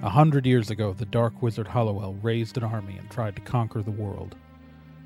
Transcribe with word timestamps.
A 0.00 0.10
hundred 0.10 0.46
years 0.46 0.70
ago, 0.70 0.92
the 0.92 1.04
dark 1.04 1.42
wizard 1.42 1.66
Hollowell 1.66 2.14
raised 2.22 2.56
an 2.56 2.62
army 2.62 2.96
and 2.98 3.10
tried 3.10 3.34
to 3.34 3.42
conquer 3.42 3.82
the 3.82 3.90
world. 3.90 4.36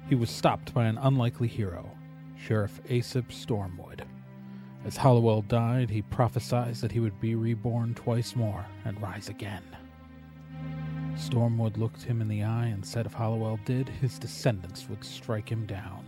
He 0.06 0.14
was 0.14 0.28
stopped 0.28 0.74
by 0.74 0.84
an 0.84 0.98
unlikely 0.98 1.48
hero, 1.48 1.90
Sheriff 2.36 2.78
Asap 2.90 3.28
Stormwood. 3.28 4.02
As 4.84 4.98
Hollowell 4.98 5.42
died, 5.42 5.88
he 5.88 6.02
prophesied 6.02 6.74
that 6.76 6.92
he 6.92 7.00
would 7.00 7.18
be 7.22 7.34
reborn 7.34 7.94
twice 7.94 8.36
more 8.36 8.66
and 8.84 9.00
rise 9.00 9.30
again. 9.30 9.64
Stormwood 11.14 11.78
looked 11.78 12.02
him 12.02 12.20
in 12.20 12.28
the 12.28 12.42
eye 12.42 12.66
and 12.66 12.84
said 12.84 13.06
if 13.06 13.14
Hollowell 13.14 13.60
did, 13.64 13.88
his 13.88 14.18
descendants 14.18 14.90
would 14.90 15.02
strike 15.02 15.50
him 15.50 15.64
down. 15.64 16.04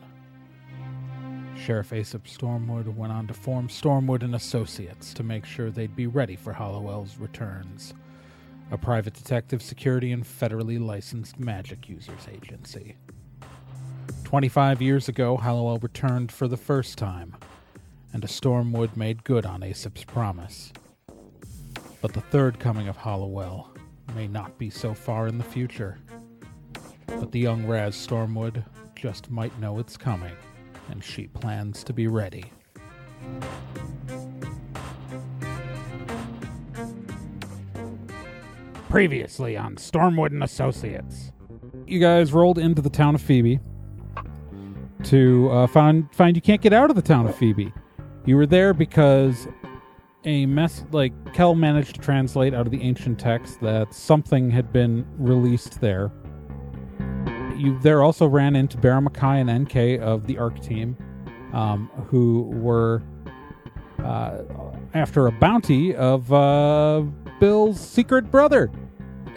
Sheriff 1.57 1.91
Asap 1.91 2.25
Stormwood 2.25 2.95
went 2.95 3.14
on 3.14 3.27
to 3.29 3.35
form 3.35 3.69
Stormwood 3.69 4.23
and 4.23 4.35
Associates 4.35 5.14
to 5.14 5.23
make 5.23 5.46
sure 5.46 5.71
they'd 5.71 5.96
be 5.96 6.07
ready 6.07 6.37
for 6.37 6.53
Hollowell's 6.53 7.16
returns, 7.16 7.95
a 8.70 8.78
private 8.78 9.14
detective 9.14 9.62
security 9.62 10.12
and 10.12 10.24
federally 10.24 10.84
licensed 10.84 11.38
magic 11.38 11.88
users 11.88 12.27
agency. 12.32 12.96
Twenty-five 14.24 14.82
years 14.82 15.09
ago, 15.09 15.36
Hollowell 15.36 15.78
returned 15.78 16.32
for 16.32 16.48
the 16.48 16.56
first 16.56 16.98
time, 16.98 17.36
and 18.12 18.24
a 18.24 18.28
Stormwood 18.28 18.96
made 18.96 19.22
good 19.24 19.46
on 19.46 19.62
Asap's 19.62 20.05
promise. 20.05 20.72
But 22.00 22.12
the 22.12 22.20
third 22.20 22.58
coming 22.58 22.88
of 22.88 22.96
Hollowell 22.96 23.70
may 24.14 24.27
not 24.27 24.58
be 24.58 24.70
so 24.70 24.92
far 24.92 25.28
in 25.28 25.38
the 25.38 25.44
future. 25.44 25.98
But 27.06 27.33
the 27.33 27.41
young 27.41 27.66
Raz 27.66 27.94
Stormwood 27.94 28.64
just 28.96 29.30
might 29.30 29.58
know 29.60 29.78
it's 29.78 29.96
coming, 29.96 30.34
and 30.91 31.02
she 31.02 31.28
plans 31.28 31.84
to 31.84 31.92
be 31.92 32.06
ready. 32.08 32.44
Previously 38.95 39.57
on 39.57 39.75
Stormwood 39.75 40.29
and 40.29 40.45
Associates. 40.45 41.33
You 41.84 41.98
guys 41.98 42.33
rolled 42.33 42.61
into 42.61 42.81
the 42.81 42.89
town 42.89 43.17
of 43.17 43.20
Phoebe 43.20 43.59
to 45.03 45.51
uh, 45.51 45.67
find 45.67 46.09
find 46.14 46.36
you 46.36 46.41
can't 46.41 46.62
get 46.62 46.73
out 46.73 46.91
of 46.91 46.95
the 46.95 47.03
town 47.03 47.27
of 47.27 47.34
Phoebe. 47.34 47.73
You 48.25 48.36
were 48.36 48.47
there 48.47 48.73
because 48.73 49.48
a 50.25 50.47
mess 50.47 50.84
like 50.92 51.12
Kel 51.34 51.56
managed 51.56 51.97
to 51.97 52.01
translate 52.03 52.55
out 52.55 52.67
of 52.67 52.70
the 52.70 52.81
ancient 52.83 53.19
text 53.19 53.61
that 53.62 53.92
something 53.92 54.48
had 54.48 54.73
been 54.73 55.05
released 55.19 55.81
there. 55.81 56.12
You 57.56 57.77
there 57.81 58.05
also 58.05 58.29
ran 58.29 58.55
into 58.55 58.77
Barrow 58.77 59.01
Mackay 59.01 59.41
and 59.41 59.64
NK 59.64 60.01
of 60.01 60.29
the 60.29 60.39
Arc 60.39 60.61
team, 60.61 60.97
um, 61.53 61.91
who 62.06 62.42
were 62.42 63.03
uh, 64.05 64.42
after 64.95 65.27
a 65.27 65.33
bounty 65.33 65.97
of 65.97 66.33
uh, 66.33 67.03
Bill's 67.41 67.81
secret 67.81 68.31
brother, 68.31 68.70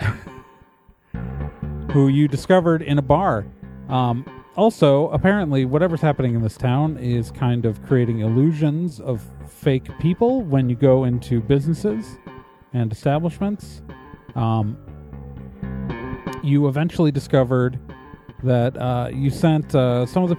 who 1.92 2.08
you 2.08 2.28
discovered 2.28 2.82
in 2.82 2.98
a 2.98 3.02
bar. 3.02 3.46
Um, 3.90 4.26
also, 4.56 5.10
apparently, 5.10 5.66
whatever's 5.66 6.02
happening 6.02 6.34
in 6.34 6.42
this 6.42 6.58
town 6.58 6.98
is 6.98 7.30
kind 7.32 7.66
of 7.66 7.84
creating 7.86 8.20
illusions 8.22 9.00
of 9.00 9.24
fake 9.48 9.88
people 10.00 10.42
when 10.42 10.70
you 10.70 10.76
go 10.76 11.04
into 11.04 11.42
businesses 11.42 12.18
and 12.74 12.92
establishments. 12.92 13.82
Um, 14.36 14.78
you 16.44 16.68
eventually 16.68 17.12
discovered 17.12 17.80
that 18.44 18.76
uh, 18.78 19.10
you 19.14 19.30
sent 19.30 19.76
uh, 19.76 20.06
some 20.06 20.24
of 20.24 20.30
the 20.30 20.38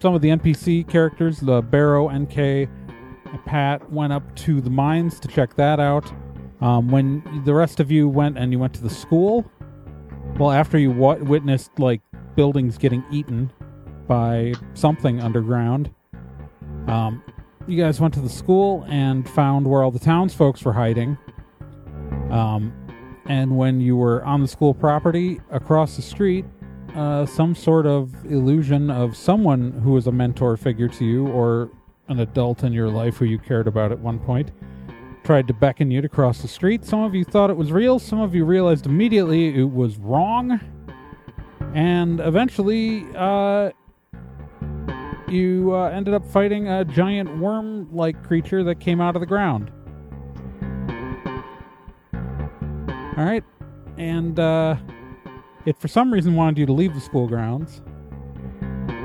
some 0.00 0.14
of 0.14 0.20
the 0.20 0.28
NPC 0.28 0.86
characters, 0.88 1.40
the 1.40 1.62
Barrow, 1.62 2.10
NK, 2.10 2.68
Pat, 3.46 3.90
went 3.90 4.12
up 4.12 4.36
to 4.36 4.60
the 4.60 4.68
mines 4.68 5.18
to 5.20 5.28
check 5.28 5.54
that 5.54 5.80
out. 5.80 6.12
Um, 6.60 6.88
when 6.88 7.42
the 7.44 7.54
rest 7.54 7.80
of 7.80 7.90
you 7.90 8.08
went 8.08 8.38
and 8.38 8.52
you 8.52 8.58
went 8.58 8.74
to 8.74 8.82
the 8.82 8.90
school, 8.90 9.50
well, 10.38 10.50
after 10.50 10.78
you 10.78 10.90
wa- 10.90 11.16
witnessed 11.16 11.78
like 11.78 12.00
buildings 12.34 12.78
getting 12.78 13.04
eaten 13.10 13.50
by 14.06 14.54
something 14.74 15.20
underground, 15.20 15.90
um, 16.86 17.22
you 17.66 17.82
guys 17.82 18.00
went 18.00 18.14
to 18.14 18.20
the 18.20 18.28
school 18.28 18.84
and 18.88 19.28
found 19.28 19.66
where 19.66 19.82
all 19.82 19.90
the 19.90 19.98
townsfolk 19.98 20.62
were 20.62 20.72
hiding. 20.72 21.18
Um, 22.30 22.72
and 23.26 23.56
when 23.56 23.80
you 23.80 23.96
were 23.96 24.24
on 24.24 24.40
the 24.40 24.48
school 24.48 24.72
property 24.72 25.40
across 25.50 25.96
the 25.96 26.02
street, 26.02 26.44
uh, 26.94 27.26
some 27.26 27.54
sort 27.54 27.86
of 27.86 28.14
illusion 28.24 28.90
of 28.90 29.16
someone 29.16 29.72
who 29.72 29.92
was 29.92 30.06
a 30.06 30.12
mentor 30.12 30.56
figure 30.56 30.88
to 30.88 31.04
you 31.04 31.26
or 31.28 31.70
an 32.08 32.20
adult 32.20 32.62
in 32.62 32.72
your 32.72 32.88
life 32.88 33.16
who 33.16 33.24
you 33.24 33.38
cared 33.38 33.66
about 33.66 33.92
at 33.92 33.98
one 33.98 34.18
point 34.18 34.50
tried 35.26 35.48
to 35.48 35.52
beckon 35.52 35.90
you 35.90 36.00
to 36.00 36.08
cross 36.08 36.40
the 36.40 36.46
street. 36.46 36.84
Some 36.84 37.00
of 37.00 37.12
you 37.12 37.24
thought 37.24 37.50
it 37.50 37.56
was 37.56 37.72
real, 37.72 37.98
some 37.98 38.20
of 38.20 38.32
you 38.32 38.44
realized 38.44 38.86
immediately 38.86 39.58
it 39.58 39.68
was 39.68 39.96
wrong. 39.98 40.60
And 41.74 42.20
eventually, 42.20 43.04
uh, 43.16 43.72
you 45.28 45.74
uh, 45.74 45.88
ended 45.88 46.14
up 46.14 46.24
fighting 46.24 46.68
a 46.68 46.84
giant 46.84 47.38
worm 47.38 47.92
like 47.92 48.22
creature 48.22 48.62
that 48.62 48.76
came 48.76 49.00
out 49.00 49.16
of 49.16 49.20
the 49.20 49.26
ground. 49.26 49.72
All 53.18 53.24
right. 53.24 53.42
And 53.98 54.38
uh, 54.38 54.76
it, 55.64 55.76
for 55.80 55.88
some 55.88 56.12
reason, 56.12 56.36
wanted 56.36 56.56
you 56.56 56.66
to 56.66 56.72
leave 56.72 56.94
the 56.94 57.00
school 57.00 57.26
grounds. 57.26 57.82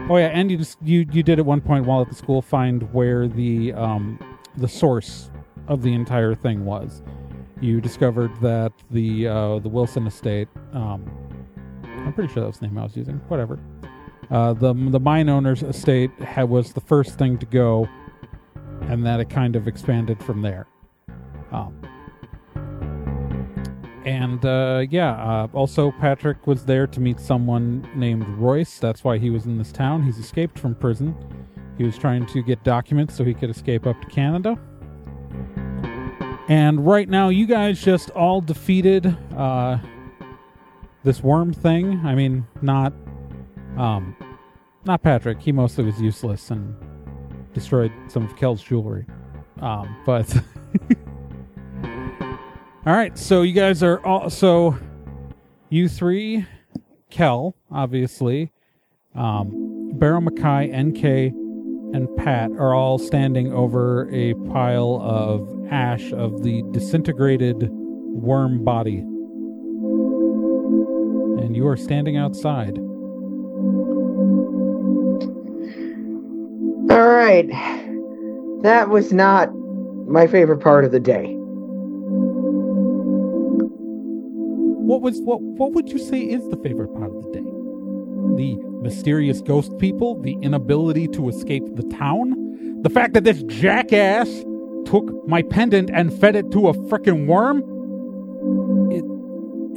Oh 0.07 0.17
yeah, 0.17 0.27
and 0.27 0.51
you 0.51 0.57
just 0.57 0.77
you 0.83 1.07
you 1.11 1.23
did 1.23 1.39
at 1.39 1.45
one 1.45 1.61
point 1.61 1.85
while 1.85 2.01
at 2.01 2.09
the 2.09 2.15
school 2.15 2.43
find 2.43 2.93
where 2.93 3.27
the 3.27 3.73
um, 3.73 4.19
the 4.57 4.67
source 4.67 5.30
of 5.67 5.81
the 5.81 5.93
entire 5.93 6.35
thing 6.35 6.65
was. 6.65 7.01
You 7.61 7.79
discovered 7.79 8.31
that 8.41 8.73
the 8.89 9.27
uh, 9.27 9.59
the 9.59 9.69
Wilson 9.69 10.07
estate. 10.07 10.47
Um, 10.73 11.09
I'm 11.83 12.13
pretty 12.13 12.33
sure 12.33 12.41
that 12.41 12.47
was 12.47 12.59
the 12.59 12.67
name 12.67 12.77
I 12.77 12.83
was 12.83 12.97
using. 12.97 13.17
Whatever. 13.27 13.59
Uh, 14.31 14.53
the 14.53 14.73
the 14.73 14.99
mine 14.99 15.29
owner's 15.29 15.61
estate 15.61 16.11
had, 16.19 16.49
was 16.49 16.73
the 16.73 16.81
first 16.81 17.17
thing 17.17 17.37
to 17.37 17.45
go, 17.45 17.87
and 18.81 19.05
that 19.05 19.19
it 19.19 19.29
kind 19.29 19.55
of 19.55 19.67
expanded 19.67 20.21
from 20.23 20.41
there. 20.41 20.67
Um, 21.51 21.79
and 24.05 24.43
uh, 24.43 24.85
yeah, 24.89 25.11
uh, 25.11 25.47
also 25.53 25.91
Patrick 25.91 26.47
was 26.47 26.65
there 26.65 26.87
to 26.87 26.99
meet 26.99 27.19
someone 27.19 27.87
named 27.95 28.27
Royce. 28.29 28.79
That's 28.79 29.03
why 29.03 29.19
he 29.19 29.29
was 29.29 29.45
in 29.45 29.57
this 29.57 29.71
town. 29.71 30.03
He's 30.03 30.17
escaped 30.17 30.57
from 30.57 30.73
prison. 30.75 31.15
He 31.77 31.83
was 31.83 31.97
trying 31.97 32.25
to 32.27 32.41
get 32.41 32.63
documents 32.63 33.15
so 33.15 33.23
he 33.23 33.33
could 33.33 33.49
escape 33.49 33.85
up 33.85 34.01
to 34.01 34.07
Canada. 34.07 34.57
And 36.51 36.85
right 36.85 37.07
now, 37.07 37.29
you 37.29 37.45
guys 37.45 37.81
just 37.81 38.09
all 38.09 38.41
defeated 38.41 39.17
uh, 39.37 39.77
this 41.01 41.23
worm 41.23 41.53
thing. 41.53 42.05
I 42.05 42.13
mean, 42.13 42.45
not 42.61 42.91
um, 43.77 44.17
not 44.83 45.01
Patrick. 45.01 45.39
He 45.39 45.53
mostly 45.53 45.85
was 45.85 46.01
useless 46.01 46.51
and 46.51 46.75
destroyed 47.53 47.93
some 48.09 48.25
of 48.25 48.35
Kel's 48.35 48.61
jewelry. 48.61 49.05
Um, 49.61 49.95
but 50.05 50.35
all 52.85 52.93
right, 52.95 53.17
so 53.17 53.43
you 53.43 53.53
guys 53.53 53.81
are 53.81 54.05
all 54.05 54.29
so 54.29 54.77
you 55.69 55.87
three, 55.87 56.45
Kel, 57.09 57.55
obviously, 57.71 58.51
um, 59.15 59.91
Barrow 59.93 60.19
Mackay, 60.19 60.67
NK, 60.67 61.33
and 61.93 62.07
Pat 62.17 62.51
are 62.53 62.73
all 62.73 62.97
standing 62.97 63.51
over 63.53 64.09
a 64.11 64.33
pile 64.51 64.99
of 65.01 65.47
ash 65.69 66.11
of 66.13 66.43
the 66.43 66.63
disintegrated 66.71 67.69
worm 67.69 68.63
body. 68.63 68.99
And 71.39 71.55
you 71.55 71.67
are 71.67 71.77
standing 71.77 72.17
outside. 72.17 72.77
All 76.89 77.07
right. 77.07 77.47
That 78.63 78.89
was 78.89 79.11
not 79.11 79.49
my 80.07 80.27
favorite 80.27 80.59
part 80.59 80.85
of 80.85 80.91
the 80.91 80.99
day. 80.99 81.35
What 84.83 85.01
was 85.01 85.19
what 85.21 85.41
what 85.41 85.71
would 85.73 85.89
you 85.89 85.97
say 85.97 86.21
is 86.21 86.47
the 86.49 86.57
favorite 86.57 86.93
part 86.93 87.15
of 87.15 87.23
the 87.23 87.31
day? 87.31 87.43
The 88.35 88.70
mysterious 88.81 89.41
ghost 89.41 89.77
people, 89.77 90.19
the 90.21 90.33
inability 90.41 91.07
to 91.09 91.29
escape 91.29 91.63
the 91.75 91.83
town, 91.83 92.81
the 92.81 92.89
fact 92.89 93.13
that 93.13 93.23
this 93.23 93.43
jackass 93.43 94.43
took 94.85 95.27
my 95.27 95.41
pendant 95.41 95.89
and 95.91 96.11
fed 96.19 96.35
it 96.35 96.51
to 96.51 96.67
a 96.67 96.73
frickin' 96.73 97.27
worm? 97.27 97.59
It 98.91 99.05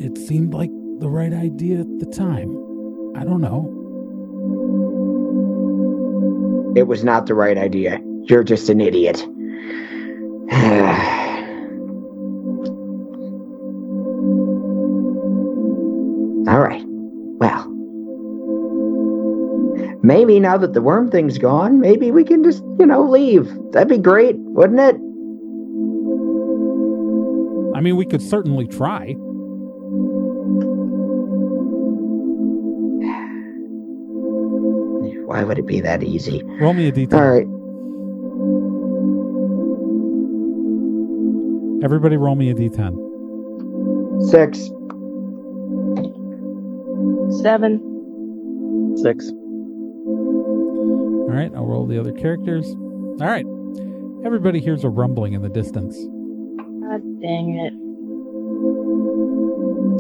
it 0.05 0.19
seemed 0.19 0.53
like 0.55 0.71
the 0.99 1.09
right 1.09 1.33
idea 1.33 1.81
at 1.81 1.99
the 1.99 2.07
time. 2.07 2.51
I 3.17 3.25
don't 3.25 3.41
know. 3.41 3.71
It 6.77 6.89
was 6.89 7.05
not 7.05 7.27
the 7.27 7.35
right 7.35 7.57
idea. 7.57 8.01
You're 8.25 8.43
just 8.43 8.69
an 8.69 8.81
idiot. 8.81 9.23
All 16.49 16.61
right. 16.61 16.84
maybe 20.05 20.39
now 20.39 20.59
that 20.59 20.75
the 20.75 20.83
worm 20.83 21.11
thing's 21.11 21.39
gone, 21.39 21.81
maybe 21.81 22.11
we 22.11 22.25
can 22.25 22.45
just, 22.45 22.63
you 22.79 22.85
know, 22.87 23.03
leave. 23.03 23.51
That'd 23.73 23.89
be 23.89 23.97
great, 23.99 24.37
wouldn't 24.39 24.81
it? 24.81 24.97
I 27.77 27.81
mean, 27.81 27.97
we 27.97 28.05
could 28.05 28.23
certainly 28.23 28.67
try. 28.69 29.15
Why 35.27 35.43
would 35.43 35.59
it 35.59 35.67
be 35.67 35.81
that 35.81 36.03
easy? 36.03 36.43
Roll 36.61 36.75
me 36.75 36.89
a 36.89 36.93
detail. 36.93 37.19
All 37.19 37.27
right. 37.27 37.47
Everybody, 41.83 42.17
roll 42.17 42.35
me 42.35 42.51
a 42.51 42.55
d10. 42.55 42.95
Six. 44.31 44.71
Seven. 47.43 47.81
Six. 49.03 49.31
All 51.35 51.41
right, 51.41 51.53
I'll 51.57 51.67
roll 51.67 51.85
the 51.85 51.99
other 51.99 52.13
characters. 52.13 52.65
All 53.21 53.27
right. 53.27 53.45
Everybody 54.25 54.61
hears 54.61 54.85
a 54.85 54.89
rumbling 54.89 55.33
in 55.33 55.43
the 55.43 55.49
distance. 55.49 55.97
God 55.97 57.03
dang 57.21 57.59
it. 57.59 57.73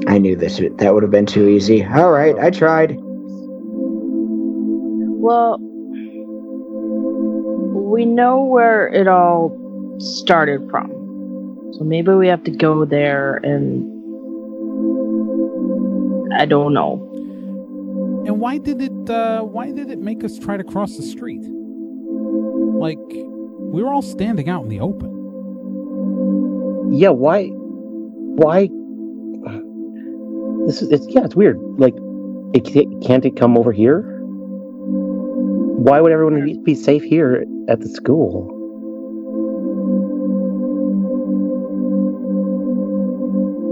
I 0.08 0.18
knew 0.18 0.36
this. 0.36 0.62
That 0.76 0.94
would 0.94 1.02
have 1.02 1.10
been 1.10 1.26
too 1.26 1.48
easy. 1.48 1.84
All 1.84 2.12
right, 2.12 2.38
I 2.38 2.50
tried. 2.50 2.98
Well, 5.18 5.58
we 7.90 8.04
know 8.04 8.44
where 8.44 8.86
it 8.86 9.08
all 9.08 9.58
started 9.98 10.70
from. 10.70 10.88
So 11.72 11.82
maybe 11.82 12.12
we 12.12 12.28
have 12.28 12.44
to 12.44 12.52
go 12.52 12.84
there 12.84 13.38
and. 13.38 13.90
I 16.32 16.46
don't 16.46 16.74
know. 16.74 17.10
And 18.26 18.40
why 18.40 18.58
did 18.58 18.80
it? 18.80 19.10
Uh, 19.10 19.42
why 19.42 19.70
did 19.70 19.90
it 19.90 19.98
make 19.98 20.24
us 20.24 20.38
try 20.38 20.56
to 20.56 20.64
cross 20.64 20.96
the 20.96 21.02
street? 21.02 21.42
Like 21.44 22.98
we 23.08 23.82
were 23.82 23.92
all 23.92 24.02
standing 24.02 24.48
out 24.48 24.62
in 24.62 24.68
the 24.68 24.80
open. 24.80 25.12
Yeah, 26.92 27.10
why? 27.10 27.48
Why? 27.48 28.68
This 30.66 30.80
is 30.80 30.90
it's 30.90 31.06
yeah, 31.08 31.24
it's 31.24 31.36
weird. 31.36 31.58
Like, 31.78 31.94
it 32.54 32.64
ca- 32.64 33.06
can't 33.06 33.24
it 33.24 33.36
come 33.36 33.58
over 33.58 33.72
here? 33.72 34.00
Why 34.26 36.00
would 36.00 36.12
everyone 36.12 36.44
be- 36.44 36.58
be 36.58 36.74
safe 36.74 37.02
here 37.02 37.44
at 37.68 37.80
the 37.80 37.88
school? 37.88 38.50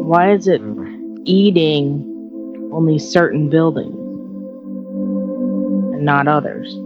Why 0.05 0.33
is 0.33 0.47
it 0.47 0.61
eating 1.25 2.09
only 2.73 2.99
certain 2.99 3.49
buildings 3.49 3.97
and 3.97 4.02
not 6.03 6.29
others? 6.29 6.73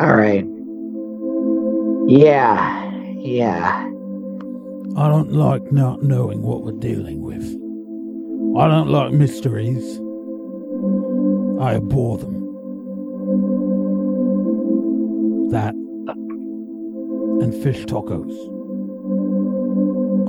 All 0.00 0.16
right. 0.16 0.46
Yeah. 2.08 2.90
Yeah. 3.18 3.88
I 4.96 5.08
don't 5.08 5.32
like 5.32 5.72
not 5.72 6.02
knowing 6.02 6.42
what 6.42 6.64
we're 6.64 6.72
dealing 6.72 7.22
with. 7.22 7.44
I 8.58 8.68
don't 8.68 8.88
like 8.88 9.12
mysteries. 9.12 9.98
I 11.60 11.76
abhor 11.76 12.18
them. 12.18 12.40
That 15.50 15.74
and 17.42 17.54
fish 17.62 17.84
tacos. 17.86 18.32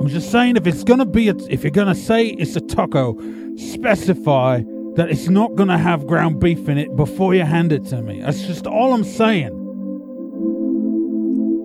I'm 0.00 0.08
just 0.08 0.30
saying, 0.30 0.56
if 0.56 0.66
it's 0.66 0.84
gonna 0.84 1.06
be, 1.06 1.28
a, 1.28 1.34
if 1.48 1.62
you're 1.62 1.70
gonna 1.70 1.94
say 1.94 2.26
it's 2.26 2.56
a 2.56 2.60
taco, 2.60 3.18
specify 3.56 4.62
that 4.96 5.10
it's 5.10 5.28
not 5.28 5.54
gonna 5.56 5.78
have 5.78 6.06
ground 6.06 6.40
beef 6.40 6.68
in 6.68 6.78
it 6.78 6.94
before 6.96 7.34
you 7.34 7.42
hand 7.42 7.72
it 7.72 7.84
to 7.86 8.00
me. 8.00 8.20
That's 8.20 8.42
just 8.46 8.66
all 8.66 8.92
I'm 8.94 9.04
saying. 9.04 9.60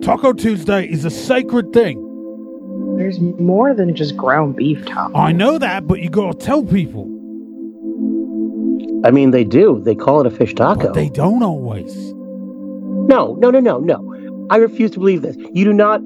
Taco 0.02 0.32
Tuesday 0.32 0.86
is 0.86 1.04
a 1.04 1.10
sacred 1.10 1.72
thing. 1.72 2.06
There's 2.96 3.20
more 3.20 3.74
than 3.74 3.94
just 3.94 4.16
ground 4.16 4.56
beef, 4.56 4.84
Tom. 4.86 5.14
I 5.14 5.32
know 5.32 5.58
that, 5.58 5.86
but 5.86 6.00
you 6.00 6.10
gotta 6.10 6.36
tell 6.36 6.64
people. 6.64 7.04
I 9.04 9.10
mean, 9.10 9.30
they 9.30 9.44
do. 9.44 9.80
They 9.82 9.94
call 9.94 10.20
it 10.20 10.26
a 10.26 10.30
fish 10.30 10.54
taco. 10.54 10.88
But 10.88 10.94
they 10.94 11.08
don't 11.08 11.42
always. 11.42 12.12
No, 12.12 13.34
no, 13.38 13.50
no, 13.50 13.60
no, 13.60 13.78
no. 13.78 14.46
I 14.50 14.56
refuse 14.56 14.90
to 14.92 14.98
believe 14.98 15.22
this. 15.22 15.36
You 15.52 15.64
do 15.64 15.72
not 15.72 16.02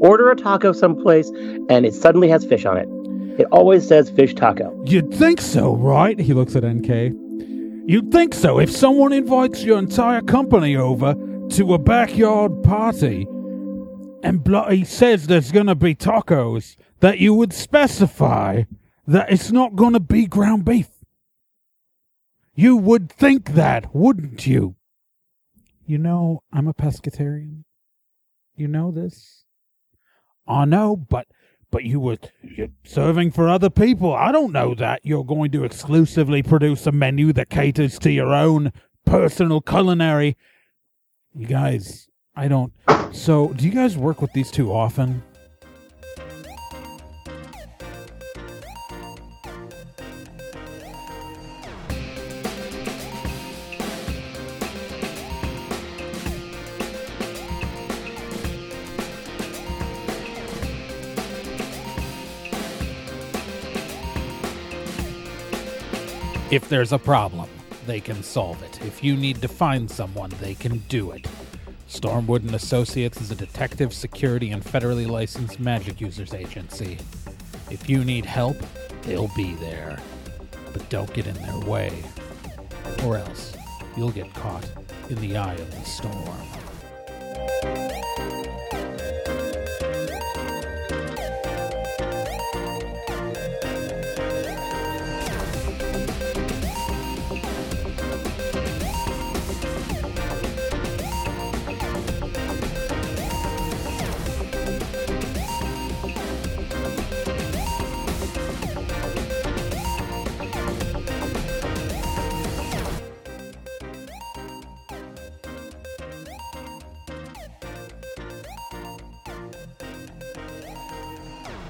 order 0.00 0.30
a 0.30 0.36
taco 0.36 0.72
someplace 0.72 1.30
and 1.68 1.84
it 1.86 1.94
suddenly 1.94 2.28
has 2.28 2.44
fish 2.44 2.64
on 2.64 2.78
it. 2.78 2.88
It 3.38 3.46
always 3.52 3.86
says 3.86 4.10
fish 4.10 4.34
taco. 4.34 4.82
You'd 4.86 5.12
think 5.12 5.40
so, 5.40 5.76
right? 5.76 6.18
He 6.18 6.32
looks 6.32 6.56
at 6.56 6.64
NK. 6.64 7.12
You'd 7.88 8.10
think 8.10 8.34
so 8.34 8.58
if 8.58 8.70
someone 8.70 9.12
invites 9.12 9.62
your 9.62 9.78
entire 9.78 10.22
company 10.22 10.76
over 10.76 11.14
to 11.50 11.74
a 11.74 11.78
backyard 11.78 12.62
party 12.62 13.26
and 14.22 14.42
bloody 14.42 14.84
says 14.84 15.26
there's 15.26 15.52
gonna 15.52 15.74
be 15.74 15.94
tacos, 15.94 16.76
that 17.00 17.18
you 17.18 17.34
would 17.34 17.52
specify 17.52 18.64
that 19.06 19.30
it's 19.30 19.52
not 19.52 19.76
gonna 19.76 20.00
be 20.00 20.26
ground 20.26 20.64
beef. 20.64 20.88
You 22.54 22.76
would 22.76 23.12
think 23.12 23.52
that, 23.52 23.94
wouldn't 23.94 24.46
you? 24.46 24.76
You 25.86 25.98
know, 25.98 26.40
I'm 26.52 26.66
a 26.66 26.74
pescatarian. 26.74 27.64
You 28.56 28.66
know 28.66 28.90
this? 28.90 29.44
I 30.48 30.64
know, 30.64 30.96
but 30.96 31.26
but 31.76 31.84
you 31.84 32.00
were 32.00 32.16
you're 32.40 32.68
serving 32.84 33.30
for 33.30 33.50
other 33.50 33.68
people. 33.68 34.14
I 34.14 34.32
don't 34.32 34.50
know 34.50 34.74
that 34.76 35.00
you're 35.02 35.26
going 35.26 35.50
to 35.50 35.62
exclusively 35.62 36.42
produce 36.42 36.86
a 36.86 36.90
menu 36.90 37.34
that 37.34 37.50
caters 37.50 37.98
to 37.98 38.10
your 38.10 38.32
own 38.32 38.72
personal 39.04 39.60
culinary. 39.60 40.38
You 41.34 41.46
guys, 41.46 42.08
I 42.34 42.48
don't. 42.48 42.72
So, 43.12 43.48
do 43.48 43.66
you 43.66 43.72
guys 43.72 43.94
work 43.94 44.22
with 44.22 44.32
these 44.32 44.50
two 44.50 44.72
often? 44.72 45.22
If 66.48 66.68
there's 66.68 66.92
a 66.92 66.98
problem, 66.98 67.48
they 67.88 67.98
can 68.00 68.22
solve 68.22 68.62
it. 68.62 68.80
If 68.86 69.02
you 69.02 69.16
need 69.16 69.42
to 69.42 69.48
find 69.48 69.90
someone, 69.90 70.30
they 70.40 70.54
can 70.54 70.78
do 70.88 71.10
it. 71.10 71.26
Stormwood 71.88 72.42
and 72.42 72.54
Associates 72.54 73.20
is 73.20 73.32
a 73.32 73.34
detective, 73.34 73.92
security, 73.92 74.52
and 74.52 74.64
federally 74.64 75.08
licensed 75.08 75.58
magic 75.58 76.00
users 76.00 76.34
agency. 76.34 76.98
If 77.68 77.90
you 77.90 78.04
need 78.04 78.24
help, 78.24 78.56
they'll 79.02 79.30
be 79.34 79.54
there. 79.56 79.98
But 80.72 80.88
don't 80.88 81.12
get 81.12 81.26
in 81.26 81.34
their 81.34 81.58
way, 81.68 81.92
or 83.04 83.16
else 83.16 83.56
you'll 83.96 84.12
get 84.12 84.32
caught 84.34 84.70
in 85.08 85.16
the 85.20 85.36
eye 85.36 85.54
of 85.54 85.70
the 85.72 85.84
storm. 85.84 86.55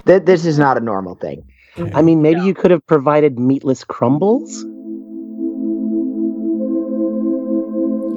Th- 0.07 0.23
this 0.25 0.45
is 0.47 0.59
not 0.59 0.77
a 0.77 0.81
normal 0.81 1.15
thing. 1.17 1.45
I 1.95 2.01
mean, 2.01 2.23
maybe 2.23 2.41
you 2.41 2.55
could 2.55 2.71
have 2.71 2.87
provided 2.87 3.39
meatless 3.39 3.85
crumbles? 3.85 4.65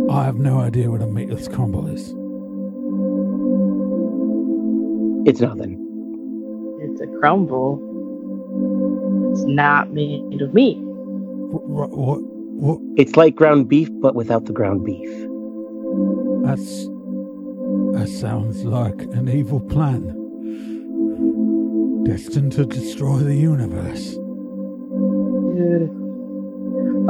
I 0.09 0.23
have 0.23 0.37
no 0.37 0.59
idea 0.59 0.89
what 0.89 1.01
a 1.01 1.07
meatless 1.07 1.47
crumble 1.47 1.87
is. 1.87 2.13
It's 5.27 5.41
nothing. 5.41 5.77
It's 6.81 7.01
a 7.01 7.07
crumble. 7.19 7.79
It's 9.33 9.43
not 9.43 9.91
made 9.91 10.41
of 10.41 10.53
meat. 10.53 10.77
What? 10.79 11.89
What? 11.91 12.21
what 12.21 12.79
It's 12.97 13.17
like 13.17 13.35
ground 13.35 13.67
beef, 13.67 13.89
but 14.01 14.15
without 14.15 14.45
the 14.45 14.53
ground 14.53 14.85
beef. 14.85 15.09
that's. 16.45 16.87
That 17.93 18.07
sounds 18.07 18.63
like 18.63 19.01
an 19.13 19.27
evil 19.29 19.59
plan. 19.59 20.15
Destined 22.03 22.53
to 22.53 22.65
destroy 22.65 23.17
the 23.17 23.35
universe. 23.35 24.15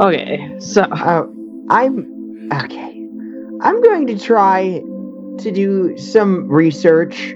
Okay, 0.00 0.56
so 0.58 0.82
Uh, 0.82 1.26
I'm 1.68 2.48
okay. 2.52 3.06
I'm 3.62 3.80
going 3.82 4.06
to 4.08 4.18
try 4.18 4.82
to 5.38 5.50
do 5.50 5.96
some 5.96 6.48
research. 6.48 7.34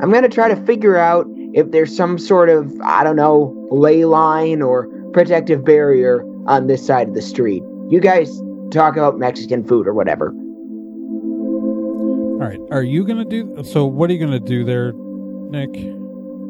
I'm 0.00 0.10
going 0.10 0.22
to 0.22 0.28
try 0.28 0.48
to 0.48 0.56
figure 0.64 0.96
out 0.96 1.26
if 1.54 1.70
there's 1.70 1.94
some 1.96 2.18
sort 2.18 2.48
of, 2.48 2.72
I 2.82 3.04
don't 3.04 3.16
know, 3.16 3.54
ley 3.70 4.04
line 4.04 4.62
or 4.62 4.88
protective 5.12 5.64
barrier 5.64 6.24
on 6.46 6.66
this 6.66 6.84
side 6.84 7.08
of 7.08 7.14
the 7.14 7.22
street. 7.22 7.62
You 7.88 8.00
guys 8.00 8.40
talk 8.70 8.96
about 8.96 9.18
Mexican 9.18 9.64
food 9.64 9.86
or 9.86 9.94
whatever. 9.94 10.30
All 12.40 12.46
right. 12.48 12.60
Are 12.70 12.82
you 12.82 13.04
gonna 13.04 13.24
do? 13.24 13.62
So 13.64 13.84
what 13.86 14.10
are 14.10 14.12
you 14.12 14.18
gonna 14.18 14.40
do 14.40 14.64
there, 14.64 14.92
Nick? 15.50 15.74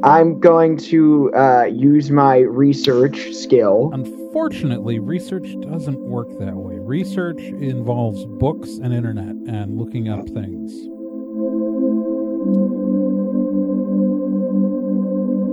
I'm 0.04 0.38
going 0.38 0.76
to 0.78 1.32
uh, 1.34 1.64
use 1.64 2.10
my 2.10 2.38
research 2.38 3.32
skill. 3.32 3.90
Unfortunately, 3.92 5.00
research 5.00 5.56
doesn't 5.60 5.98
work 5.98 6.28
that 6.38 6.54
way. 6.54 6.78
Research 6.78 7.40
involves 7.40 8.24
books 8.24 8.76
and 8.76 8.92
internet 8.92 9.34
and 9.52 9.76
looking 9.76 10.08
up 10.08 10.28
things. 10.28 10.72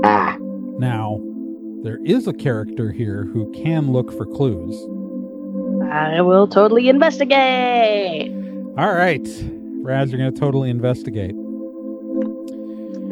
Ah, 0.04 0.38
Now, 0.78 1.20
there 1.84 2.00
is 2.06 2.28
a 2.28 2.34
character 2.34 2.92
here 2.92 3.24
who 3.24 3.52
can 3.52 3.92
look 3.92 4.12
for 4.16 4.26
clues. 4.28 4.76
I 5.92 6.22
will 6.22 6.48
totally 6.48 6.88
investigate. 6.88 8.32
All 8.78 8.94
right, 8.94 9.28
Raz, 9.82 10.12
you're 10.12 10.20
gonna 10.20 10.32
totally 10.32 10.70
investigate. 10.70 11.36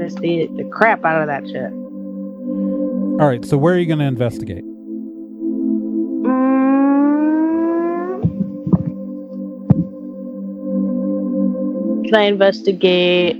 Investigate 0.03 0.55
the 0.57 0.65
crap 0.65 1.05
out 1.05 1.22
of 1.22 1.27
that 1.27 1.48
shit. 1.48 1.72
All 3.22 3.27
right, 3.27 3.45
so 3.45 3.55
where 3.57 3.74
are 3.74 3.77
you 3.77 3.86
gonna 3.86 4.03
investigate? 4.03 4.65
Mm. 4.65 4.74
Can 12.05 12.15
I 12.15 12.24
investigate? 12.24 13.38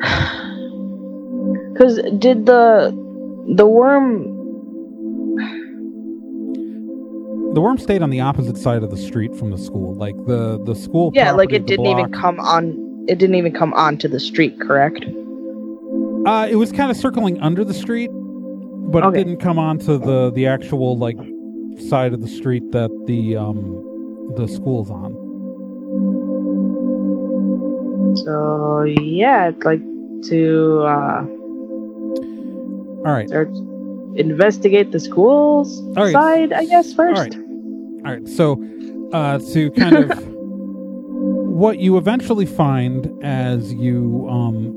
Because 1.72 2.00
did 2.18 2.46
the 2.46 2.90
the 3.54 3.66
worm? 3.66 4.22
The 7.52 7.60
worm 7.60 7.76
stayed 7.76 8.00
on 8.00 8.08
the 8.08 8.20
opposite 8.20 8.56
side 8.56 8.82
of 8.82 8.90
the 8.90 8.96
street 8.96 9.36
from 9.36 9.50
the 9.50 9.58
school. 9.58 9.94
Like 9.94 10.16
the 10.24 10.58
the 10.64 10.74
school. 10.74 11.12
Yeah, 11.14 11.32
like 11.32 11.52
it 11.52 11.66
didn't 11.66 11.84
even 11.84 12.10
come 12.12 12.40
on. 12.40 12.85
It 13.08 13.18
didn't 13.18 13.36
even 13.36 13.52
come 13.52 13.72
onto 13.74 14.08
the 14.08 14.18
street, 14.20 14.60
correct? 14.60 15.04
Uh, 16.26 16.48
it 16.50 16.56
was 16.56 16.72
kind 16.72 16.90
of 16.90 16.96
circling 16.96 17.40
under 17.40 17.64
the 17.64 17.74
street, 17.74 18.10
but 18.12 19.04
Okay. 19.04 19.20
it 19.20 19.24
didn't 19.24 19.40
come 19.40 19.58
onto 19.58 19.96
the 19.98 20.30
the 20.32 20.46
actual 20.46 20.98
like 20.98 21.16
side 21.88 22.12
of 22.12 22.20
the 22.20 22.28
street 22.28 22.72
that 22.72 22.90
the 23.06 23.36
um 23.36 23.82
the 24.36 24.48
school's 24.48 24.90
on. 24.90 25.12
So 28.24 28.82
yeah, 28.84 29.46
I'd 29.48 29.64
like 29.64 29.82
to 30.30 30.82
uh, 30.84 31.22
All 33.06 33.12
right, 33.12 33.30
investigate 34.16 34.90
the 34.90 34.98
school's 35.00 35.78
All 35.96 36.04
right. 36.04 36.12
side, 36.12 36.52
I 36.52 36.64
guess 36.64 36.92
first. 36.92 37.20
right. 37.20 37.36
all 38.04 38.12
right. 38.12 38.26
So, 38.28 38.60
uh, 39.12 39.38
to 39.52 39.70
kind 39.72 39.96
of 39.96 40.10
what 41.56 41.78
you 41.78 41.96
eventually 41.96 42.44
find 42.44 43.10
as 43.24 43.72
you 43.72 44.26
um 44.28 44.74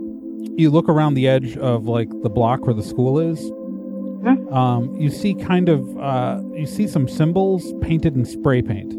you 0.58 0.70
look 0.70 0.88
around 0.88 1.14
the 1.14 1.28
edge 1.28 1.58
of 1.58 1.86
like 1.88 2.10
the 2.22 2.30
block 2.30 2.66
where 2.66 2.74
the 2.74 2.84
school 2.84 3.20
is. 3.20 3.40
Mhm. 4.22 4.52
Um, 4.54 4.96
you 4.96 5.10
see 5.10 5.34
kind 5.34 5.68
of 5.70 5.98
uh, 5.98 6.42
you 6.54 6.66
see 6.66 6.88
some 6.88 7.08
symbols 7.08 7.74
painted 7.82 8.16
in 8.16 8.24
spray 8.26 8.62
paint. 8.62 8.94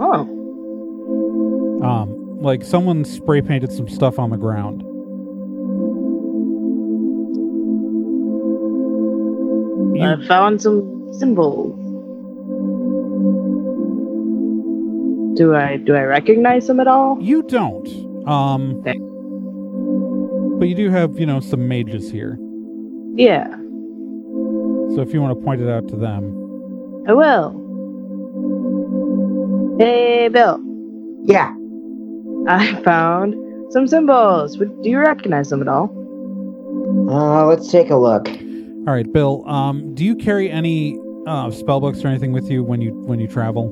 Oh, 0.00 0.30
Um, 1.82 2.40
like 2.40 2.64
someone 2.64 3.04
spray 3.04 3.42
painted 3.42 3.72
some 3.72 3.88
stuff 3.88 4.18
on 4.18 4.30
the 4.30 4.36
ground. 4.36 4.82
You, 9.96 10.02
I 10.02 10.26
found 10.26 10.60
some 10.60 11.12
symbols. 11.12 11.73
Do 15.34 15.54
I 15.54 15.76
do 15.76 15.94
I 15.96 16.02
recognize 16.02 16.66
them 16.66 16.80
at 16.80 16.86
all? 16.86 17.18
you 17.20 17.42
don't. 17.42 17.88
Um, 18.28 18.76
Okay. 18.86 18.98
but 20.58 20.68
you 20.68 20.74
do 20.74 20.90
have 20.90 21.18
you 21.18 21.26
know 21.26 21.40
some 21.40 21.66
mages 21.68 22.10
here. 22.10 22.38
Yeah, 23.16 23.46
So 24.94 25.00
if 25.00 25.12
you 25.14 25.20
want 25.22 25.38
to 25.38 25.44
point 25.44 25.60
it 25.60 25.68
out 25.68 25.86
to 25.88 25.96
them, 25.96 26.24
I 27.08 27.12
will. 27.12 27.60
Hey, 29.78 30.28
Bill. 30.28 30.60
yeah. 31.24 31.52
I 32.46 32.74
found 32.82 33.34
some 33.72 33.86
symbols. 33.86 34.58
Would- 34.58 34.82
Do 34.82 34.90
you 34.90 34.98
recognize 34.98 35.50
them 35.50 35.62
at 35.62 35.68
all? 35.68 35.90
Uh, 37.08 37.46
let's 37.46 37.70
take 37.70 37.90
a 37.90 37.96
look. 37.96 38.28
all 38.28 38.92
right, 38.94 39.10
Bill. 39.12 39.46
Um, 39.48 39.94
do 39.94 40.04
you 40.04 40.14
carry 40.16 40.50
any 40.50 40.98
uh, 41.26 41.50
spell 41.50 41.80
books 41.80 42.04
or 42.04 42.08
anything 42.08 42.32
with 42.32 42.50
you 42.50 42.62
when 42.62 42.80
you 42.80 42.92
when 43.06 43.18
you 43.20 43.26
travel? 43.28 43.70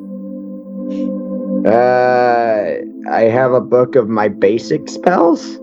Uh, 1.65 2.75
I 3.11 3.23
have 3.23 3.53
a 3.53 3.61
book 3.61 3.95
of 3.95 4.09
my 4.09 4.29
basic 4.29 4.89
spells. 4.89 5.59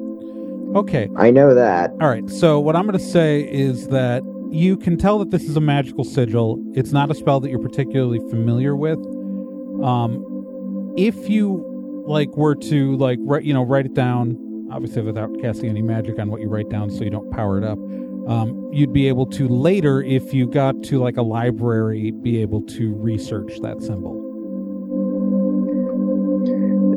Okay. 0.76 1.10
I 1.18 1.32
know 1.32 1.54
that. 1.54 1.92
All 2.02 2.10
right. 2.10 2.30
So 2.30 2.60
what 2.60 2.76
I'm 2.76 2.86
going 2.86 2.98
to 2.98 3.04
say 3.04 3.42
is 3.42 3.88
that 3.88 4.24
you 4.52 4.78
can 4.78 4.98
tell 4.98 5.20
that 5.20 5.32
this 5.32 5.44
is 5.44 5.56
a 5.56 5.62
magical 5.62 6.04
sigil. 6.04 6.62
It's 6.74 6.92
not 6.92 7.10
a 7.12 7.16
spell 7.16 7.40
that 7.40 7.50
you're 7.50 7.60
particularly 7.60 8.20
familiar 8.30 8.76
with. 8.76 9.00
Um, 9.84 10.94
if 10.98 11.30
you 11.30 11.66
like 12.08 12.36
were 12.36 12.56
to 12.56 12.96
like 12.98 13.20
write, 13.22 13.44
you 13.44 13.54
know, 13.54 13.64
write 13.64 13.86
it 13.86 13.94
down, 13.94 14.38
obviously 14.72 15.02
without 15.02 15.30
casting 15.42 15.70
any 15.70 15.82
magic 15.82 16.20
on 16.20 16.30
what 16.30 16.42
you 16.42 16.50
write 16.50 16.70
down, 16.70 16.90
so 16.90 17.04
you 17.04 17.10
don't 17.10 17.32
power 17.32 17.58
it 17.58 17.64
up. 17.64 17.78
Um, 18.28 18.70
you'd 18.72 18.94
be 18.94 19.08
able 19.08 19.26
to 19.28 19.48
later, 19.48 20.04
if 20.04 20.34
you 20.34 20.48
got 20.48 20.84
to 20.84 21.00
like 21.00 21.18
a 21.18 21.24
library, 21.24 22.12
be 22.12 22.42
able 22.42 22.62
to 22.64 22.94
research 22.96 23.60
that 23.62 23.82
symbol. 23.82 24.29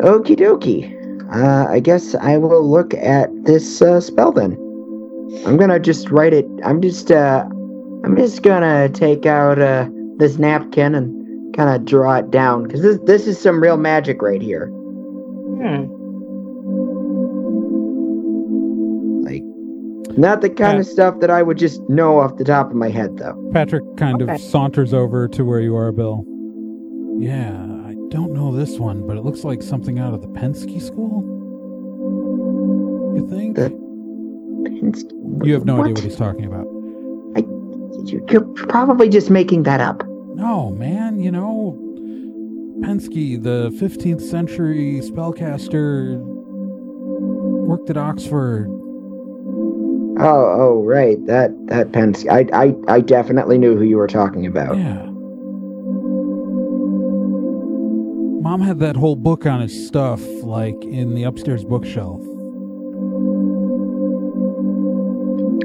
Okie 0.03 0.37
dokie. 0.37 0.99
Uh, 1.35 1.67
I 1.71 1.81
guess 1.81 2.15
I 2.17 2.37
will 2.37 2.69
look 2.69 2.93
at 2.95 3.31
this 3.45 3.81
uh, 3.81 4.01
spell 4.01 4.33
then. 4.33 4.53
I'm 5.47 5.57
gonna 5.57 5.79
just 5.81 6.11
write 6.11 6.35
it. 6.35 6.47
I'm 6.65 6.81
just 6.83 7.11
uh, 7.11 7.45
I'm 8.05 8.17
just 8.17 8.43
gonna 8.43 8.89
take 8.89 9.25
out 9.27 9.59
uh 9.59 9.89
this 10.19 10.39
napkin 10.39 10.95
and 10.95 11.55
kind 11.57 11.71
of 11.75 11.85
draw 11.87 12.17
it 12.17 12.31
down 12.31 12.65
because 12.65 12.83
this 12.83 12.99
this 13.05 13.27
is 13.27 13.41
some 13.41 13.63
real 13.63 13.77
magic 13.77 14.21
right 14.21 14.43
here. 14.43 14.67
Hmm. 15.63 15.89
Like, 19.25 19.43
not 20.19 20.41
the 20.43 20.51
kind 20.51 20.77
Uh, 20.77 20.81
of 20.81 20.87
stuff 20.87 21.21
that 21.21 21.31
I 21.31 21.43
would 21.43 21.57
just 21.59 21.81
know 21.89 22.19
off 22.19 22.37
the 22.37 22.45
top 22.45 22.71
of 22.71 22.77
my 22.77 22.89
head 22.91 23.17
though. 23.19 23.39
Patrick 23.53 23.85
kind 23.97 24.21
Okay. 24.23 24.35
of 24.35 24.41
saunters 24.41 24.93
over 24.93 25.29
to 25.29 25.45
where 25.45 25.61
you 25.61 25.75
are, 25.77 25.93
Bill. 25.93 26.25
Yeah, 27.19 27.53
I 27.71 27.72
don't 28.13 28.33
know 28.33 28.53
this 28.55 28.79
one, 28.79 29.07
but 29.07 29.17
it 29.17 29.25
looks 29.25 29.43
like 29.43 29.63
something 29.63 29.99
out 29.99 30.13
of 30.13 30.21
the 30.21 30.29
Penske 30.29 30.81
school. 30.83 31.23
You 33.17 33.27
think? 33.29 33.57
The- 33.57 33.81
you 35.45 35.55
have 35.55 35.65
no 35.65 35.77
what? 35.77 35.85
idea 35.85 35.95
what 35.95 36.05
he's 36.05 36.17
talking 36.17 36.45
about. 36.45 36.67
You- 38.07 38.25
You're 38.29 38.41
probably 38.43 39.09
just 39.09 39.31
making 39.31 39.63
that 39.65 39.81
up. 39.81 40.03
No, 40.35 40.71
man, 40.71 41.21
you 41.21 41.31
know, 41.31 41.79
Penske, 42.81 43.43
the 43.43 43.71
15th 43.81 44.21
century 44.21 45.01
spellcaster, 45.03 46.19
worked 47.67 47.89
at 47.91 47.97
Oxford. 47.97 48.67
Oh, 50.19 50.45
oh, 50.61 50.83
right. 50.85 51.25
That 51.27 51.51
that 51.69 51.93
Penske. 51.93 52.29
I, 52.29 52.65
I, 52.67 52.75
I 52.97 53.01
definitely 53.01 53.57
knew 53.57 53.77
who 53.77 53.85
you 53.85 53.97
were 53.97 54.07
talking 54.09 54.47
about. 54.47 54.77
Yeah. 54.77 55.07
Mom 58.53 58.61
had 58.61 58.81
that 58.81 58.97
whole 58.97 59.17
book 59.17 59.47
on 59.47 59.63
his 59.63 59.87
stuff, 59.87 60.21
like 60.43 60.77
in 60.85 61.15
the 61.15 61.23
upstairs 61.23 61.65
bookshelf. 61.65 62.21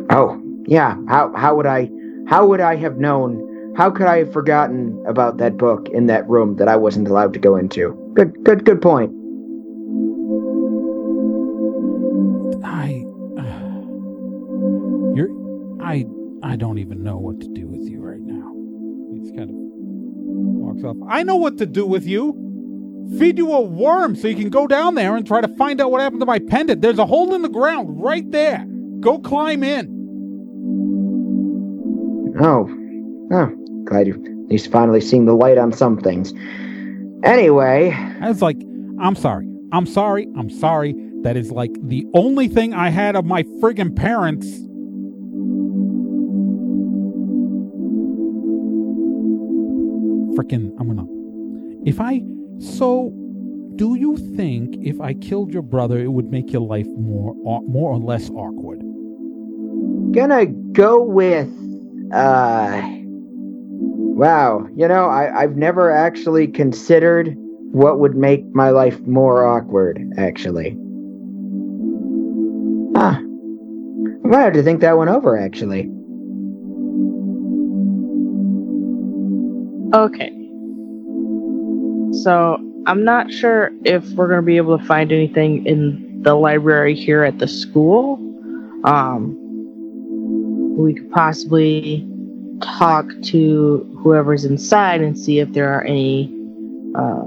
Oh, 0.10 0.42
yeah. 0.66 0.96
How 1.10 1.34
how 1.36 1.54
would 1.58 1.66
I 1.66 1.90
how 2.30 2.48
would 2.48 2.62
I 2.62 2.78
have 2.78 2.98
known? 2.98 3.74
How 3.76 3.92
could 3.92 4.08
I 4.08 4.20
have 4.20 4.32
forgotten 4.32 5.04
about 5.06 5.36
that 5.40 5.58
book 5.58 5.90
in 5.90 6.06
that 6.06 6.30
room 6.30 6.56
that 6.60 6.70
I 6.70 6.78
wasn't 6.78 7.10
allowed 7.10 7.34
to 7.34 7.40
go 7.40 7.58
into? 7.58 7.92
Good 8.14 8.42
good 8.46 8.64
good 8.64 8.82
point. 8.82 9.12
I, 12.64 13.04
you're, 15.14 15.30
I, 15.82 16.06
I 16.42 16.56
don't 16.56 16.78
even 16.78 17.04
know 17.04 17.18
what 17.18 17.42
to 17.42 17.50
do 17.50 17.68
with 17.68 17.82
you 17.82 18.00
right 18.00 18.22
now. 18.22 18.54
He 19.12 19.20
just 19.20 19.36
kind 19.36 19.50
of 19.50 19.56
walks 19.58 20.86
off. 20.86 20.96
I 21.10 21.24
know 21.24 21.36
what 21.36 21.58
to 21.58 21.66
do 21.66 21.86
with 21.86 22.06
you. 22.06 22.47
Feed 23.18 23.38
you 23.38 23.52
a 23.52 23.62
worm 23.62 24.16
so 24.16 24.28
you 24.28 24.36
can 24.36 24.50
go 24.50 24.68
down 24.68 24.96
there 24.96 25.16
and 25.16 25.26
try 25.26 25.42
to 25.42 25.48
find 25.56 25.80
out 25.80 25.92
what 25.92 26.02
happened 26.02 26.22
to 26.22 26.26
my 26.26 26.40
pendant. 26.40 26.82
There's 26.82 27.00
a 27.00 27.06
hole 27.06 27.34
in 27.34 27.42
the 27.42 27.50
ground 27.50 28.02
right 28.02 28.30
there. 28.32 28.66
Go 29.00 29.20
climb 29.20 29.64
in. 29.64 29.96
Oh. 32.40 32.70
Oh, 33.32 33.52
glad 33.86 34.08
you 34.08 34.46
least 34.50 34.72
finally 34.72 35.02
seeing 35.02 35.26
the 35.26 35.34
light 35.34 35.58
on 35.58 35.72
some 35.74 35.98
things. 35.98 36.34
Anyway, 37.24 37.92
I 38.22 38.30
was 38.30 38.42
like, 38.42 38.58
I'm 39.02 39.16
sorry. 39.16 39.48
I'm 39.72 39.86
sorry. 39.86 40.28
I'm 40.38 40.50
sorry. 40.50 40.96
That 41.24 41.36
is 41.36 41.52
like 41.52 41.72
the 41.82 42.06
only 42.14 42.48
thing 42.48 42.74
I 42.74 42.90
had 42.90 43.16
of 43.16 43.26
my 43.26 43.44
friggin' 43.44 43.96
parents. 43.96 44.48
Frickin', 50.38 50.74
I'm 50.80 50.88
gonna. 50.88 51.08
If 51.86 52.00
I 52.00 52.22
so 52.60 53.14
do 53.76 53.96
you 53.96 54.18
think 54.36 54.76
if 54.82 55.00
I 55.00 55.14
killed 55.14 55.54
your 55.54 55.62
brother 55.62 56.00
it 56.00 56.08
would 56.08 56.32
make 56.32 56.52
your 56.52 56.62
life 56.62 56.88
more 56.98 57.36
au- 57.46 57.62
more 57.68 57.92
or 57.92 58.00
less 58.00 58.30
awkward? 58.30 58.80
Gonna 60.14 60.46
go 60.46 61.04
with 61.04 61.50
uh 62.14 62.82
Wow, 64.18 64.68
you 64.76 64.88
know, 64.88 65.06
I, 65.06 65.44
I've 65.44 65.58
never 65.58 65.92
actually 65.92 66.48
considered 66.48 67.36
what 67.72 68.00
would 68.00 68.16
make 68.16 68.44
my 68.56 68.72
life 68.72 69.00
more 69.02 69.46
awkward, 69.46 70.04
actually. 70.18 70.76
Ah. 72.96 73.20
I 73.20 74.28
might 74.28 74.42
have 74.42 74.54
to 74.54 74.64
think 74.64 74.82
that 74.82 74.98
one 74.98 75.08
over, 75.08 75.38
actually. 75.38 75.92
Okay. 79.94 80.37
So 82.24 82.60
I'm 82.86 83.04
not 83.04 83.32
sure 83.32 83.72
if 83.86 84.10
we're 84.12 84.28
gonna 84.28 84.42
be 84.42 84.58
able 84.58 84.78
to 84.78 84.86
find 84.86 85.12
anything 85.12 85.66
in 85.66 86.22
the 86.22 86.36
library 86.36 86.96
here 86.96 87.24
at 87.24 87.40
the 87.40 87.48
school. 87.48 88.16
Um, 88.84 89.36
we 90.78 90.94
could 90.94 91.12
possibly 91.12 92.08
talk 92.62 93.06
to 93.24 94.00
whoever's 94.02 94.46
inside 94.46 95.02
and 95.02 95.18
see 95.18 95.40
if 95.40 95.52
there 95.54 95.74
are 95.74 95.84
any 95.84 96.34
uh, 96.96 97.26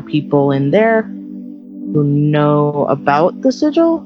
people 0.00 0.52
in 0.52 0.70
there 0.70 1.02
who 1.02 2.04
know 2.04 2.86
about 2.88 3.40
the 3.42 3.50
sigil. 3.50 4.00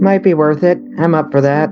Might 0.00 0.22
be 0.22 0.34
worth 0.34 0.62
it. 0.62 0.78
I'm 0.98 1.14
up 1.14 1.30
for 1.30 1.40
that. 1.42 1.70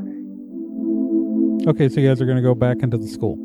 Okay, 1.67 1.89
so 1.89 2.01
you 2.01 2.09
guys 2.09 2.21
are 2.21 2.27
gonna 2.27 2.43
go 2.43 2.55
back 2.55 2.79
into 2.83 2.97
the 2.97 3.09
school. 3.09 3.37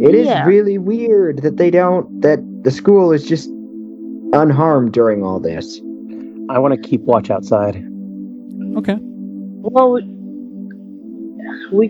It 0.00 0.14
is 0.14 0.26
Yeah. 0.26 0.44
really 0.46 0.78
weird 0.78 1.42
that 1.42 1.56
they 1.56 1.70
don't, 1.70 2.20
that 2.22 2.40
the 2.62 2.70
school 2.70 3.12
is 3.12 3.24
just 3.24 3.50
unharmed 4.32 4.92
during 4.92 5.24
all 5.24 5.40
this. 5.40 5.80
I 6.48 6.58
want 6.58 6.74
to 6.74 6.80
keep 6.80 7.02
watch 7.02 7.30
outside. 7.30 7.76
Okay. 8.76 8.96
Well, 9.00 9.92
we, 11.72 11.88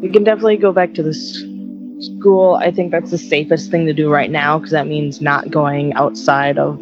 we 0.00 0.08
can 0.08 0.24
definitely 0.24 0.56
go 0.56 0.72
back 0.72 0.94
to 0.94 1.02
the 1.02 1.12
school. 1.12 2.54
I 2.54 2.70
think 2.70 2.92
that's 2.92 3.10
the 3.10 3.18
safest 3.18 3.70
thing 3.70 3.84
to 3.86 3.92
do 3.92 4.10
right 4.10 4.30
now 4.30 4.58
because 4.58 4.70
that 4.70 4.86
means 4.86 5.20
not 5.20 5.50
going 5.50 5.92
outside 5.94 6.56
of 6.56 6.78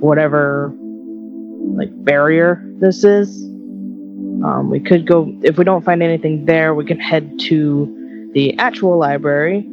whatever 0.00 0.72
like 1.74 1.90
barrier 2.04 2.62
this 2.80 3.04
is. 3.04 3.44
Um, 4.44 4.70
we 4.70 4.80
could 4.80 5.06
go 5.06 5.32
if 5.42 5.58
we 5.58 5.64
don't 5.64 5.84
find 5.84 6.02
anything 6.02 6.46
there. 6.46 6.74
We 6.74 6.84
can 6.84 7.00
head 7.00 7.38
to 7.40 8.30
the 8.34 8.56
actual 8.58 8.98
library 8.98 9.66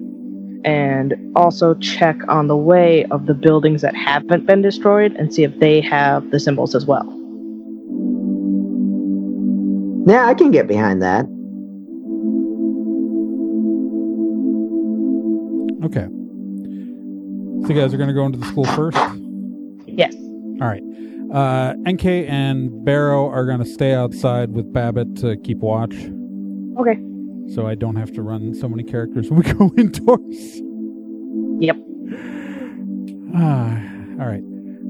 and 0.64 1.14
also 1.36 1.76
check 1.76 2.18
on 2.28 2.48
the 2.48 2.58
way 2.58 3.06
of 3.06 3.28
the 3.28 3.36
buildings 3.36 3.82
that 3.84 3.96
haven't 3.96 4.48
been 4.48 4.64
destroyed 4.64 5.14
and 5.14 5.34
see 5.34 5.44
if 5.44 5.60
they 5.60 5.80
have 5.82 6.32
the 6.32 6.40
symbols 6.40 6.74
as 6.74 6.86
well. 6.86 7.06
Yeah, 10.08 10.26
I 10.26 10.34
can 10.34 10.52
get 10.52 10.68
behind 10.68 11.02
that. 11.02 11.26
Okay. 15.86 16.08
So 17.62 17.74
you 17.74 17.80
guys 17.80 17.94
are 17.94 17.98
gonna 17.98 18.14
go 18.14 18.26
into 18.26 18.40
the 18.40 18.46
school 18.48 18.66
first? 18.66 18.98
Yes. 19.86 20.16
All 20.16 20.68
right. 20.68 20.82
Uh, 21.34 21.74
NK 21.88 22.06
and 22.06 22.84
Barrow 22.86 23.28
are 23.30 23.46
going 23.46 23.60
to 23.60 23.66
stay 23.66 23.94
outside 23.94 24.52
with 24.52 24.72
Babbitt 24.72 25.16
to 25.18 25.36
keep 25.38 25.58
watch, 25.60 25.96
Okay. 26.80 26.98
so 27.54 27.66
I 27.68 27.76
don't 27.76 27.96
have 27.96 28.12
to 28.14 28.22
run 28.22 28.54
so 28.54 28.70
many 28.70 28.84
characters 28.84 29.30
when 29.32 29.42
we 29.42 29.52
go 29.54 29.72
indoors. 29.78 30.62
Yep. 31.62 31.78
Ah, 33.38 33.82
all 34.20 34.28
right. 34.28 34.44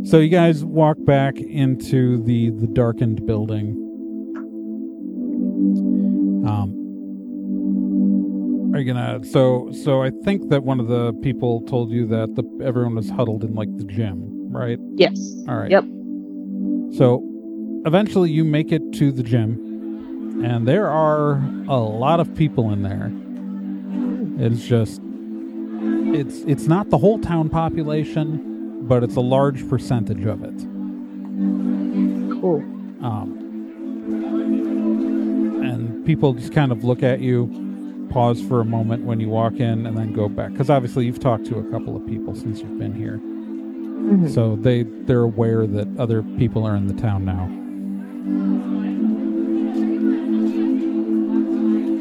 So 0.04 0.20
you 0.20 0.30
guys 0.30 0.64
walk 0.64 0.98
back 1.00 1.40
into 1.40 2.22
the 2.26 2.52
the 2.52 2.68
darkened 2.68 3.26
building. 3.26 3.72
Um, 6.46 6.70
are 8.76 8.80
you 8.80 8.86
gonna? 8.94 9.24
So 9.26 9.72
so 9.84 10.04
I 10.04 10.12
think 10.24 10.50
that 10.50 10.64
one 10.64 10.80
of 10.80 10.88
the 10.90 11.12
people 11.24 11.62
told 11.62 11.90
you 11.90 12.06
that 12.08 12.36
the 12.36 12.44
everyone 12.64 12.94
was 12.94 13.10
huddled 13.10 13.44
in 13.44 13.56
like 13.56 13.76
the 13.78 13.84
gym, 13.86 14.30
right? 14.52 14.78
Yes. 14.96 15.18
All 15.50 15.56
right. 15.58 15.72
Yep. 15.72 15.86
So 16.92 17.24
eventually 17.86 18.32
you 18.32 18.44
make 18.44 18.72
it 18.72 18.94
to 18.94 19.12
the 19.12 19.24
gym, 19.24 20.44
and 20.44 20.68
there 20.68 20.90
are 20.90 21.36
a 21.68 21.78
lot 21.78 22.20
of 22.20 22.34
people 22.36 22.72
in 22.72 22.82
there. 22.84 23.12
It's 24.46 24.66
just 24.66 25.02
it's 26.16 26.40
it's 26.42 26.68
not 26.68 26.90
the 26.90 26.98
whole 26.98 27.20
town 27.20 27.50
population, 27.50 28.88
but 28.88 29.04
it's 29.04 29.16
a 29.16 29.22
large 29.22 29.68
percentage 29.70 30.26
of 30.26 30.44
it. 30.44 30.58
Cool. 32.42 32.62
Um, 33.02 33.38
and 35.64 36.06
people 36.06 36.34
just 36.34 36.54
kind 36.54 36.72
of 36.72 36.84
look 36.84 37.04
at 37.04 37.20
you, 37.22 38.08
pause 38.10 38.42
for 38.42 38.62
a 38.62 38.66
moment 38.66 39.06
when 39.06 39.20
you 39.20 39.30
walk 39.30 39.54
in, 39.56 39.86
and 39.86 39.98
then 39.98 40.14
go 40.14 40.30
back. 40.30 40.52
Because 40.52 40.70
obviously 40.70 41.06
you've 41.06 41.20
talked 41.20 41.46
to 41.48 41.58
a 41.60 41.64
couple 41.72 41.96
of 41.96 42.06
people 42.06 42.36
since 42.36 42.62
you've 42.62 42.78
been 42.78 42.94
here. 42.94 43.20
Mhm. 44.06 44.30
So 44.30 44.56
they 44.56 44.84
they're 44.84 45.22
aware 45.24 45.66
that 45.66 45.88
other 45.98 46.22
people 46.38 46.66
are 46.66 46.76
in 46.76 46.88
the 46.88 46.94
town 46.94 47.26
now. 47.26 47.50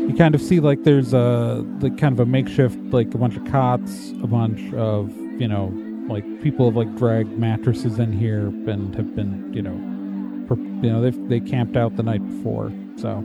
You 0.07 0.15
kind 0.17 0.35
of 0.35 0.43
see 0.43 0.61
like 0.61 0.85
there's 0.85 1.15
a 1.15 1.65
the 1.79 1.91
kind 1.91 2.13
of 2.13 2.21
a 2.21 2.27
makeshift 2.27 2.79
like 2.93 3.13
a 3.15 3.19
bunch 3.19 3.37
of 3.37 3.45
cots, 3.47 4.13
a 4.23 4.27
bunch 4.27 4.73
of 4.75 5.13
you 5.41 5.49
know 5.49 5.73
like 6.09 6.25
people 6.43 6.67
have 6.67 6.77
like 6.77 6.95
dragged 6.97 7.39
mattresses 7.39 7.99
in 7.99 8.13
here 8.13 8.47
and 8.47 8.95
have 8.95 9.17
been 9.17 9.53
you 9.55 9.63
know 9.63 9.77
per, 10.47 10.57
you 10.57 10.93
know 10.93 11.01
they 11.01 11.11
they 11.11 11.41
camped 11.41 11.77
out 11.77 11.97
the 11.97 12.03
night 12.03 12.23
before 12.25 12.71
so 12.97 13.25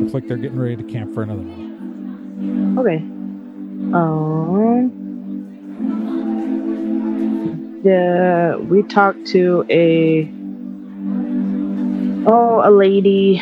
looks 0.00 0.14
like 0.14 0.28
they're 0.28 0.36
getting 0.36 0.58
ready 0.58 0.76
to 0.76 0.84
camp 0.84 1.12
for 1.12 1.22
another 1.22 1.42
night. 1.42 2.78
Okay. 2.78 2.96
Um. 3.92 5.05
Yeah, 7.82 8.56
we 8.56 8.82
talked 8.82 9.26
to 9.28 9.64
a 9.70 10.28
oh 12.28 12.62
a 12.64 12.70
lady 12.70 13.40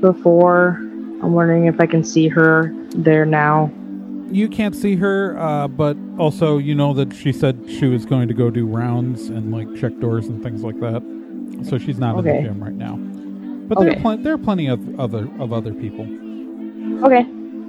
before. 0.00 0.76
I'm 1.20 1.32
wondering 1.32 1.66
if 1.66 1.80
I 1.80 1.86
can 1.86 2.04
see 2.04 2.28
her 2.28 2.72
there 2.90 3.24
now. 3.26 3.70
You 4.30 4.48
can't 4.48 4.74
see 4.76 4.94
her, 4.96 5.38
uh, 5.38 5.68
but 5.68 5.96
also 6.18 6.58
you 6.58 6.74
know 6.74 6.92
that 6.94 7.12
she 7.14 7.32
said 7.32 7.58
she 7.68 7.86
was 7.86 8.04
going 8.06 8.28
to 8.28 8.34
go 8.34 8.50
do 8.50 8.66
rounds 8.66 9.28
and 9.28 9.52
like 9.52 9.74
check 9.76 9.98
doors 10.00 10.26
and 10.28 10.42
things 10.42 10.62
like 10.62 10.78
that. 10.80 11.02
So 11.68 11.78
she's 11.78 11.98
not 11.98 12.18
in 12.18 12.24
the 12.24 12.42
gym 12.42 12.62
right 12.62 12.74
now. 12.74 12.96
But 13.68 13.78
there, 13.80 13.88
are 13.88 13.92
Okay. 13.92 14.00
plen- 14.00 14.22
there 14.22 14.34
are 14.34 14.38
plenty 14.38 14.68
of 14.68 15.00
other 15.00 15.28
of 15.38 15.52
other 15.52 15.72
people. 15.74 16.06
Okay. 17.04 17.26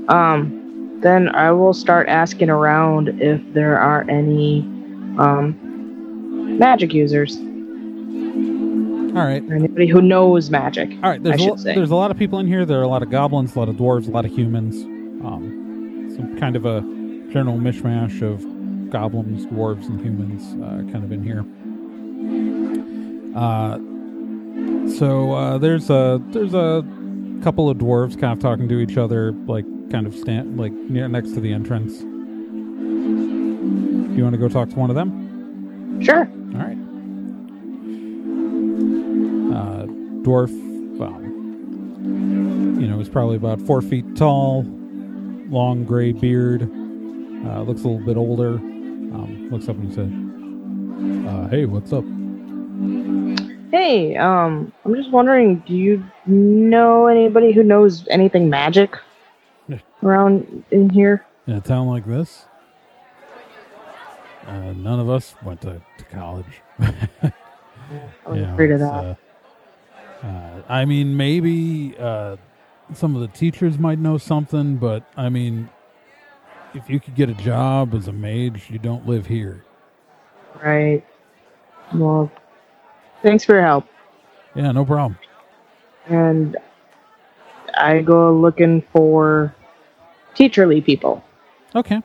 Um, 0.09 0.97
then 1.01 1.29
I 1.29 1.51
will 1.51 1.73
start 1.73 2.07
asking 2.09 2.49
around 2.49 3.09
if 3.21 3.41
there 3.53 3.77
are 3.79 4.05
any 4.09 4.61
um 5.19 6.57
magic 6.57 6.93
users 6.93 7.37
All 7.37 9.25
right, 9.25 9.43
or 9.43 9.53
anybody 9.53 9.87
who 9.87 10.01
knows 10.01 10.49
magic. 10.49 10.89
all 11.03 11.09
right. 11.09 11.21
There's 11.21 11.41
I 11.41 11.45
a, 11.45 11.75
there's 11.75 11.91
a 11.91 11.95
lot 11.95 12.11
of 12.11 12.17
people 12.17 12.39
in 12.39 12.47
here. 12.47 12.65
There 12.65 12.79
are 12.79 12.83
a 12.83 12.87
lot 12.87 13.03
of 13.03 13.09
goblins, 13.09 13.55
a 13.55 13.59
lot 13.59 13.69
of 13.69 13.75
dwarves, 13.75 14.07
a 14.07 14.11
lot 14.11 14.25
of 14.25 14.31
humans. 14.31 14.75
Um, 15.25 16.11
some 16.15 16.37
kind 16.39 16.55
of 16.55 16.65
a 16.65 16.81
general 17.31 17.57
mishmash 17.57 18.21
of 18.21 18.45
goblins, 18.89 19.45
dwarves, 19.47 19.85
and 19.87 19.99
humans, 20.01 20.43
uh, 20.63 20.91
kind 20.91 21.03
of 21.03 21.11
in 21.11 21.23
here. 21.23 21.43
Uh, 23.35 23.77
so 24.97 25.33
uh, 25.33 25.57
there's 25.57 25.89
a 25.89 26.21
there's 26.29 26.53
a 26.53 26.83
couple 27.43 27.69
of 27.69 27.77
dwarves 27.77 28.19
kind 28.19 28.33
of 28.33 28.39
talking 28.39 28.67
to 28.69 28.79
each 28.79 28.97
other, 28.97 29.31
like 29.31 29.65
kind 29.91 30.05
of 30.07 30.15
stand 30.15 30.57
like 30.57 30.71
near 30.71 31.07
next 31.07 31.33
to 31.33 31.39
the 31.39 31.51
entrance. 31.53 32.03
You 34.15 34.23
want 34.23 34.33
to 34.33 34.37
go 34.39 34.49
talk 34.49 34.69
to 34.69 34.75
one 34.75 34.89
of 34.89 34.95
them? 34.95 36.01
Sure. 36.03 36.27
All 36.55 36.61
right. 36.61 36.77
Uh, 39.55 39.85
dwarf, 40.23 40.51
well, 40.97 41.21
you 42.81 42.87
know, 42.87 42.99
is 42.99 43.09
probably 43.09 43.35
about 43.35 43.61
four 43.61 43.81
feet 43.81 44.15
tall, 44.15 44.63
long 45.49 45.85
gray 45.85 46.11
beard. 46.11 46.63
Uh, 46.63 47.61
looks 47.61 47.83
a 47.83 47.87
little 47.87 48.05
bit 48.05 48.17
older. 48.17 48.55
Um, 48.55 49.49
looks 49.51 49.67
up 49.69 49.77
and 49.77 49.93
says, 49.93 51.27
uh, 51.27 51.47
"Hey, 51.49 51.65
what's 51.65 51.91
up?" 51.93 52.03
Hey, 53.71 54.15
um, 54.17 54.73
I'm 54.83 54.95
just 54.95 55.11
wondering, 55.11 55.63
do 55.67 55.73
you 55.75 56.03
know 56.25 57.07
anybody 57.07 57.51
who 57.51 57.61
knows 57.63 58.07
anything 58.09 58.49
magic 58.49 58.95
around 60.03 60.63
in 60.71 60.89
here? 60.89 61.25
In 61.45 61.53
a 61.53 61.61
town 61.61 61.87
like 61.87 62.05
this, 62.05 62.45
uh, 64.47 64.73
none 64.73 64.99
of 64.99 65.09
us 65.09 65.35
went 65.43 65.61
to, 65.61 65.81
to 65.97 66.03
college. 66.05 66.61
I 66.79 66.89
was 68.25 68.37
You 68.37 68.41
know, 68.41 68.53
afraid 68.53 68.71
of 68.71 68.79
that. 68.79 68.93
uh, 68.93 69.15
Uh, 70.23 70.61
I 70.67 70.85
mean, 70.85 71.15
maybe 71.15 71.95
uh, 71.97 72.35
some 72.93 73.15
of 73.15 73.21
the 73.21 73.27
teachers 73.29 73.79
might 73.79 73.99
know 73.99 74.17
something, 74.17 74.75
but 74.75 75.03
I 75.15 75.29
mean, 75.29 75.69
if 76.73 76.89
you 76.89 76.99
could 76.99 77.15
get 77.15 77.29
a 77.29 77.33
job 77.33 77.93
as 77.93 78.07
a 78.07 78.11
mage, 78.11 78.69
you 78.69 78.79
don't 78.79 79.07
live 79.07 79.27
here. 79.27 79.63
Right. 80.61 81.03
Well, 81.93 82.29
thanks 83.21 83.45
for 83.45 83.53
your 83.53 83.63
help. 83.63 83.85
Yeah, 84.55 84.71
no 84.71 84.83
problem. 84.85 85.17
And 86.07 86.57
I 87.75 88.01
go 88.01 88.35
looking 88.35 88.81
for 88.81 89.55
teacherly 90.35 90.83
people. 90.83 91.23
Okay. 91.75 92.01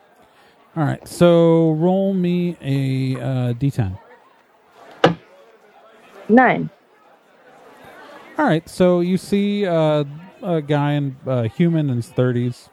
All 0.76 0.84
right. 0.84 1.06
So 1.06 1.72
roll 1.72 2.14
me 2.14 2.56
a 2.60 3.20
uh, 3.20 3.52
d10. 3.54 3.98
Nine. 6.28 6.70
All 8.38 8.44
right. 8.46 8.68
So 8.68 9.00
you 9.00 9.16
see 9.16 9.66
uh, 9.66 10.04
a 10.42 10.60
guy 10.60 10.92
in 10.92 11.16
uh, 11.26 11.42
human 11.44 11.90
in 11.90 11.96
his 11.96 12.08
thirties, 12.08 12.70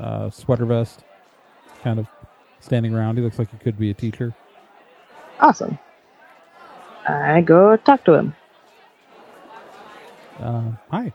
uh, 0.00 0.30
sweater 0.30 0.64
vest, 0.64 1.04
kind 1.82 1.98
of 1.98 2.06
standing 2.60 2.94
around. 2.94 3.16
He 3.16 3.22
looks 3.22 3.38
like 3.38 3.50
he 3.50 3.58
could 3.58 3.78
be 3.78 3.90
a 3.90 3.94
teacher. 3.94 4.34
Awesome. 5.40 5.78
I 7.06 7.42
go 7.42 7.76
talk 7.76 8.04
to 8.04 8.14
him. 8.14 8.34
Uh, 10.40 10.70
hi. 10.90 11.12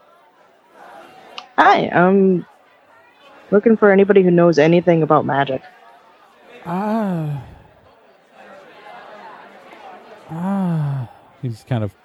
Hi, 1.58 1.90
I'm 1.90 2.46
looking 3.52 3.76
for 3.76 3.92
anybody 3.92 4.22
who 4.22 4.32
knows 4.32 4.60
anything 4.60 5.02
about 5.02 5.26
magic. 5.26 5.62
Ah. 6.66 7.44
Ah. 10.30 11.10
He's 11.42 11.64
kind 11.68 11.84
of 11.84 11.96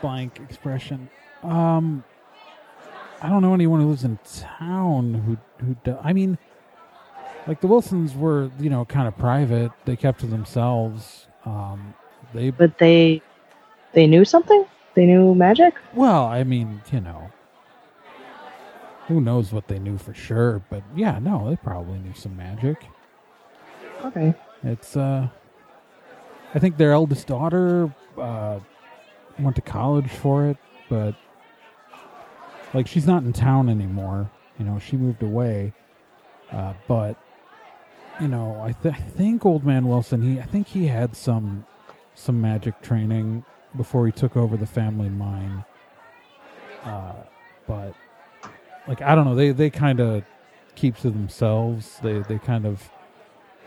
blank 0.00 0.40
expression. 0.40 1.08
Um, 1.42 2.04
I 3.20 3.28
don't 3.28 3.42
know 3.42 3.54
anyone 3.54 3.80
who 3.80 3.88
lives 3.88 4.04
in 4.04 4.18
town 4.58 5.14
who 5.14 5.64
who. 5.64 5.76
Do, 5.84 5.96
I 6.02 6.12
mean, 6.12 6.36
like 7.46 7.60
the 7.60 7.68
Wilsons 7.68 8.14
were, 8.14 8.50
you 8.58 8.68
know, 8.68 8.84
kind 8.84 9.06
of 9.06 9.16
private. 9.16 9.70
They 9.84 9.94
kept 9.96 10.20
to 10.20 10.26
themselves. 10.26 11.26
Um, 11.44 11.94
they 12.34 12.50
But 12.50 12.78
they 12.78 13.22
they 13.92 14.06
knew 14.06 14.24
something? 14.24 14.64
They 14.94 15.06
knew 15.06 15.34
magic? 15.34 15.74
well, 15.94 16.24
I 16.26 16.44
mean, 16.44 16.82
you 16.92 17.00
know, 17.00 17.30
who 19.06 19.20
knows 19.20 19.52
what 19.52 19.68
they 19.68 19.78
knew 19.78 19.96
for 19.98 20.12
sure? 20.12 20.62
But 20.68 20.82
yeah, 20.96 21.18
no, 21.20 21.48
they 21.48 21.56
probably 21.56 21.98
knew 21.98 22.14
some 22.14 22.36
magic. 22.36 22.84
Okay. 24.04 24.34
It's 24.64 24.96
uh 24.96 25.28
I 26.54 26.58
think 26.58 26.76
their 26.76 26.92
eldest 26.92 27.26
daughter 27.26 27.94
uh 28.18 28.60
went 29.38 29.56
to 29.56 29.62
college 29.62 30.10
for 30.10 30.46
it, 30.46 30.56
but 30.88 31.14
like 32.74 32.86
she's 32.86 33.06
not 33.06 33.22
in 33.22 33.32
town 33.32 33.68
anymore. 33.68 34.30
You 34.58 34.64
know, 34.64 34.78
she 34.78 34.96
moved 34.96 35.22
away. 35.22 35.72
Uh 36.50 36.74
but 36.88 37.16
you 38.20 38.28
know, 38.28 38.60
I, 38.62 38.72
th- 38.72 38.94
I 38.94 38.98
think 38.98 39.46
old 39.46 39.64
man 39.64 39.88
Wilson, 39.88 40.22
he 40.22 40.40
I 40.40 40.44
think 40.44 40.68
he 40.68 40.86
had 40.86 41.16
some 41.16 41.64
some 42.14 42.40
magic 42.40 42.80
training 42.82 43.44
before 43.76 44.04
he 44.06 44.12
took 44.12 44.36
over 44.36 44.56
the 44.56 44.66
family 44.66 45.08
mine. 45.08 45.64
Uh 46.84 47.14
but 47.66 47.94
like 48.86 49.00
I 49.02 49.14
don't 49.14 49.24
know, 49.24 49.34
they 49.34 49.52
they 49.52 49.70
kind 49.70 50.00
of 50.00 50.24
keep 50.74 50.96
to 50.98 51.10
themselves. 51.10 51.98
They 52.02 52.18
they 52.20 52.38
kind 52.38 52.66
of 52.66 52.90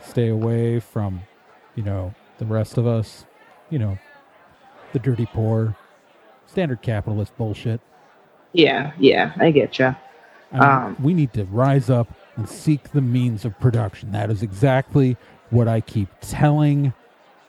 stay 0.06 0.30
away 0.30 0.80
from, 0.80 1.22
you 1.76 1.84
know, 1.84 2.14
the 2.38 2.46
rest 2.46 2.78
of 2.78 2.88
us, 2.88 3.26
you 3.70 3.80
know, 3.80 3.98
the 4.94 5.00
dirty 5.00 5.26
poor, 5.26 5.76
standard 6.48 6.82
capitalist 6.82 7.36
bullshit. 7.38 7.82
Yeah, 8.54 8.92
yeah, 9.00 9.34
I 9.38 9.52
get 9.52 9.80
you. 9.80 9.96
I 10.52 10.54
mean, 10.54 10.64
Um. 10.64 10.96
we 11.02 11.14
need 11.14 11.34
to 11.34 11.44
rise 11.46 11.90
up 11.90 12.08
and 12.38 12.48
seek 12.48 12.92
the 12.92 13.02
means 13.02 13.46
of 13.46 13.60
production. 13.60 14.12
That 14.12 14.30
is 14.30 14.42
exactly 14.44 15.18
what 15.50 15.68
I 15.68 15.82
keep 15.82 16.10
telling 16.22 16.94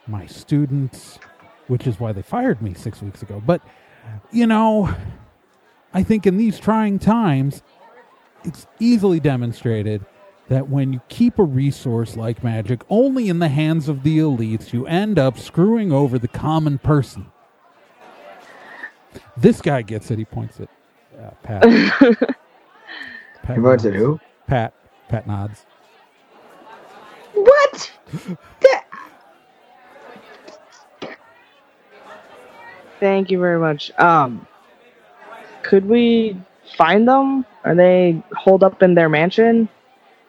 my 0.07 0.25
students, 0.25 1.19
which 1.67 1.87
is 1.87 1.99
why 1.99 2.11
they 2.11 2.21
fired 2.21 2.61
me 2.61 2.73
six 2.73 3.01
weeks 3.01 3.21
ago. 3.21 3.41
But, 3.45 3.61
you 4.31 4.47
know, 4.47 4.93
I 5.93 6.03
think 6.03 6.25
in 6.25 6.37
these 6.37 6.59
trying 6.59 6.99
times, 6.99 7.61
it's 8.43 8.67
easily 8.79 9.19
demonstrated 9.19 10.05
that 10.49 10.69
when 10.69 10.93
you 10.93 11.01
keep 11.09 11.39
a 11.39 11.43
resource 11.43 12.15
like 12.15 12.43
magic 12.43 12.81
only 12.89 13.27
in 13.29 13.39
the 13.39 13.49
hands 13.49 13.89
of 13.89 14.03
the 14.03 14.17
elites, 14.19 14.71
you 14.73 14.85
end 14.87 15.19
up 15.19 15.37
screwing 15.37 15.91
over 15.91 16.17
the 16.17 16.27
common 16.27 16.77
person. 16.77 17.27
This 19.35 19.61
guy 19.61 19.81
gets 19.81 20.09
it. 20.11 20.17
He 20.19 20.25
points 20.25 20.59
at 20.59 20.69
uh, 21.19 21.31
Pat. 21.43 21.61
Pat 23.43 23.55
He 23.55 23.61
votes 23.61 23.85
at 23.85 23.93
who? 23.93 24.19
Pat. 24.47 24.73
Pat 25.09 25.27
nods. 25.27 25.65
What? 27.33 27.91
That- 28.61 28.83
Thank 32.99 33.29
you 33.29 33.39
very 33.39 33.59
much. 33.59 33.91
Um 33.99 34.47
could 35.61 35.85
we 35.85 36.39
find 36.77 37.07
them? 37.07 37.45
Are 37.63 37.75
they 37.75 38.23
holed 38.35 38.63
up 38.63 38.81
in 38.81 38.95
their 38.95 39.09
mansion? 39.09 39.67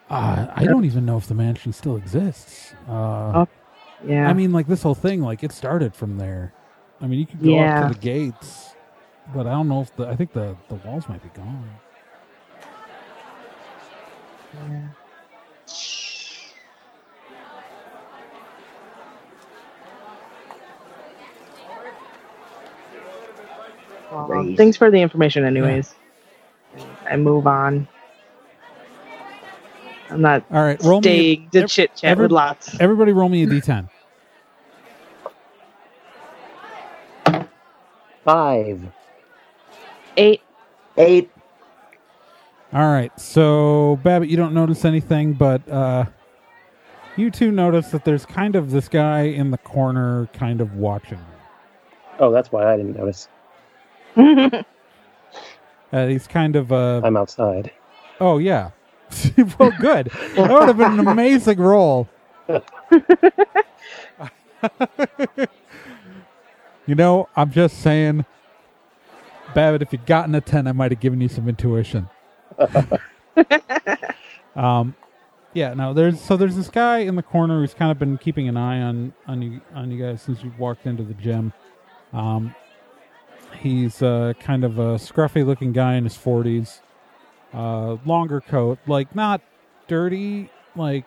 Uh, 0.09 0.47
I 0.55 0.65
don't 0.65 0.85
even 0.85 1.05
know 1.05 1.17
if 1.17 1.27
the 1.27 1.35
mansion 1.35 1.71
still 1.73 1.95
exists. 1.95 2.73
Uh, 2.87 3.31
Oh, 3.43 3.47
Yeah. 4.05 4.27
I 4.29 4.33
mean, 4.33 4.51
like 4.51 4.65
this 4.67 4.81
whole 4.81 4.95
thing, 4.95 5.21
like 5.21 5.43
it 5.43 5.51
started 5.51 5.93
from 5.95 6.17
there. 6.17 6.51
I 7.01 7.07
mean, 7.07 7.19
you 7.19 7.25
could 7.25 7.43
go 7.43 7.55
Yeah. 7.55 7.75
up 7.83 7.89
to 7.89 7.93
the 7.93 7.99
gates, 7.99 8.75
but 9.35 9.45
I 9.45 9.51
don't 9.51 9.67
know 9.67 9.81
if 9.81 9.95
the. 9.95 10.07
I 10.07 10.15
think 10.15 10.33
the 10.33 10.55
the 10.67 10.75
walls 10.75 11.07
might 11.07 11.21
be 11.21 11.29
gone. 11.29 11.69
Yeah. 14.53 14.87
Well, 24.11 24.53
thanks 24.57 24.75
for 24.77 24.89
the 24.89 25.01
information, 25.01 25.45
anyways. 25.45 25.93
I 27.09 27.15
move 27.15 27.47
on. 27.47 27.87
I'm 30.09 30.21
not 30.21 30.43
All 30.51 30.63
right, 30.63 30.81
roll 30.83 31.01
me. 31.01 31.03
staying 31.07 31.49
to 31.51 31.59
ev- 31.63 31.69
chit 31.69 31.95
chat 31.95 32.11
every- 32.11 32.23
with 32.23 32.31
lots. 32.31 32.79
Everybody, 32.79 33.11
roll 33.11 33.29
me 33.29 33.43
a 33.43 33.47
d10. 33.47 33.89
Five. 38.25 38.81
Eight. 40.17 40.41
Eight. 40.97 41.29
All 42.73 42.87
right, 42.91 43.17
so 43.19 43.99
Babbitt, 44.03 44.29
you 44.29 44.37
don't 44.37 44.53
notice 44.53 44.85
anything, 44.85 45.33
but 45.33 45.67
uh, 45.69 46.05
you 47.17 47.31
two 47.31 47.51
notice 47.51 47.89
that 47.89 48.05
there's 48.05 48.25
kind 48.27 48.55
of 48.55 48.69
this 48.69 48.87
guy 48.87 49.21
in 49.21 49.49
the 49.49 49.57
corner, 49.57 50.27
kind 50.33 50.61
of 50.61 50.75
watching. 50.75 51.19
Oh, 52.19 52.31
that's 52.31 52.51
why 52.51 52.71
I 52.71 52.77
didn't 52.77 52.95
notice. 52.97 53.27
Uh, 55.91 56.05
he's 56.05 56.27
kind 56.27 56.55
of 56.55 56.71
uh, 56.71 57.01
I'm 57.03 57.17
outside. 57.17 57.71
Oh 58.21 58.37
yeah. 58.37 58.69
well, 59.59 59.71
good. 59.79 60.11
That 60.35 60.51
would 60.51 60.67
have 60.67 60.77
been 60.77 60.99
an 60.99 61.07
amazing 61.07 61.59
role. 61.59 62.07
you 66.87 66.95
know, 66.95 67.29
I'm 67.35 67.51
just 67.51 67.79
saying, 67.79 68.25
Babbitt. 69.53 69.81
If 69.81 69.91
you'd 69.91 70.05
gotten 70.05 70.35
a 70.35 70.41
ten, 70.41 70.67
I 70.67 70.71
might 70.71 70.91
have 70.91 70.99
given 70.99 71.21
you 71.21 71.27
some 71.27 71.47
intuition. 71.49 72.09
um, 74.55 74.95
yeah. 75.53 75.73
No, 75.73 75.93
there's 75.93 76.19
so 76.19 76.37
there's 76.37 76.55
this 76.55 76.69
guy 76.69 76.99
in 76.99 77.15
the 77.15 77.23
corner 77.23 77.59
who's 77.59 77.73
kind 77.73 77.91
of 77.91 77.99
been 77.99 78.17
keeping 78.17 78.47
an 78.47 78.57
eye 78.57 78.81
on 78.81 79.13
on 79.27 79.41
you 79.41 79.61
on 79.73 79.91
you 79.91 80.03
guys 80.03 80.21
since 80.21 80.43
you 80.43 80.53
walked 80.57 80.85
into 80.85 81.03
the 81.03 81.15
gym. 81.15 81.53
Um, 82.13 82.55
he's 83.59 84.01
uh, 84.01 84.33
kind 84.39 84.63
of 84.63 84.79
a 84.79 84.95
scruffy 84.95 85.45
looking 85.45 85.73
guy 85.73 85.95
in 85.95 86.03
his 86.03 86.15
forties 86.15 86.81
uh, 87.53 87.97
longer 88.05 88.41
coat, 88.41 88.79
like 88.87 89.15
not 89.15 89.41
dirty, 89.87 90.49
like 90.75 91.05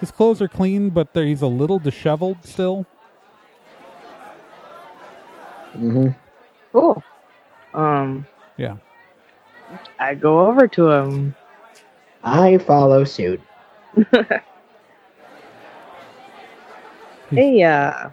his 0.00 0.10
clothes 0.10 0.40
are 0.42 0.48
clean, 0.48 0.90
but 0.90 1.12
there- 1.14 1.24
he's 1.26 1.42
a 1.42 1.46
little 1.48 1.78
disheveled 1.78 2.44
still. 2.44 2.86
Mm-hmm. 5.76 6.08
cool. 6.72 7.02
Um, 7.74 8.26
Yeah. 8.56 8.76
I 9.98 10.14
go 10.14 10.46
over 10.46 10.66
to 10.68 10.90
him. 10.90 11.34
I 12.24 12.58
follow 12.58 13.04
suit. 13.04 13.40
Hey, 17.34 17.62
uh, 17.62 18.10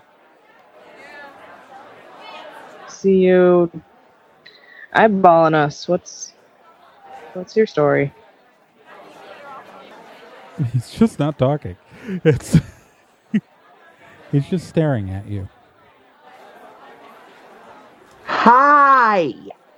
see 2.88 3.16
you 3.18 3.72
eyeballing 4.96 5.56
us. 5.56 5.88
What's 5.88 6.34
what's 7.34 7.56
your 7.56 7.68
story? 7.68 8.13
He's 10.74 10.92
just 10.92 11.20
not 11.20 11.38
talking. 11.38 11.78
It's 12.24 12.58
he's 14.32 14.48
just 14.48 14.68
staring 14.68 15.10
at 15.12 15.28
you. 15.28 15.48
Hi. 18.26 19.34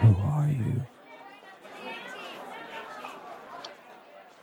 Who 0.00 0.16
are 0.16 0.48
you? 0.48 0.82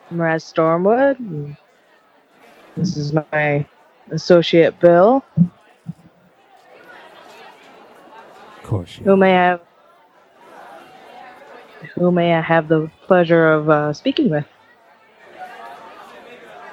I'm 0.10 0.22
Raz 0.22 0.44
Stormwood. 0.44 1.56
This 2.78 2.98
is 2.98 3.14
my 3.14 3.66
associate 4.12 4.80
Bill. 4.80 5.24
Of 8.58 8.65
course 8.76 8.98
you. 8.98 9.06
Who 9.06 9.16
may 9.16 9.32
I 9.32 9.44
have? 9.50 9.62
Who 11.96 12.12
may 12.12 12.34
I 12.34 12.42
have 12.42 12.68
the 12.68 12.92
pleasure 13.08 13.48
of 13.52 13.70
uh, 13.70 13.94
speaking 13.94 14.30
with? 14.30 14.46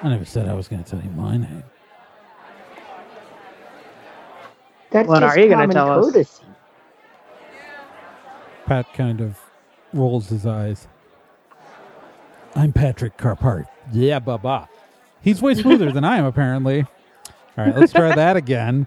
I 0.01 0.09
never 0.09 0.25
said 0.25 0.49
I 0.49 0.53
was 0.53 0.67
going 0.67 0.83
to 0.83 0.89
tell 0.89 1.01
you 1.01 1.09
my 1.11 1.37
name. 1.37 1.63
That's 4.91 5.07
What 5.07 5.23
are 5.23 5.39
you 5.39 5.49
gonna 5.49 5.61
common 5.61 5.75
tell 5.75 6.05
us? 6.17 6.41
Pat 8.65 8.93
kind 8.93 9.21
of 9.21 9.39
rolls 9.93 10.29
his 10.29 10.45
eyes. 10.45 10.87
I'm 12.55 12.73
Patrick 12.73 13.17
Carpart. 13.17 13.65
Yeah, 13.91 14.19
baba. 14.19 14.69
He's 15.21 15.41
way 15.41 15.55
smoother 15.55 15.91
than 15.91 16.03
I 16.03 16.17
am, 16.17 16.25
apparently. 16.25 16.85
All 17.57 17.65
right, 17.65 17.75
let's 17.75 17.91
try 17.93 18.13
that 18.13 18.37
again. 18.43 18.85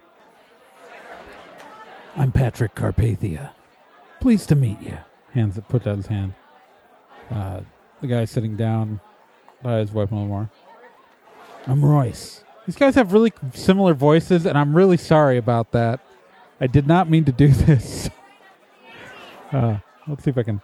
I'm 2.16 2.32
Patrick 2.32 2.74
Carpathia. 2.74 3.50
Pleased 4.20 4.48
to 4.48 4.54
meet 4.54 4.80
you. 4.80 4.96
Hands 5.32 5.58
put 5.68 5.86
out 5.86 5.98
his 5.98 6.06
hand. 6.06 6.32
Uh, 7.30 7.60
the 8.00 8.06
guy 8.06 8.24
sitting 8.24 8.56
down 8.56 9.00
by 9.62 9.78
his 9.80 9.92
wife 9.92 10.10
a 10.10 10.14
little 10.14 10.28
more. 10.28 10.50
I'm 11.66 11.84
Royce. 11.84 12.42
These 12.64 12.76
guys 12.76 12.94
have 12.94 13.12
really 13.12 13.32
similar 13.52 13.92
voices, 13.92 14.46
and 14.46 14.56
I'm 14.56 14.74
really 14.74 14.96
sorry 14.96 15.36
about 15.36 15.72
that. 15.72 16.00
I 16.58 16.66
did 16.66 16.86
not 16.86 17.10
mean 17.10 17.24
to 17.26 17.32
do 17.32 17.48
this. 17.52 18.08
Uh, 19.52 19.78
let's 20.08 20.24
see 20.24 20.30
if 20.30 20.38
I 20.38 20.42
can. 20.42 20.62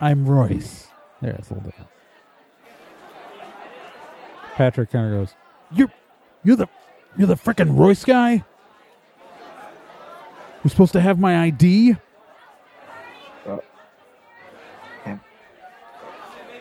I'm 0.00 0.26
Royce. 0.26 0.88
There, 1.20 1.32
it's 1.32 1.50
a 1.50 1.54
little 1.54 1.68
different. 1.70 1.90
Patrick 4.54 4.90
kind 4.90 5.14
of 5.14 5.20
goes, 5.20 5.34
"You're, 5.70 5.92
you're 6.42 6.56
the, 6.56 6.68
you're 7.16 7.28
the 7.28 7.36
frickin' 7.36 7.78
Royce 7.78 8.04
guy. 8.04 8.44
We're 10.68 10.72
supposed 10.72 10.92
to 10.92 11.00
have 11.00 11.18
my 11.18 11.44
ID. 11.44 11.96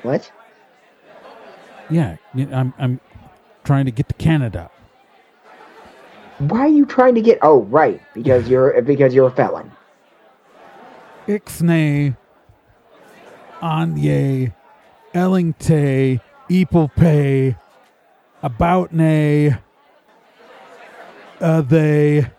What? 0.02 0.32
Yeah, 1.90 2.16
yeah, 2.34 2.46
I'm, 2.58 2.74
I'm 2.80 3.02
trying 3.66 3.84
to 3.84 3.92
get 3.92 4.08
to 4.08 4.14
Canada. 4.14 4.72
Why 6.38 6.60
are 6.62 6.68
you 6.70 6.86
trying 6.86 7.16
to 7.16 7.22
get? 7.22 7.40
Oh, 7.42 7.64
right, 7.64 8.02
because 8.14 8.48
you're 8.50 8.82
because 8.82 9.14
you're 9.14 9.28
a 9.28 9.32
felon. 9.32 9.70
Ixnay, 11.28 12.16
Anye, 13.62 14.54
Ellingte, 15.14 16.22
Eeplepay, 16.50 17.58
Aboutnay, 18.42 19.60
uh, 21.42 21.62
they, 21.62 22.32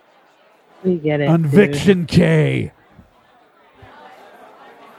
We 0.85 0.97
get 0.97 1.21
it. 1.21 1.27
dude. 1.27 1.35
Unviction 1.35 2.07
K. 2.07 2.73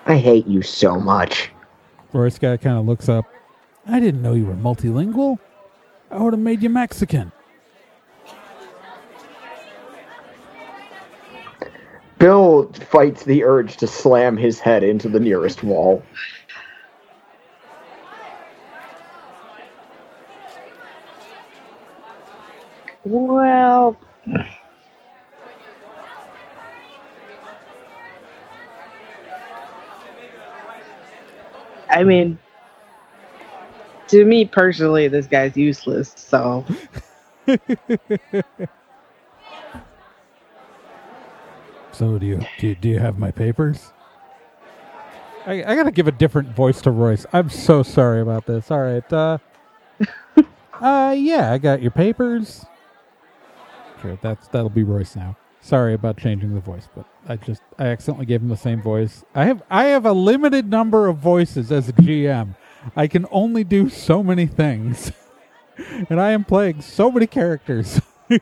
I 0.06 0.18
hate 0.18 0.48
you 0.48 0.62
so 0.62 1.00
much. 1.00 1.52
Royce 2.14 2.40
guy 2.40 2.58
kind 2.58 2.78
of 2.78 2.86
looks 2.86 3.08
up. 3.08 3.26
I 3.88 4.00
didn't 4.00 4.22
know 4.22 4.34
you 4.34 4.46
were 4.46 4.56
multilingual. 4.56 5.40
I 6.12 6.18
would 6.18 6.34
have 6.34 6.42
made 6.42 6.64
you 6.64 6.70
Mexican. 6.70 7.32
Bill 12.18 12.72
fights 12.74 13.24
the 13.24 13.44
urge 13.44 13.78
to 13.78 13.88
slam 13.88 14.36
his 14.36 14.60
head 14.60 14.84
into 14.84 15.08
the 15.08 15.20
nearest 15.20 15.64
wall. 15.64 16.04
Well, 23.06 23.98
I 31.90 32.04
mean, 32.04 32.38
to 34.10 34.26
me 34.26 34.46
personally, 34.46 35.08
this 35.08 35.28
guy's 35.28 35.56
useless. 35.58 36.14
So 36.16 36.66
So 42.00 42.18
do 42.18 42.26
you 42.26 42.40
do 42.58 42.68
you, 42.70 42.76
do 42.76 42.88
you 42.90 43.00
have 43.00 43.20
my 43.20 43.32
papers? 43.32 43.92
I, 45.46 45.64
I 45.64 45.76
gotta 45.76 45.92
give 45.92 46.08
a 46.08 46.14
different 46.14 46.50
voice 46.50 46.82
to 46.84 46.92
Royce. 46.92 47.26
I'm 47.34 47.50
so 47.50 47.84
sorry 47.84 48.22
about 48.22 48.46
this. 48.46 48.72
All 48.72 48.80
right, 48.80 49.14
uh, 49.14 49.38
uh, 50.82 51.14
yeah, 51.18 51.52
I 51.52 51.58
got 51.58 51.82
your 51.82 51.92
papers. 51.92 52.66
Sure, 54.02 54.18
that's 54.22 54.48
that'll 54.48 54.70
be 54.70 54.84
Royce 54.84 55.18
now. 55.18 55.36
Sorry 55.62 55.94
about 55.94 56.18
changing 56.18 56.54
the 56.54 56.62
voice, 56.62 56.88
but 56.96 57.06
I 57.28 57.36
just 57.36 57.62
I 57.78 57.88
accidentally 57.88 58.26
gave 58.26 58.42
him 58.42 58.48
the 58.50 58.58
same 58.58 58.82
voice. 58.82 59.24
I 59.36 59.46
have 59.46 59.62
I 59.70 59.86
have 59.86 60.06
a 60.06 60.14
limited 60.14 60.70
number 60.70 61.08
of 61.08 61.18
voices 61.18 61.72
as 61.72 61.90
a 61.90 61.94
GM. 61.94 62.56
I 62.96 63.08
can 63.08 63.26
only 63.30 63.66
do 63.66 63.90
so 63.90 64.24
many 64.24 64.46
things, 64.46 65.12
and 66.10 66.20
I 66.22 66.32
am 66.32 66.46
playing 66.46 66.82
so 66.82 67.12
many 67.12 67.28
characters. 67.28 68.00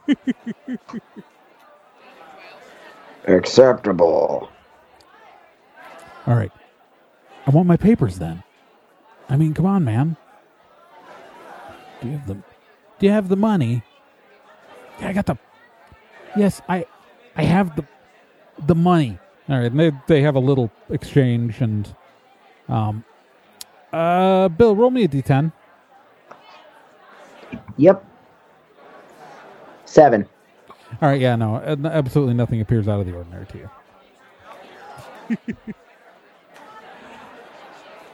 Acceptable. 3.28 4.50
All 6.28 6.36
right. 6.36 6.52
I 7.46 7.50
want 7.50 7.68
my 7.68 7.78
papers 7.78 8.20
then. 8.20 8.44
I 9.30 9.38
mean, 9.38 9.54
come 9.54 9.66
on, 9.66 9.84
man. 9.84 10.18
Do 12.02 12.08
you 12.10 12.14
have 12.14 12.28
the 12.28 12.36
Do 12.36 13.06
you 13.06 13.12
have 13.12 13.28
the 13.28 13.36
money? 13.36 13.84
Yeah, 15.00 15.10
I 15.10 15.14
got 15.14 15.26
the 15.26 15.38
Yes, 16.36 16.62
I 16.70 16.86
I 17.38 17.43
have 17.43 17.76
the 17.76 17.86
the 18.65 18.76
money. 18.76 19.17
All 19.47 19.58
right, 19.58 19.71
and 19.71 19.80
they 19.80 19.91
they 20.08 20.21
have 20.21 20.36
a 20.36 20.39
little 20.39 20.71
exchange 20.89 21.62
and 21.62 21.95
um 22.67 23.06
uh 23.93 24.50
Bill, 24.50 24.76
roll 24.76 24.89
me 24.91 25.04
a 25.04 25.08
d10. 25.08 25.54
Yep. 27.78 28.06
Seven. 29.86 30.28
All 31.02 31.10
right, 31.10 31.21
yeah, 31.21 31.36
no, 31.36 31.56
uh, 31.56 31.76
absolutely 31.86 32.34
nothing 32.34 32.62
appears 32.62 32.88
out 32.88 33.00
of 33.00 33.06
the 33.06 33.13
ordinary 33.13 33.45
to 33.47 33.58
you. 33.58 33.69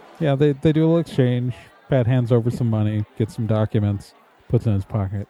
yeah, 0.19 0.35
they 0.35 0.51
they 0.53 0.71
do 0.73 0.81
a 0.81 0.85
little 0.85 0.99
exchange. 0.99 1.55
Pat 1.89 2.07
hands 2.07 2.31
over 2.31 2.49
some 2.51 2.69
money, 2.69 3.05
gets 3.17 3.35
some 3.35 3.47
documents, 3.47 4.13
puts 4.49 4.65
it 4.65 4.69
in 4.69 4.75
his 4.75 4.85
pocket. 4.85 5.27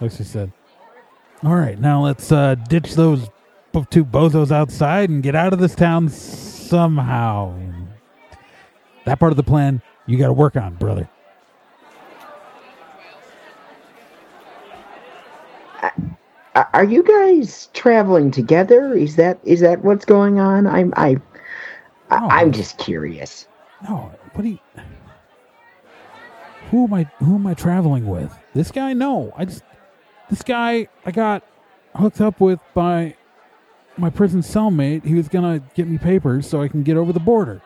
Like 0.00 0.10
she 0.10 0.24
said, 0.24 0.52
"All 1.44 1.54
right, 1.54 1.78
now 1.78 2.02
let's 2.02 2.32
uh, 2.32 2.54
ditch 2.54 2.94
those 2.94 3.28
two 3.90 4.04
bozos 4.04 4.50
outside 4.50 5.10
and 5.10 5.22
get 5.22 5.34
out 5.34 5.52
of 5.52 5.58
this 5.58 5.74
town 5.74 6.08
somehow." 6.08 7.54
That 9.04 9.18
part 9.20 9.32
of 9.32 9.36
the 9.36 9.42
plan 9.42 9.82
you 10.06 10.16
got 10.18 10.28
to 10.28 10.32
work 10.32 10.56
on, 10.56 10.74
brother. 10.74 11.08
Are 16.54 16.84
you 16.84 17.02
guys 17.02 17.68
traveling 17.74 18.30
together? 18.30 18.94
Is 18.94 19.16
that 19.16 19.38
is 19.42 19.60
that 19.60 19.84
what's 19.84 20.04
going 20.04 20.38
on? 20.38 20.66
I'm 20.66 20.94
I, 20.96 21.16
I 22.10 22.20
No. 22.20 22.28
I'm 22.30 22.52
just 22.52 22.78
curious. 22.78 23.48
No, 23.82 24.12
what 24.32 24.42
do 24.42 24.48
you? 24.50 24.58
Who 26.70 26.84
am 26.84 26.94
I? 26.94 27.04
Who 27.18 27.34
am 27.34 27.46
I 27.46 27.54
traveling 27.54 28.06
with? 28.06 28.36
This 28.54 28.70
guy? 28.70 28.92
No, 28.92 29.32
I 29.36 29.44
just 29.46 29.64
this 30.30 30.42
guy 30.42 30.88
I 31.04 31.10
got 31.10 31.42
hooked 31.94 32.20
up 32.20 32.40
with 32.40 32.60
by 32.74 33.16
my 33.96 34.10
prison 34.10 34.40
cellmate. 34.40 35.04
He 35.04 35.14
was 35.14 35.28
gonna 35.28 35.60
get 35.74 35.86
me 35.86 35.98
papers 35.98 36.48
so 36.48 36.60
I 36.62 36.68
can 36.68 36.82
get 36.82 36.96
over 36.96 37.12
the 37.12 37.20
border. 37.20 37.62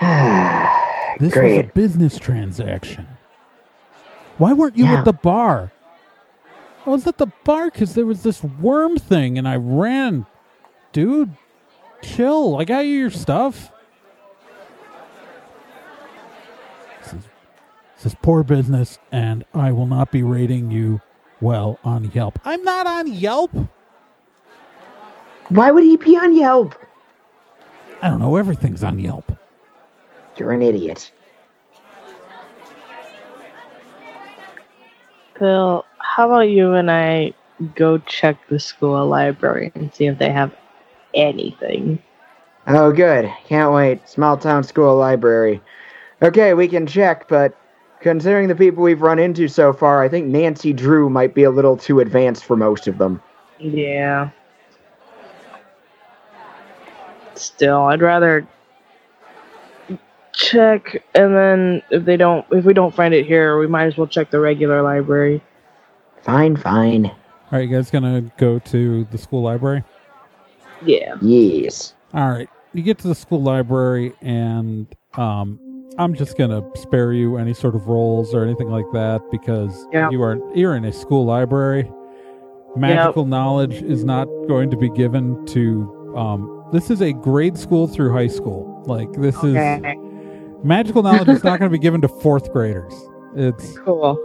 This 1.20 1.36
was 1.36 1.52
a 1.52 1.62
business 1.74 2.18
transaction. 2.18 3.06
Why 4.38 4.52
weren't 4.54 4.76
you 4.76 4.86
Yeah. 4.86 5.00
at 5.00 5.04
the 5.04 5.12
bar? 5.12 5.70
I 6.84 6.90
was 6.90 7.06
at 7.06 7.18
the 7.18 7.28
bar 7.44 7.70
because 7.70 7.94
there 7.94 8.06
was 8.06 8.24
this 8.24 8.42
worm 8.42 8.96
thing 8.96 9.38
and 9.38 9.46
I 9.46 9.54
ran. 9.56 10.26
Dude, 10.92 11.30
chill. 12.02 12.56
I 12.58 12.64
got 12.64 12.80
you 12.80 12.98
your 12.98 13.10
stuff. 13.10 13.70
This 17.04 17.12
is, 17.12 17.28
this 18.02 18.14
is 18.14 18.18
poor 18.20 18.42
business 18.42 18.98
and 19.12 19.44
I 19.54 19.70
will 19.70 19.86
not 19.86 20.10
be 20.10 20.24
rating 20.24 20.72
you 20.72 21.00
well 21.40 21.78
on 21.84 22.10
Yelp. 22.12 22.36
I'm 22.44 22.64
not 22.64 22.84
on 22.86 23.06
Yelp. 23.06 23.52
Why 25.50 25.70
would 25.70 25.84
he 25.84 25.96
be 25.96 26.16
on 26.16 26.34
Yelp? 26.34 26.74
I 28.00 28.08
don't 28.08 28.18
know. 28.18 28.34
Everything's 28.34 28.82
on 28.82 28.98
Yelp. 28.98 29.30
You're 30.36 30.50
an 30.50 30.62
idiot. 30.62 31.12
Bill, 35.38 35.84
how 35.98 36.26
about 36.26 36.48
you 36.48 36.72
and 36.72 36.90
I 36.90 37.34
go 37.76 37.98
check 37.98 38.36
the 38.48 38.58
school 38.58 39.06
library 39.06 39.70
and 39.76 39.94
see 39.94 40.06
if 40.06 40.18
they 40.18 40.30
have 40.30 40.52
anything? 41.14 42.02
Oh, 42.66 42.90
good. 42.90 43.30
Can't 43.46 43.72
wait. 43.72 44.08
Small 44.08 44.36
town 44.36 44.64
school 44.64 44.96
library. 44.96 45.60
Okay, 46.20 46.54
we 46.54 46.66
can 46.66 46.86
check, 46.86 47.28
but 47.28 47.56
considering 48.02 48.48
the 48.48 48.54
people 48.54 48.82
we've 48.82 49.00
run 49.00 49.18
into 49.18 49.48
so 49.48 49.72
far, 49.72 50.02
I 50.02 50.08
think 50.08 50.26
Nancy 50.26 50.72
Drew 50.72 51.08
might 51.08 51.34
be 51.34 51.44
a 51.44 51.50
little 51.50 51.76
too 51.76 52.00
advanced 52.00 52.44
for 52.44 52.56
most 52.56 52.86
of 52.86 52.98
them. 52.98 53.22
Yeah. 53.58 54.30
Still, 57.34 57.82
I'd 57.82 58.02
rather 58.02 58.46
check 60.34 61.04
and 61.14 61.36
then 61.36 61.82
if 61.90 62.06
they 62.06 62.16
don't 62.16 62.46
if 62.50 62.64
we 62.64 62.72
don't 62.74 62.94
find 62.94 63.14
it 63.14 63.26
here, 63.26 63.58
we 63.58 63.66
might 63.66 63.84
as 63.84 63.96
well 63.96 64.06
check 64.06 64.30
the 64.30 64.40
regular 64.40 64.82
library. 64.82 65.42
Fine, 66.22 66.56
fine. 66.56 67.06
All 67.06 67.58
right, 67.58 67.68
you 67.68 67.74
guys 67.74 67.90
gonna 67.90 68.22
go 68.38 68.58
to 68.58 69.04
the 69.10 69.18
school 69.18 69.42
library? 69.42 69.84
Yeah. 70.84 71.16
Yes. 71.20 71.94
All 72.14 72.30
right, 72.30 72.48
you 72.72 72.82
get 72.82 72.98
to 72.98 73.08
the 73.08 73.14
school 73.14 73.42
library, 73.42 74.14
and 74.20 74.86
um, 75.14 75.58
I'm 75.98 76.14
just 76.14 76.36
gonna 76.38 76.62
spare 76.74 77.12
you 77.12 77.36
any 77.36 77.52
sort 77.54 77.74
of 77.74 77.86
rolls 77.86 78.34
or 78.34 78.44
anything 78.44 78.68
like 78.70 78.86
that 78.92 79.20
because 79.30 79.86
Yeah. 79.92 80.08
you 80.10 80.22
are 80.22 80.38
you're 80.54 80.74
in 80.76 80.84
a 80.84 80.92
school 80.92 81.24
library. 81.24 81.90
Magical 82.76 83.26
knowledge 83.26 83.82
is 83.82 84.02
not 84.04 84.26
going 84.48 84.70
to 84.70 84.76
be 84.76 84.88
given 84.90 85.44
to. 85.46 86.14
Um, 86.16 86.64
this 86.72 86.90
is 86.90 87.02
a 87.02 87.12
grade 87.12 87.58
school 87.58 87.86
through 87.86 88.12
high 88.12 88.28
school. 88.28 88.82
Like 88.86 89.12
this 89.12 89.36
is 89.44 89.54
magical 90.64 91.02
knowledge 91.02 91.28
is 91.28 91.44
not 91.44 91.58
going 91.60 91.70
to 91.70 91.76
be 91.76 91.82
given 91.82 92.00
to 92.00 92.08
fourth 92.08 92.50
graders. 92.52 92.94
It's 93.36 93.76
Cool. 93.80 94.18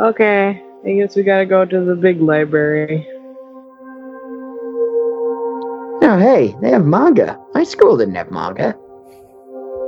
Okay. 0.00 0.62
I 0.86 0.92
guess 0.92 1.16
we 1.16 1.22
gotta 1.22 1.46
go 1.46 1.64
to 1.64 1.84
the 1.84 1.94
big 1.96 2.20
library. 2.20 3.06
Oh, 6.16 6.18
hey, 6.18 6.56
they 6.62 6.70
have 6.70 6.86
manga. 6.86 7.38
My 7.52 7.62
school 7.62 7.98
didn't 7.98 8.14
have 8.14 8.30
manga. 8.30 8.74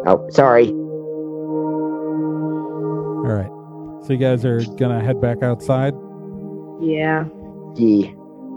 Oh, 0.06 0.26
sorry. 0.28 0.68
all 3.24 3.32
right. 3.32 3.48
So 4.04 4.12
you 4.12 4.18
guys 4.18 4.44
are 4.44 4.60
gonna 4.76 5.02
head 5.02 5.22
back 5.22 5.42
outside. 5.42 5.94
Yeah. 6.82 7.24
Yeah. 7.76 8.10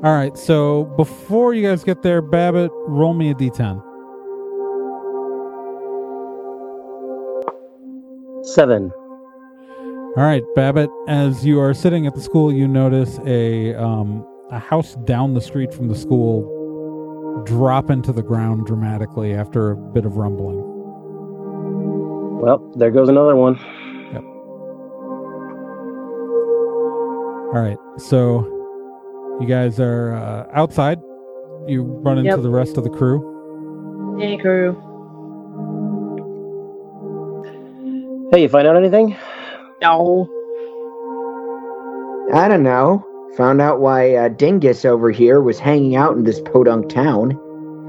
All 0.03 0.13
right. 0.13 0.37
So 0.37 0.83
before 0.97 1.53
you 1.53 1.65
guys 1.65 1.85
get 1.85 2.01
there, 2.01 2.21
Babbitt, 2.21 2.71
roll 2.87 3.13
me 3.13 3.31
a 3.31 3.35
d10. 3.35 3.81
Seven. 8.43 8.91
All 10.17 10.23
right, 10.25 10.43
Babbitt. 10.55 10.89
As 11.07 11.45
you 11.45 11.61
are 11.61 11.73
sitting 11.73 12.05
at 12.05 12.15
the 12.15 12.21
school, 12.21 12.51
you 12.51 12.67
notice 12.67 13.17
a 13.25 13.73
um, 13.75 14.27
a 14.49 14.59
house 14.59 14.95
down 15.05 15.35
the 15.35 15.41
street 15.41 15.73
from 15.73 15.87
the 15.87 15.95
school 15.95 16.60
drop 17.45 17.89
into 17.89 18.11
the 18.11 18.21
ground 18.23 18.65
dramatically 18.65 19.33
after 19.33 19.71
a 19.71 19.75
bit 19.75 20.05
of 20.05 20.17
rumbling. 20.17 20.59
Well, 22.41 22.59
there 22.75 22.91
goes 22.91 23.09
another 23.09 23.35
one. 23.35 23.55
Yep. 24.13 24.23
All 27.53 27.61
right, 27.61 27.77
so 27.97 28.45
you 29.41 29.47
guys 29.47 29.79
are 29.79 30.13
uh, 30.13 30.47
outside. 30.53 30.99
You 31.67 31.83
run 31.83 32.17
into 32.17 32.29
Yep. 32.31 32.41
the 32.41 32.49
rest 32.49 32.77
of 32.77 32.83
the 32.83 32.89
crew. 32.89 34.17
Hey 34.19 34.37
crew. 34.37 34.73
Hey, 38.31 38.43
you 38.43 38.49
find 38.49 38.65
out 38.67 38.75
anything? 38.77 39.15
No. 39.81 40.27
I 42.33 42.47
don't 42.47 42.63
know. 42.63 43.05
Found 43.37 43.61
out 43.61 43.79
why 43.79 44.13
uh, 44.15 44.27
Dingus 44.29 44.83
over 44.85 45.09
here 45.09 45.41
was 45.41 45.57
hanging 45.57 45.95
out 45.95 46.17
in 46.17 46.23
this 46.25 46.41
podunk 46.41 46.89
town. 46.89 47.39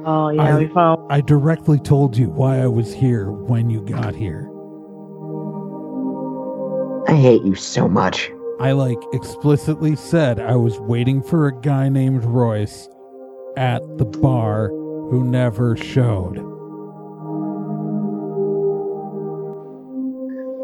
Oh 0.07 0.31
yeah, 0.31 0.57
I- 0.57 0.59
we 0.59 0.69
found 0.69 1.01
I 1.13 1.21
directly 1.21 1.79
told 1.79 2.17
you 2.17 2.29
why 2.31 2.61
I 2.61 2.67
was 2.67 2.93
here 2.93 3.31
when 3.31 3.69
you 3.71 3.81
got 3.83 4.15
here. 4.15 4.49
I 7.09 7.17
hate 7.21 7.43
you 7.43 7.55
so 7.55 7.89
much. 7.89 8.31
I 8.61 8.73
like 8.73 8.99
explicitly 9.13 9.97
said 9.97 10.39
I 10.39 10.55
was 10.57 10.79
waiting 10.81 11.23
for 11.23 11.47
a 11.49 11.61
guy 11.61 11.89
named 11.89 12.25
Royce 12.25 12.89
at 13.57 13.83
the 13.99 14.05
bar 14.05 14.69
who 14.69 15.25
never 15.25 15.77
showed. 15.77 16.39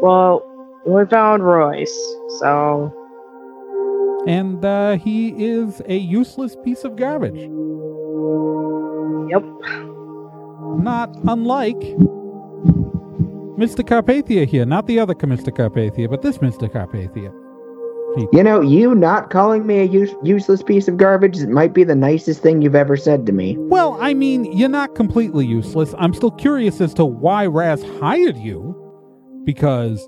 well 0.01 0.45
we 0.85 1.05
found 1.05 1.43
Royce, 1.43 1.93
so 2.39 2.91
And 4.27 4.63
uh, 4.63 4.97
he 4.97 5.29
is 5.43 5.81
a 5.87 5.97
useless 5.97 6.55
piece 6.63 6.83
of 6.83 6.95
garbage. 6.95 7.39
yep. 9.29 9.43
Not 10.83 11.15
unlike 11.27 11.79
Mr. 13.57 13.83
Carpathia 13.83 14.47
here. 14.47 14.65
Not 14.65 14.87
the 14.87 14.99
other 14.99 15.13
Mr. 15.15 15.49
Carpathia, 15.55 16.09
but 16.09 16.21
this 16.21 16.37
Mr. 16.39 16.71
Carpathia. 16.71 17.33
You 18.33 18.43
know, 18.43 18.61
you 18.61 18.95
not 18.95 19.29
calling 19.29 19.67
me 19.67 19.79
a 19.79 19.83
use- 19.83 20.15
useless 20.23 20.63
piece 20.63 20.87
of 20.87 20.97
garbage 20.97 21.39
might 21.45 21.73
be 21.73 21.83
the 21.83 21.95
nicest 21.95 22.41
thing 22.41 22.61
you've 22.61 22.75
ever 22.75 22.97
said 22.97 23.25
to 23.27 23.31
me. 23.31 23.55
Well, 23.57 23.97
I 24.01 24.13
mean, 24.13 24.45
you're 24.51 24.67
not 24.67 24.95
completely 24.95 25.45
useless. 25.45 25.93
I'm 25.97 26.13
still 26.13 26.31
curious 26.31 26.81
as 26.81 26.93
to 26.95 27.05
why 27.05 27.45
Raz 27.45 27.83
hired 27.99 28.37
you, 28.37 28.75
because 29.45 30.07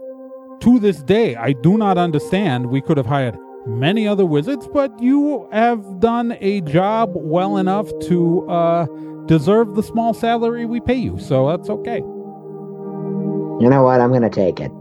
to 0.61 0.79
this 0.79 1.03
day, 1.03 1.35
I 1.35 1.53
do 1.53 1.77
not 1.77 1.97
understand. 1.97 2.67
We 2.67 2.81
could 2.81 2.97
have 2.97 3.05
hired 3.05 3.37
many 3.65 4.07
other 4.07 4.25
wizards, 4.25 4.67
but 4.67 4.91
you 5.01 5.47
have 5.51 5.99
done 5.99 6.37
a 6.39 6.61
job 6.61 7.11
well 7.13 7.57
enough 7.57 7.89
to 8.07 8.47
uh, 8.49 8.85
deserve 9.25 9.75
the 9.75 9.83
small 9.83 10.13
salary 10.13 10.65
we 10.65 10.79
pay 10.79 10.95
you, 10.95 11.19
so 11.19 11.47
that's 11.49 11.69
okay. 11.69 11.97
You 13.61 13.69
know 13.69 13.83
what? 13.83 14.01
I'm 14.01 14.11
gonna 14.11 14.29
take 14.29 14.59
it. 14.59 14.71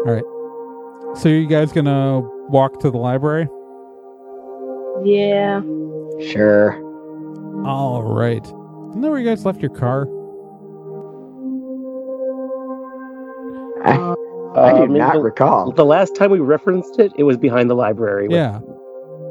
All 0.00 0.04
right. 0.06 1.16
So, 1.18 1.28
you 1.28 1.46
guys 1.46 1.72
gonna 1.72 2.20
walk 2.48 2.80
to 2.80 2.90
the 2.90 2.98
library? 2.98 3.48
Yeah. 5.04 5.62
Sure. 6.30 6.74
All 7.66 8.02
right. 8.02 8.44
Isn't 8.44 9.00
that 9.00 9.10
where 9.10 9.18
you 9.18 9.26
guys 9.26 9.44
left 9.44 9.60
your 9.60 9.70
car? 9.70 10.02
Uh, 13.84 14.14
I 14.56 14.72
do 14.72 14.82
Um, 14.84 14.94
not 14.94 15.14
the, 15.14 15.20
recall. 15.20 15.72
the 15.72 15.84
last 15.84 16.16
time 16.16 16.30
we 16.30 16.40
referenced 16.40 16.98
it, 16.98 17.12
it 17.16 17.22
was 17.24 17.36
behind 17.36 17.70
the 17.70 17.74
library. 17.74 18.28
Yeah. 18.30 18.60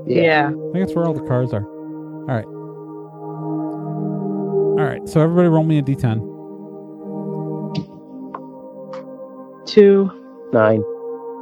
yeah. 0.06 0.48
I 0.48 0.52
think 0.72 0.74
that's 0.86 0.94
where 0.96 1.06
all 1.06 1.14
the 1.14 1.28
cars 1.28 1.52
are. 1.54 1.64
All 1.66 2.26
right. 2.28 2.46
All 4.80 4.86
right. 4.90 5.08
So 5.10 5.22
everybody, 5.22 5.50
roll 5.50 5.64
me 5.66 5.80
a 5.80 5.82
d10. 5.82 6.26
Two. 9.66 10.10
Nine. 10.54 10.80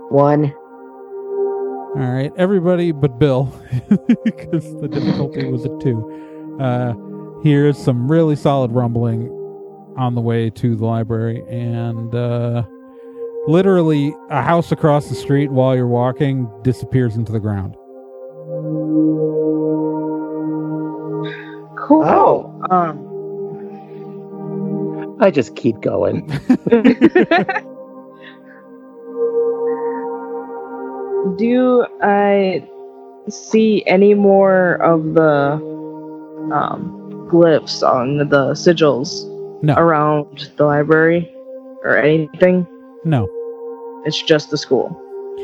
One. 0.09 0.53
All 1.95 2.03
right, 2.13 2.31
everybody 2.37 2.91
but 2.91 3.17
Bill, 3.17 3.45
because 4.23 4.79
the 4.81 4.87
difficulty 4.87 5.49
was 5.49 5.65
a 5.65 5.69
two. 5.79 6.57
Uh, 6.59 6.93
here's 7.41 7.77
some 7.77 8.11
really 8.11 8.35
solid 8.35 8.71
rumbling 8.71 9.29
on 9.97 10.13
the 10.13 10.21
way 10.21 10.49
to 10.51 10.75
the 10.75 10.85
library, 10.85 11.41
and 11.49 12.13
uh, 12.13 12.63
literally 13.47 14.13
a 14.29 14.41
house 14.41 14.71
across 14.71 15.09
the 15.09 15.15
street 15.15 15.51
while 15.51 15.75
you're 15.75 15.87
walking 15.87 16.49
disappears 16.63 17.15
into 17.15 17.31
the 17.31 17.39
ground. 17.39 17.75
Cool. 21.77 22.03
Oh. 22.03 22.61
Um 22.69 23.03
I 25.19 25.31
just 25.31 25.55
keep 25.55 25.81
going. 25.81 26.27
Do 31.37 31.85
I 32.01 32.67
see 33.27 33.83
any 33.85 34.13
more 34.13 34.75
of 34.75 35.13
the 35.13 35.53
um, 36.53 37.27
glyphs 37.29 37.83
on 37.83 38.29
the 38.29 38.51
sigils 38.53 39.25
No. 39.61 39.73
around 39.75 40.51
the 40.57 40.65
library 40.65 41.29
or 41.83 41.97
anything? 41.97 42.65
No, 43.03 43.27
It's 44.07 44.21
just 44.21 44.49
the 44.49 44.57
school. 44.57 44.89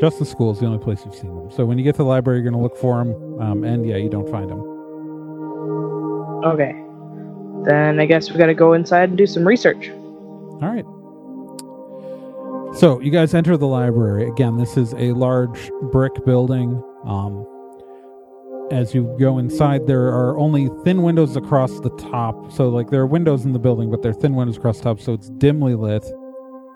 just 0.00 0.18
the 0.18 0.24
school 0.24 0.50
is 0.50 0.58
the 0.58 0.66
only 0.66 0.82
place 0.82 1.04
you've 1.04 1.14
seen 1.14 1.34
them. 1.36 1.50
So 1.50 1.64
when 1.64 1.78
you 1.78 1.84
get 1.84 1.92
to 1.96 1.98
the 1.98 2.04
library, 2.04 2.40
you're 2.40 2.50
going 2.50 2.60
to 2.60 2.62
look 2.62 2.76
for 2.76 3.04
them, 3.04 3.40
um, 3.40 3.62
and 3.62 3.86
yeah, 3.86 3.96
you 3.96 4.08
don't 4.08 4.28
find 4.28 4.50
them. 4.50 4.60
Okay. 6.44 6.74
Then 7.64 8.00
I 8.00 8.06
guess 8.06 8.30
we 8.30 8.36
gotta 8.36 8.54
go 8.54 8.74
inside 8.74 9.08
and 9.08 9.16
do 9.16 9.26
some 9.26 9.46
research. 9.46 9.88
All 9.88 10.60
right. 10.60 10.84
So 12.76 13.00
you 13.00 13.10
guys 13.10 13.32
enter 13.34 13.56
the 13.56 13.66
library 13.66 14.28
again. 14.28 14.56
This 14.58 14.76
is 14.76 14.92
a 14.94 15.12
large 15.12 15.70
brick 15.92 16.12
building. 16.26 16.82
Um, 17.04 17.46
as 18.70 18.94
you 18.94 19.14
go 19.18 19.38
inside, 19.38 19.86
there 19.86 20.08
are 20.08 20.38
only 20.38 20.68
thin 20.84 21.02
windows 21.02 21.36
across 21.36 21.80
the 21.80 21.90
top. 21.90 22.50
So, 22.50 22.68
like, 22.68 22.90
there 22.90 23.00
are 23.00 23.06
windows 23.06 23.44
in 23.44 23.52
the 23.52 23.58
building, 23.58 23.90
but 23.90 24.02
they're 24.02 24.12
thin 24.12 24.34
windows 24.34 24.56
across 24.56 24.78
the 24.78 24.84
top, 24.84 25.00
so 25.00 25.12
it's 25.12 25.30
dimly 25.30 25.74
lit. 25.74 26.04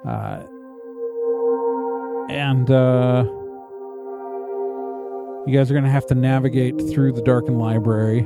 Uh, 0.07 0.43
and 2.29 2.71
uh, 2.71 3.25
you 5.47 5.57
guys 5.57 5.71
are 5.71 5.75
going 5.75 5.85
to 5.85 5.91
have 5.91 6.07
to 6.07 6.15
navigate 6.15 6.79
through 6.91 7.13
the 7.13 7.23
darkened 7.23 7.59
library 7.59 8.23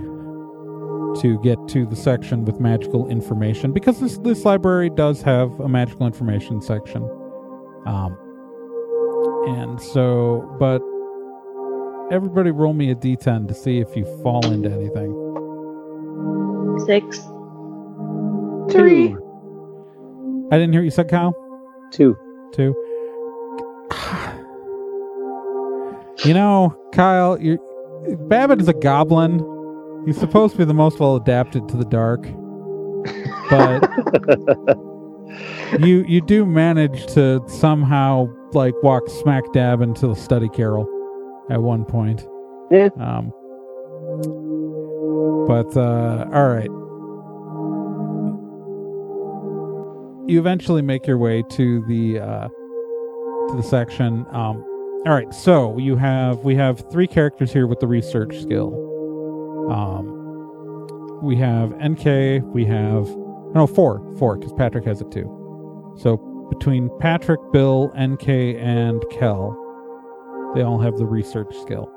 to 1.20 1.38
get 1.42 1.58
to 1.68 1.86
the 1.86 1.96
section 1.96 2.44
with 2.44 2.58
magical 2.58 3.08
information 3.08 3.72
because 3.72 4.00
this 4.00 4.18
this 4.18 4.44
library 4.44 4.90
does 4.90 5.22
have 5.22 5.50
a 5.60 5.68
magical 5.68 6.06
information 6.06 6.60
section. 6.60 7.02
Um, 7.86 8.16
and 9.46 9.80
so, 9.80 10.56
but 10.58 10.80
everybody 12.12 12.50
roll 12.50 12.72
me 12.72 12.90
a 12.90 12.94
d10 12.94 13.48
to 13.48 13.54
see 13.54 13.78
if 13.78 13.94
you 13.96 14.04
fall 14.22 14.44
into 14.50 14.70
anything. 14.70 15.18
Six. 16.86 17.18
Three. 18.72 19.14
I 20.50 20.58
didn't 20.58 20.72
hear 20.72 20.80
what 20.80 20.86
you 20.86 20.90
said, 20.90 21.08
Kyle. 21.08 21.34
Two. 21.92 22.16
Two. 22.52 22.74
You 26.24 26.34
know, 26.34 26.76
Kyle, 26.92 27.40
you 27.40 27.58
Babbitt 28.28 28.60
is 28.60 28.68
a 28.68 28.74
goblin. 28.74 29.44
He's 30.06 30.18
supposed 30.18 30.52
to 30.52 30.58
be 30.58 30.64
the 30.64 30.74
most 30.74 31.00
well 31.00 31.16
adapted 31.16 31.68
to 31.68 31.76
the 31.76 31.84
dark, 31.84 32.22
but 33.50 33.82
you 35.80 36.04
you 36.06 36.20
do 36.20 36.46
manage 36.46 37.06
to 37.14 37.42
somehow 37.48 38.28
like 38.52 38.80
walk 38.82 39.08
smack 39.08 39.44
dab 39.52 39.80
into 39.80 40.06
the 40.06 40.14
study 40.14 40.48
carrel 40.48 40.86
at 41.50 41.60
one 41.60 41.84
point. 41.84 42.26
Yeah. 42.70 42.90
Um. 43.00 43.32
But 45.48 45.76
uh, 45.76 46.28
all 46.32 46.48
right. 46.48 46.70
You 50.30 50.38
eventually 50.38 50.82
make 50.82 51.06
your 51.06 51.18
way 51.18 51.42
to 51.50 51.84
the 51.86 52.20
uh, 52.20 52.48
to 53.48 53.56
the 53.56 53.62
section. 53.62 54.24
Um, 54.30 54.64
all 55.06 55.12
right, 55.12 55.32
so 55.34 55.76
you 55.78 55.96
have 55.96 56.38
we 56.44 56.54
have 56.56 56.88
three 56.90 57.06
characters 57.06 57.52
here 57.52 57.66
with 57.66 57.80
the 57.80 57.86
research 57.86 58.40
skill. 58.40 58.72
Um, 59.70 61.20
we 61.22 61.36
have 61.36 61.70
NK. 61.82 62.42
We 62.54 62.64
have 62.66 63.08
no 63.54 63.66
four, 63.66 64.00
four 64.18 64.36
because 64.36 64.52
Patrick 64.54 64.84
has 64.84 65.00
it 65.00 65.10
too. 65.10 65.94
So 65.98 66.16
between 66.50 66.90
Patrick, 67.00 67.40
Bill, 67.52 67.92
NK, 67.98 68.28
and 68.28 69.02
Kel, 69.10 69.58
they 70.54 70.62
all 70.62 70.78
have 70.80 70.96
the 70.98 71.06
research 71.06 71.54
skill. 71.60 71.90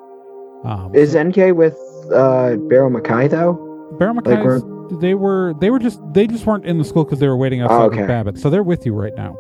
Um, 0.64 0.94
Is 0.96 1.16
NK 1.16 1.56
with 1.56 1.78
uh, 2.14 2.56
Barrow 2.56 2.90
Mackay 2.90 3.28
though? 3.28 3.54
Barrow 4.00 4.14
like 4.16 5.00
they 5.00 5.14
were 5.14 5.54
they 5.60 5.70
were 5.70 5.80
just 5.80 6.00
they 6.14 6.28
just 6.28 6.46
weren't 6.46 6.66
in 6.66 6.78
the 6.78 6.84
school 6.86 7.04
because 7.04 7.20
they 7.20 7.28
were 7.28 7.38
waiting 7.38 7.62
outside 7.62 7.82
Oh, 7.82 7.86
okay. 7.86 8.06
Babbitt. 8.08 8.38
So 8.40 8.50
they're 8.50 8.64
with 8.64 8.86
you 8.86 8.94
right 8.94 9.14
now. 9.16 9.38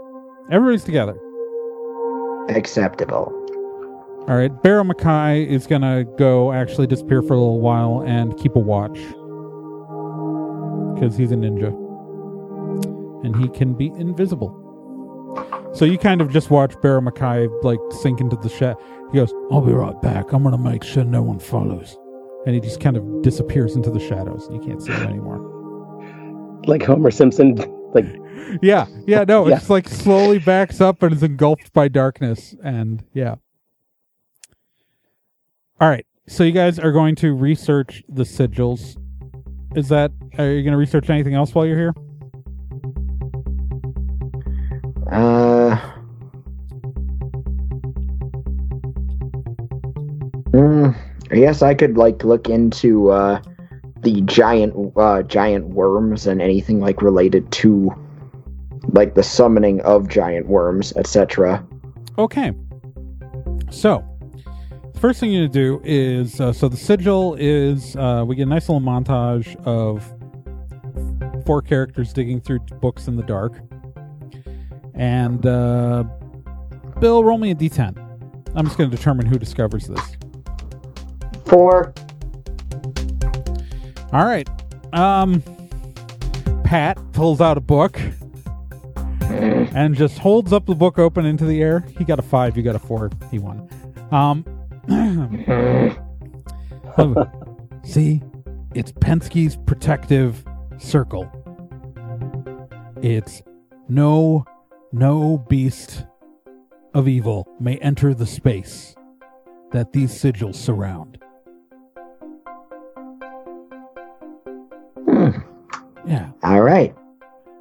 Everybody's 0.51 0.83
together. 0.83 1.17
Acceptable. 2.49 3.31
All 4.27 4.35
right, 4.35 4.49
Barrow 4.63 4.83
Mackay 4.83 5.43
is 5.47 5.67
gonna 5.67 6.03
go 6.17 6.51
actually 6.51 6.87
disappear 6.87 7.21
for 7.21 7.33
a 7.33 7.37
little 7.37 7.59
while 7.61 8.01
and 8.07 8.35
keep 8.37 8.55
a 8.55 8.59
watch 8.59 8.97
because 10.95 11.15
he's 11.15 11.31
a 11.31 11.35
ninja 11.35 11.67
and 13.23 13.35
he 13.35 13.47
can 13.49 13.73
be 13.75 13.87
invisible. 13.97 14.61
So 15.73 15.85
you 15.85 15.97
kind 15.99 16.21
of 16.21 16.31
just 16.31 16.49
watch 16.49 16.73
Barrow 16.81 17.01
Mackay 17.01 17.47
like 17.61 17.79
sink 18.01 18.19
into 18.19 18.35
the 18.37 18.49
shed. 18.49 18.75
He 19.11 19.19
goes, 19.19 19.31
"I'll 19.51 19.61
be 19.61 19.73
right 19.73 19.99
back. 20.01 20.31
I'm 20.33 20.41
gonna 20.43 20.57
make 20.57 20.83
sure 20.83 21.03
no 21.03 21.21
one 21.21 21.37
follows," 21.37 21.95
and 22.47 22.55
he 22.55 22.61
just 22.61 22.79
kind 22.79 22.97
of 22.97 23.21
disappears 23.21 23.75
into 23.75 23.91
the 23.91 23.99
shadows. 23.99 24.47
You 24.51 24.59
can't 24.59 24.81
see 24.81 24.91
him 24.91 25.03
anymore. 25.07 26.61
Like 26.65 26.81
Homer 26.83 27.11
Simpson. 27.11 27.55
Like 27.93 28.05
Yeah, 28.61 28.85
yeah, 29.05 29.23
no, 29.27 29.47
Yeah. 29.47 29.57
it's 29.57 29.69
like 29.69 29.87
slowly 29.87 30.39
backs 30.39 30.81
up 30.81 31.03
and 31.03 31.13
is 31.13 31.21
engulfed 31.23 31.73
by 31.73 31.89
darkness, 31.89 32.55
and 32.63 33.03
yeah. 33.13 33.35
All 35.81 35.89
right, 35.89 36.05
so 36.25 36.45
you 36.45 36.53
guys 36.53 36.79
are 36.79 36.93
going 36.93 37.15
to 37.15 37.33
research 37.33 38.01
the 38.07 38.23
sigils. 38.23 38.95
Is 39.75 39.89
that? 39.89 40.11
Are 40.37 40.49
you 40.49 40.63
going 40.63 40.71
to 40.71 40.77
research 40.77 41.09
anything 41.09 41.33
else 41.33 41.53
while 41.53 41.65
you're 41.65 41.75
here? 41.75 41.93
Uh. 45.11 45.77
mm, 50.53 50.95
I 51.29 51.35
guess 51.35 51.61
I 51.61 51.73
could 51.73 51.97
like 51.97 52.23
look 52.23 52.47
into 52.47 53.09
uh, 53.09 53.41
the 53.99 54.21
giant 54.21 54.93
uh, 54.95 55.23
giant 55.23 55.71
worms 55.71 56.25
and 56.25 56.41
anything 56.41 56.79
like 56.79 57.01
related 57.01 57.51
to 57.51 57.91
like 58.93 59.15
the 59.15 59.23
summoning 59.23 59.81
of 59.81 60.07
giant 60.07 60.47
worms, 60.47 60.93
etc. 60.95 61.67
Okay. 62.17 62.53
So, 63.71 64.05
first 64.99 65.19
thing 65.19 65.31
you 65.31 65.41
need 65.41 65.53
to 65.53 65.59
do 65.59 65.81
is 65.83 66.39
uh, 66.41 66.51
so 66.53 66.67
the 66.67 66.77
sigil 66.77 67.35
is 67.35 67.95
uh, 67.95 68.23
we 68.25 68.35
get 68.35 68.43
a 68.43 68.49
nice 68.49 68.69
little 68.69 68.81
montage 68.81 69.55
of 69.65 70.03
four 71.45 71.61
characters 71.61 72.13
digging 72.13 72.41
through 72.41 72.59
books 72.81 73.07
in 73.07 73.15
the 73.15 73.23
dark, 73.23 73.59
and 74.93 75.45
uh, 75.45 76.03
Bill, 76.99 77.23
roll 77.23 77.37
me 77.37 77.51
a 77.51 77.55
d10. 77.55 77.97
I'm 78.55 78.65
just 78.65 78.77
going 78.77 78.89
to 78.89 78.95
determine 78.95 79.25
who 79.25 79.37
discovers 79.37 79.87
this. 79.87 80.17
Four. 81.45 81.93
All 84.13 84.25
right. 84.25 84.47
Um, 84.93 85.43
Pat 86.63 86.97
pulls 87.11 87.41
out 87.41 87.57
a 87.57 87.61
book 87.61 87.99
and 89.29 89.93
just 89.93 90.17
holds 90.19 90.53
up 90.53 90.65
the 90.65 90.75
book 90.75 90.97
open 90.97 91.25
into 91.25 91.45
the 91.45 91.61
air. 91.61 91.81
He 91.97 92.05
got 92.05 92.17
a 92.17 92.21
five. 92.21 92.55
You 92.55 92.63
got 92.63 92.75
a 92.75 92.79
four. 92.79 93.09
He 93.29 93.39
won. 93.39 93.67
Um. 94.11 94.45
See, 97.83 98.21
it's 98.73 98.91
Penske's 98.91 99.57
protective 99.65 100.43
circle. 100.77 101.29
It's 103.01 103.41
no, 103.87 104.45
no 104.91 105.37
beast 105.49 106.05
of 106.93 107.07
evil 107.07 107.47
may 107.59 107.77
enter 107.77 108.13
the 108.13 108.25
space 108.25 108.95
that 109.71 109.93
these 109.93 110.11
sigils 110.11 110.55
surround. 110.55 111.17
Hmm. 115.07 115.29
Yeah, 116.07 116.29
All 116.43 116.61
right. 116.61 116.95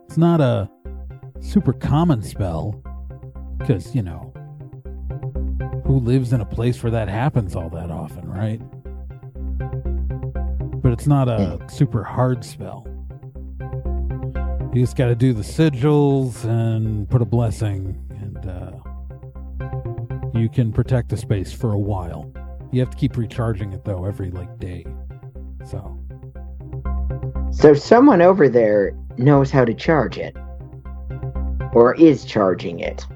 it's 0.07 0.19
not 0.19 0.41
a 0.41 0.69
super 1.41 1.73
common 1.73 2.23
spell 2.23 2.81
because, 3.59 3.95
you 3.95 4.03
know, 4.03 4.33
who 5.85 5.99
lives 5.99 6.33
in 6.33 6.41
a 6.41 6.47
place 6.47 6.83
where 6.83 6.91
that 6.91 7.09
happens 7.09 7.55
all 7.55 7.69
that 7.71 7.91
often, 7.91 8.29
right? 8.29 8.61
But 10.83 10.93
it's 10.93 11.07
not 11.07 11.29
a 11.29 11.59
super 11.69 12.03
hard 12.03 12.45
spell. 12.45 12.87
You 14.75 14.81
just 14.83 14.97
got 14.97 15.07
to 15.07 15.15
do 15.15 15.33
the 15.33 15.43
sigils 15.43 16.45
and 16.45 17.09
put 17.09 17.23
a 17.23 17.25
blessing, 17.25 17.97
and 18.11 18.49
uh, 18.49 18.73
you 20.39 20.49
can 20.49 20.73
protect 20.73 21.11
the 21.11 21.17
space 21.17 21.53
for 21.53 21.73
a 21.73 21.79
while. 21.79 22.33
You 22.73 22.81
have 22.81 22.91
to 22.91 22.97
keep 22.97 23.17
recharging 23.17 23.73
it 23.73 23.85
though 23.85 24.05
every 24.05 24.31
like 24.31 24.59
day. 24.59 24.85
So 25.65 25.97
So 27.53 27.73
someone 27.75 28.21
over 28.21 28.49
there 28.49 28.93
knows 29.17 29.51
how 29.51 29.65
to 29.65 29.75
charge 29.75 30.19
it, 30.19 30.37
or 31.73 31.95
is 31.95 32.25
charging 32.25 32.81
it. 32.81 33.07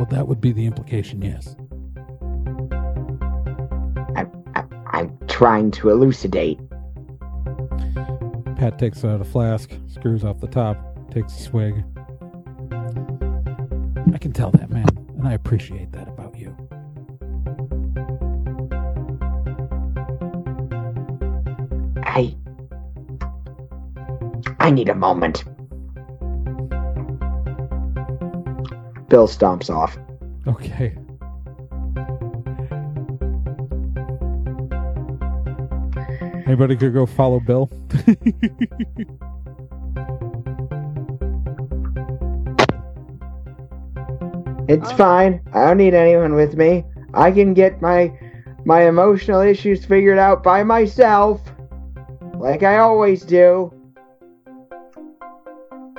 Well, 0.00 0.08
that 0.12 0.28
would 0.28 0.40
be 0.40 0.52
the 0.52 0.64
implication, 0.64 1.20
yes. 1.20 1.56
I, 4.16 4.24
I'm 4.86 5.18
trying 5.28 5.70
to 5.72 5.90
elucidate. 5.90 6.58
Pat 8.56 8.78
takes 8.78 9.04
out 9.04 9.20
a 9.20 9.24
flask, 9.24 9.70
screws 9.92 10.24
off 10.24 10.40
the 10.40 10.46
top, 10.46 10.78
takes 11.10 11.34
a 11.38 11.42
swig. 11.42 11.84
I 14.14 14.16
can 14.16 14.32
tell 14.32 14.50
that, 14.52 14.70
man, 14.70 14.86
and 15.18 15.28
I 15.28 15.34
appreciate 15.34 15.92
that 15.92 16.08
about 16.08 16.34
you. 16.34 16.56
I. 22.04 22.34
I 24.58 24.70
need 24.70 24.88
a 24.88 24.94
moment. 24.94 25.44
Bill 29.10 29.28
stomps 29.28 29.68
off. 29.68 29.98
Okay. 30.46 30.96
Anybody 36.46 36.76
could 36.76 36.94
go 36.94 37.04
follow 37.04 37.40
Bill? 37.40 37.70
It's 44.70 44.92
fine. 44.92 45.40
I 45.52 45.66
don't 45.66 45.78
need 45.78 45.94
anyone 45.94 46.36
with 46.36 46.56
me. 46.56 46.84
I 47.12 47.32
can 47.32 47.54
get 47.54 47.82
my 47.82 48.16
my 48.64 48.82
emotional 48.86 49.40
issues 49.40 49.84
figured 49.84 50.16
out 50.16 50.44
by 50.44 50.62
myself, 50.62 51.40
like 52.36 52.62
I 52.62 52.78
always 52.78 53.24
do. 53.24 53.74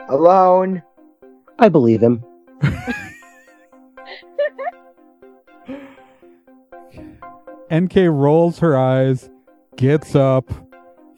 Alone. 0.07 0.81
I 1.59 1.67
believe 1.67 2.01
him. 2.01 2.23
NK 7.73 7.95
rolls 8.09 8.59
her 8.59 8.77
eyes, 8.77 9.29
gets 9.77 10.15
up, 10.15 10.49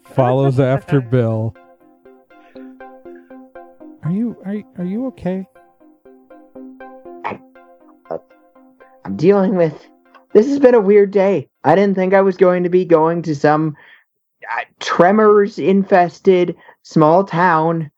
follows 0.04 0.60
after 0.60 1.00
Bill. 1.00 1.54
Are 4.02 4.10
you 4.12 4.36
are 4.44 4.54
you- 4.54 4.66
are 4.78 4.84
you 4.84 5.06
okay? 5.08 5.46
I'm 9.04 9.16
dealing 9.16 9.56
with. 9.56 9.86
This 10.32 10.46
has 10.48 10.58
been 10.58 10.74
a 10.74 10.80
weird 10.80 11.10
day. 11.10 11.48
I 11.64 11.74
didn't 11.74 11.94
think 11.94 12.14
I 12.14 12.20
was 12.20 12.36
going 12.36 12.62
to 12.64 12.68
be 12.68 12.84
going 12.84 13.22
to 13.22 13.34
some 13.34 13.76
uh, 14.50 14.62
tremors 14.80 15.58
infested 15.58 16.56
small 16.82 17.24
town 17.24 17.90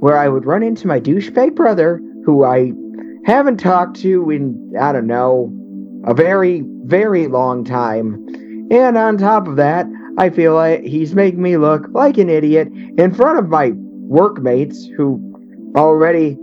where 0.00 0.16
I 0.16 0.28
would 0.28 0.44
run 0.46 0.62
into 0.62 0.86
my 0.86 1.00
douchebag 1.00 1.54
brother, 1.54 2.00
who 2.24 2.44
I 2.44 2.72
haven't 3.26 3.58
talked 3.58 3.96
to 4.00 4.30
in, 4.30 4.74
I 4.80 4.92
don't 4.92 5.06
know, 5.06 5.52
a 6.06 6.14
very, 6.14 6.62
very 6.84 7.26
long 7.26 7.64
time. 7.64 8.26
And 8.70 8.96
on 8.96 9.18
top 9.18 9.46
of 9.48 9.56
that, 9.56 9.86
I 10.16 10.30
feel 10.30 10.54
like 10.54 10.82
he's 10.82 11.14
making 11.14 11.42
me 11.42 11.56
look 11.56 11.88
like 11.90 12.18
an 12.18 12.28
idiot 12.30 12.68
in 12.98 13.14
front 13.14 13.38
of 13.38 13.48
my 13.48 13.72
workmates 13.74 14.86
who 14.96 15.20
already 15.76 16.36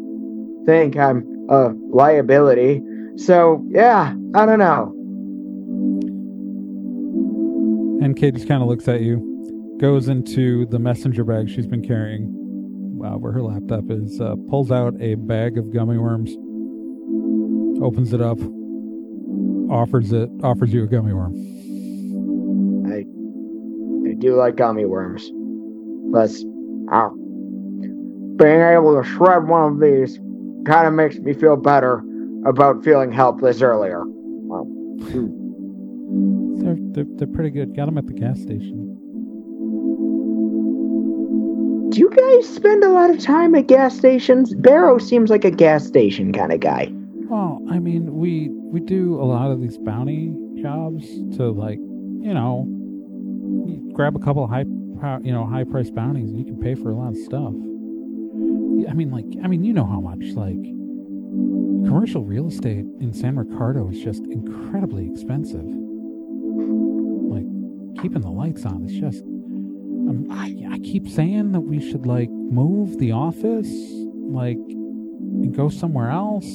think 0.66 0.98
I'm 0.98 1.26
a 1.50 1.70
liability. 1.90 2.82
So, 3.16 3.66
yeah, 3.70 4.14
I 4.36 4.46
don't 4.46 4.60
know. 4.60 4.94
NK 8.06 8.34
just 8.34 8.48
kind 8.48 8.62
of 8.62 8.68
looks 8.68 8.88
at 8.88 9.02
you, 9.02 9.78
goes 9.80 10.08
into 10.08 10.66
the 10.68 10.80
messenger 10.80 11.24
bag 11.24 11.50
she's 11.50 11.68
been 11.68 11.86
carrying, 11.86 12.26
uh, 13.06 13.18
where 13.18 13.32
her 13.32 13.42
laptop 13.42 13.90
is, 13.90 14.20
uh, 14.20 14.36
pulls 14.50 14.72
out 14.72 14.94
a 15.00 15.16
bag 15.16 15.58
of 15.58 15.72
gummy 15.72 15.98
worms, 15.98 16.36
opens 17.82 18.12
it 18.12 18.22
up, 18.22 18.40
offers 19.72 20.12
it, 20.12 20.30
offers 20.44 20.74
you 20.74 20.84
a 20.84 20.88
gummy 20.88 21.14
worm. 21.14 21.34
I, 22.92 23.06
I 24.10 24.14
do 24.16 24.36
like 24.36 24.58
gummy 24.58 24.86
worms. 24.86 25.32
Plus, 26.12 26.44
uh, 26.92 27.10
being 28.36 28.62
able 28.62 29.02
to 29.02 29.08
shred 29.08 29.48
one 29.48 29.74
of 29.74 29.80
these 29.80 30.20
kind 30.66 30.88
of 30.88 30.94
makes 30.94 31.18
me 31.18 31.34
feel 31.34 31.56
better 31.56 32.04
about 32.46 32.84
feeling 32.84 33.12
helpless 33.12 33.62
earlier. 33.62 34.04
Well, 34.06 34.66
hmm. 34.66 35.38
They're, 36.62 36.76
they're 36.92 37.16
they're 37.16 37.28
pretty 37.28 37.50
good. 37.50 37.76
Got 37.76 37.86
them 37.86 37.98
at 37.98 38.08
the 38.08 38.14
gas 38.14 38.40
station. 38.42 38.92
do 41.92 42.00
you 42.00 42.10
guys 42.10 42.48
spend 42.48 42.86
a 42.86 42.90
lot 42.90 43.10
of 43.10 43.20
time 43.20 43.54
at 43.54 43.68
gas 43.68 43.98
stations? 43.98 44.54
Barrow 44.56 44.98
seems 44.98 45.30
like 45.30 45.44
a 45.44 45.52
gas 45.52 45.86
station 45.86 46.32
kind 46.32 46.54
of 46.54 46.62
guy. 46.62 46.92
Well, 47.32 47.64
I 47.72 47.80
mean, 47.80 48.18
we 48.18 48.50
we 48.50 48.82
do 48.82 49.16
a 49.16 49.24
lot 49.24 49.52
of 49.52 49.62
these 49.62 49.78
bounty 49.78 50.36
jobs 50.62 51.08
to 51.38 51.52
like, 51.52 51.78
you 51.78 52.34
know, 52.34 52.68
grab 53.94 54.18
a 54.18 54.20
couple 54.20 54.44
of 54.44 54.50
high, 54.50 54.66
you 55.24 55.32
know, 55.32 55.46
high 55.46 55.64
price 55.64 55.90
bounties, 55.90 56.30
and 56.30 56.38
you 56.38 56.44
can 56.44 56.60
pay 56.60 56.76
for 56.76 56.90
a 56.90 56.94
lot 56.94 57.12
of 57.12 57.18
stuff. 57.20 57.54
I 58.90 58.94
mean, 58.94 59.12
like, 59.12 59.24
I 59.42 59.48
mean, 59.48 59.64
you 59.64 59.72
know 59.72 59.86
how 59.86 60.02
much 60.02 60.36
like 60.36 60.62
commercial 61.88 62.26
real 62.26 62.50
estate 62.50 62.84
in 63.00 63.14
San 63.14 63.38
Ricardo 63.38 63.88
is 63.88 64.04
just 64.04 64.26
incredibly 64.26 65.10
expensive. 65.10 65.64
Like 65.64 67.46
keeping 68.02 68.24
the 68.24 68.30
lights 68.30 68.66
on 68.66 68.84
is 68.84 69.00
just. 69.00 69.24
Um, 69.24 70.28
I, 70.30 70.54
I 70.70 70.80
keep 70.80 71.08
saying 71.08 71.54
that 71.54 71.62
we 71.62 71.80
should 71.80 72.06
like 72.06 72.30
move 72.30 72.98
the 72.98 73.14
office, 73.14 73.72
like, 73.72 74.58
and 74.58 75.56
go 75.56 75.70
somewhere 75.70 76.10
else 76.10 76.50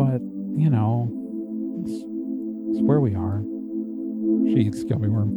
but 0.00 0.22
you 0.56 0.70
know, 0.70 1.10
it's, 1.84 1.92
it's 2.72 2.82
where 2.82 3.00
we 3.00 3.14
are. 3.14 3.42
She 4.46 4.66
eats 4.66 4.82
gummy 4.84 5.08
worm. 5.08 5.36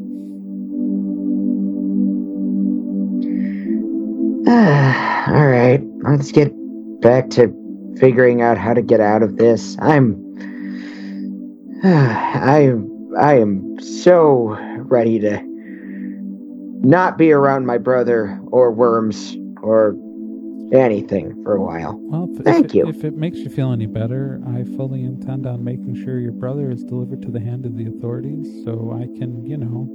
All 4.47 5.47
right, 5.47 5.82
let's 6.03 6.32
get 6.32 6.53
back 7.01 7.30
to 7.32 7.53
figuring 7.99 8.41
out 8.41 8.57
how 8.57 8.74
to 8.74 8.82
get 8.82 9.01
out 9.01 9.22
of 9.22 9.36
this. 9.36 9.76
I'm 9.80 10.16
I 11.84 12.74
I 13.20 13.39
am 13.39 13.78
so 13.82 14.57
ready 14.86 15.20
to 15.20 15.41
not 16.86 17.18
be 17.18 17.34
around 17.34 17.66
my 17.66 17.78
brother 17.78 18.39
or 18.49 18.72
worms 18.72 19.36
or 19.61 19.93
anything 20.82 21.43
for 21.43 21.55
a 21.55 21.61
while. 21.61 21.97
Well, 21.99 22.30
if, 22.32 22.43
Thank 22.43 22.67
if, 22.67 22.76
you. 22.76 22.88
It, 22.88 22.95
if 22.95 23.03
it 23.03 23.15
makes 23.15 23.38
you 23.38 23.49
feel 23.49 23.71
any 23.71 23.86
better, 23.86 24.41
I 24.47 24.63
fully 24.76 25.03
intend 25.03 25.45
on 25.45 25.63
making 25.63 25.95
sure 26.03 26.19
your 26.19 26.32
brother 26.32 26.71
is 26.71 26.84
delivered 26.84 27.21
to 27.24 27.32
the 27.32 27.39
hand 27.39 27.65
of 27.65 27.78
the 27.78 27.88
authorities, 27.88 28.63
so 28.63 28.91
I 28.93 29.05
can, 29.17 29.45
you 29.45 29.57
know, 29.57 29.88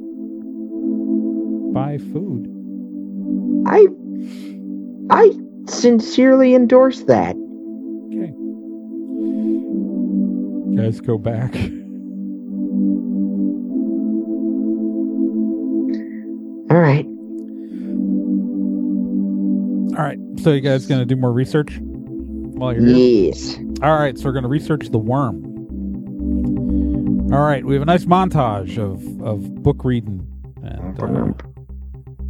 buy 1.73 1.99
food. 1.99 2.55
I 3.67 3.87
I 5.11 5.33
sincerely 5.67 6.55
endorse 6.55 7.03
that. 7.05 7.37
Okay. 8.09 8.33
Guys, 10.77 11.01
go 11.01 11.19
back. 11.19 11.55
All 16.71 16.79
right. 16.79 17.07
All 19.99 20.05
right. 20.05 20.19
So 20.41 20.53
you 20.53 20.61
guys 20.61 20.87
gonna 20.87 21.05
do 21.05 21.17
more 21.17 21.33
research 21.33 21.79
while 22.59 22.73
you're 22.73 22.85
here? 22.85 22.97
Yes. 22.97 23.59
All 23.83 23.97
right, 23.97 24.19
so 24.19 24.25
we're 24.25 24.33
going 24.33 24.43
to 24.43 24.49
research 24.49 24.89
the 24.91 24.99
worm. 24.99 25.45
All 27.33 27.43
right, 27.43 27.65
we 27.65 27.75
have 27.75 27.83
a 27.83 27.87
nice 27.87 28.05
montage 28.05 28.79
of, 28.79 29.23
of 29.23 29.63
book 29.63 29.85
reading 29.85 30.27
and 30.63 31.01
uh, 31.01 31.33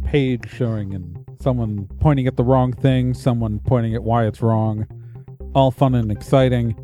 page 0.07 0.47
showing 0.49 0.93
and 0.93 1.17
someone 1.41 1.87
pointing 1.99 2.27
at 2.27 2.37
the 2.37 2.43
wrong 2.43 2.73
thing, 2.73 3.13
someone 3.13 3.59
pointing 3.65 3.95
at 3.95 4.03
why 4.03 4.27
it's 4.27 4.41
wrong. 4.41 4.85
All 5.55 5.71
fun 5.71 5.95
and 5.95 6.11
exciting. 6.11 6.75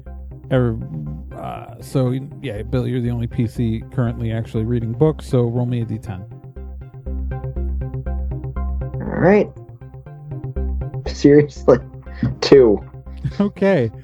Every, 0.50 0.78
uh, 1.38 1.76
so, 1.82 2.12
yeah, 2.42 2.64
Bill, 2.64 2.88
you're 2.88 3.02
the 3.02 3.12
only 3.12 3.28
PC 3.28 3.92
currently 3.94 4.32
actually 4.32 4.64
reading 4.64 4.94
books, 4.94 5.28
so 5.28 5.44
roll 5.44 5.66
me 5.66 5.82
a 5.82 5.86
d10. 5.86 6.32
All 8.96 9.22
right. 9.22 9.48
Seriously. 11.14 11.78
Two. 12.42 12.84
Okay. 13.40 13.92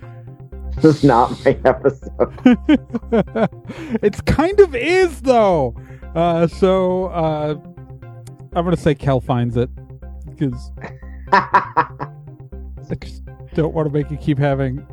This 0.78 0.98
is 0.98 1.04
not 1.04 1.32
my 1.44 1.60
episode. 1.66 2.34
it's 4.02 4.22
kind 4.22 4.58
of 4.62 4.74
is 4.74 5.22
though. 5.22 5.76
Uh, 6.16 6.48
so 6.48 7.08
uh, 7.08 7.56
I'm 8.54 8.64
gonna 8.64 8.78
say 8.78 8.96
Kel 8.96 9.20
finds 9.20 9.58
it 9.58 9.70
because 10.26 10.72
I 11.34 12.96
just 13.02 13.24
don't 13.54 13.74
want 13.74 13.88
to 13.88 13.94
make 13.94 14.10
you 14.10 14.18
keep 14.18 14.38
having 14.38 14.88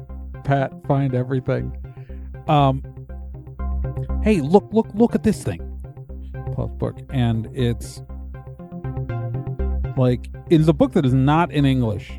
Pat 0.44 0.72
find 0.86 1.14
everything. 1.14 1.72
Um, 2.48 2.82
hey, 4.22 4.40
look, 4.40 4.68
look, 4.72 4.88
look 4.94 5.14
at 5.14 5.22
this 5.22 5.42
thing. 5.42 5.60
Plus 6.54 6.70
book, 6.72 6.98
and 7.10 7.48
it's 7.54 8.02
like 9.98 10.28
it 10.48 10.60
is 10.60 10.68
a 10.68 10.72
book 10.72 10.92
that 10.92 11.04
is 11.04 11.14
not 11.14 11.50
in 11.52 11.64
English. 11.64 12.12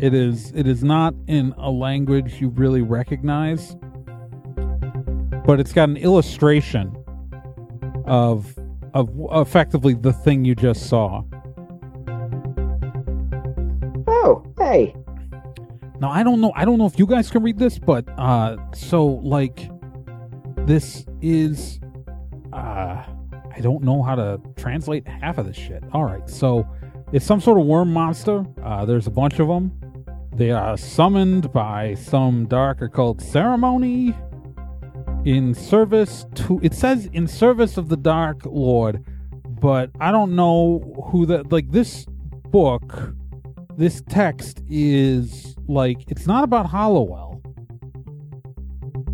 It 0.00 0.12
is 0.14 0.52
it 0.54 0.66
is 0.66 0.82
not 0.82 1.14
in 1.26 1.54
a 1.56 1.70
language 1.70 2.40
you 2.40 2.48
really 2.50 2.82
recognize, 2.82 3.76
but 5.46 5.60
it's 5.60 5.72
got 5.72 5.88
an 5.88 5.96
illustration 5.96 6.96
of 8.06 8.54
of 8.94 9.10
effectively 9.32 9.94
the 9.94 10.12
thing 10.12 10.44
you 10.44 10.54
just 10.54 10.88
saw. 10.88 11.22
oh, 14.08 14.44
hey. 14.58 14.94
Now 16.00 16.10
I 16.10 16.22
don't 16.22 16.40
know 16.40 16.52
I 16.54 16.64
don't 16.64 16.78
know 16.78 16.86
if 16.86 16.98
you 16.98 17.06
guys 17.06 17.30
can 17.30 17.42
read 17.42 17.58
this, 17.58 17.78
but 17.78 18.06
uh 18.18 18.56
so 18.74 19.06
like 19.06 19.70
this 20.66 21.06
is 21.22 21.80
uh 22.52 23.02
I 23.56 23.60
don't 23.60 23.82
know 23.82 24.02
how 24.02 24.14
to 24.14 24.38
translate 24.56 25.08
half 25.08 25.38
of 25.38 25.46
this 25.46 25.56
shit. 25.56 25.82
All 25.94 26.04
right. 26.04 26.28
So 26.28 26.66
it's 27.12 27.24
some 27.24 27.40
sort 27.40 27.58
of 27.58 27.66
worm 27.66 27.92
monster. 27.92 28.44
Uh 28.62 28.84
there's 28.84 29.06
a 29.06 29.10
bunch 29.10 29.38
of 29.38 29.48
them. 29.48 29.72
They 30.32 30.50
are 30.50 30.76
summoned 30.76 31.52
by 31.52 31.94
some 31.94 32.46
dark 32.46 32.82
occult 32.82 33.20
ceremony 33.20 34.14
in 35.24 35.54
service 35.54 36.26
to 36.34 36.60
it 36.62 36.74
says 36.74 37.06
in 37.12 37.26
service 37.26 37.76
of 37.76 37.88
the 37.88 37.96
dark 37.96 38.44
lord, 38.44 39.04
but 39.60 39.90
I 40.00 40.10
don't 40.10 40.36
know 40.36 40.80
who 41.10 41.26
that 41.26 41.50
like 41.50 41.70
this 41.70 42.06
book 42.50 43.14
this 43.76 44.02
text 44.08 44.62
is 44.68 45.54
like 45.68 45.98
it's 46.08 46.26
not 46.26 46.44
about 46.44 46.66
Hollowell 46.66 47.42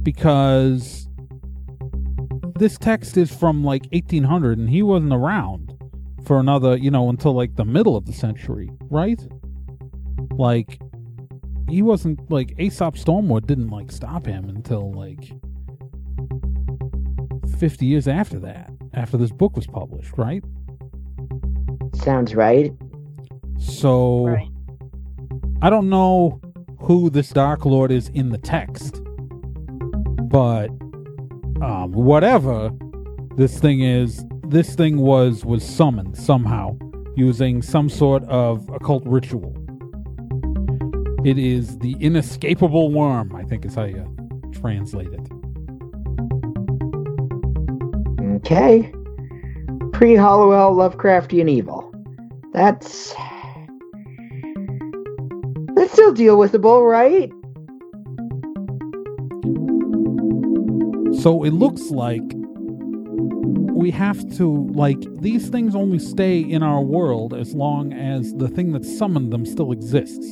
because 0.03 1.09
this 2.59 2.79
text 2.79 3.17
is 3.17 3.35
from 3.35 3.65
like 3.65 3.87
1800 3.93 4.59
and 4.59 4.71
he 4.71 4.83
wasn't 4.83 5.13
around 5.13 5.72
for 6.25 6.39
another, 6.39 6.77
you 6.77 6.91
know, 6.91 7.09
until 7.09 7.33
like 7.33 7.57
the 7.57 7.65
middle 7.65 7.97
of 7.97 8.07
the 8.07 8.13
century, 8.13 8.71
right? 8.91 9.21
Like 10.33 10.81
he 11.69 11.83
wasn't 11.83 12.31
like 12.31 12.57
Asap 12.57 13.03
Stormwood 13.03 13.47
didn't 13.47 13.69
like 13.69 13.91
stop 13.91 14.27
him 14.27 14.49
until 14.49 14.93
like 14.93 15.33
50 17.59 17.87
years 17.87 18.09
after 18.09 18.39
that, 18.41 18.71
after 18.95 19.17
this 19.17 19.33
book 19.33 19.57
was 19.57 19.67
published, 19.67 20.17
right? 20.17 20.45
Sounds 21.95 22.35
right. 22.35 22.73
So 23.59 24.27
Right. 24.27 24.49
I 25.63 25.71
don't 25.71 25.89
know 25.89 26.41
who 26.81 27.09
this 27.09 27.31
Dark 27.31 27.65
Lord 27.65 27.93
is 27.93 28.09
in 28.09 28.31
the 28.31 28.39
text, 28.39 29.01
but 30.29 30.69
um, 31.63 31.93
whatever 31.93 32.71
this 33.37 33.61
thing 33.61 33.81
is, 33.81 34.25
this 34.53 34.75
thing 34.75 34.99
was 34.99 35.45
was 35.45 35.65
summoned 35.65 36.17
somehow 36.17 36.77
using 37.17 37.63
some 37.63 37.89
sort 37.89 38.23
of 38.25 38.69
occult 38.71 39.03
ritual. 39.07 39.57
It 41.25 41.39
is 41.39 41.79
the 41.79 41.97
inescapable 42.01 42.91
worm, 42.93 43.35
I 43.35 43.45
think 43.45 43.65
is 43.65 43.75
how 43.75 43.85
you 43.85 44.05
translate 44.53 45.09
it. 45.13 45.29
Okay. 48.37 48.93
Pre 49.93 50.17
Hollowell 50.17 50.75
Lovecraftian 50.75 51.49
evil. 51.49 51.91
That's. 52.53 53.15
That's 55.75 55.93
still 55.93 56.13
deal 56.13 56.37
with 56.37 56.53
the 56.53 56.59
withable, 56.59 56.89
right? 56.91 57.33
So 61.23 61.45
it 61.45 61.53
looks 61.53 61.91
like 61.91 62.23
we 63.83 63.91
have 63.91 64.25
to 64.37 64.65
like 64.75 65.01
these 65.21 65.49
things 65.49 65.75
only 65.75 65.99
stay 65.99 66.39
in 66.39 66.63
our 66.63 66.81
world 66.81 67.35
as 67.35 67.53
long 67.53 67.93
as 67.93 68.33
the 68.35 68.47
thing 68.47 68.71
that 68.71 68.85
summoned 68.85 69.33
them 69.33 69.45
still 69.45 69.73
exists. 69.73 70.25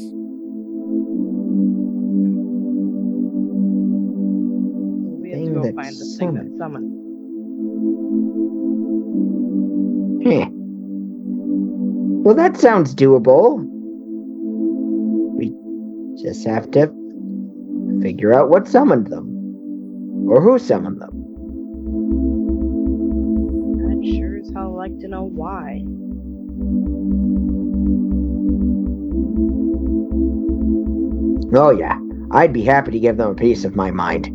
We 5.21 5.33
have 5.33 5.45
to 5.47 5.51
go 5.53 5.63
find 5.73 5.97
the 5.97 6.17
thing 6.17 6.35
that 6.35 6.47
summoned. 6.59 6.59
summoned. 6.59 6.97
Heh. 10.25 10.47
Well, 12.23 12.37
that 12.37 12.57
sounds 12.57 12.95
doable. 12.95 13.67
We 15.37 15.53
just 16.23 16.47
have 16.47 16.71
to 16.71 16.87
figure 18.01 18.33
out 18.33 18.49
what 18.49 18.69
summoned 18.69 19.09
them. 19.09 19.27
Or 20.29 20.41
who 20.41 20.57
summoned 20.61 21.01
them. 21.01 21.10
Why. 25.31 25.83
Oh, 31.53 31.71
yeah. 31.71 31.99
I'd 32.33 32.53
be 32.53 32.63
happy 32.63 32.93
to 32.93 33.01
give 33.01 33.17
them 33.17 33.31
a 33.31 33.35
piece 33.35 33.65
of 33.65 33.75
my 33.75 33.91
mind. 33.91 34.27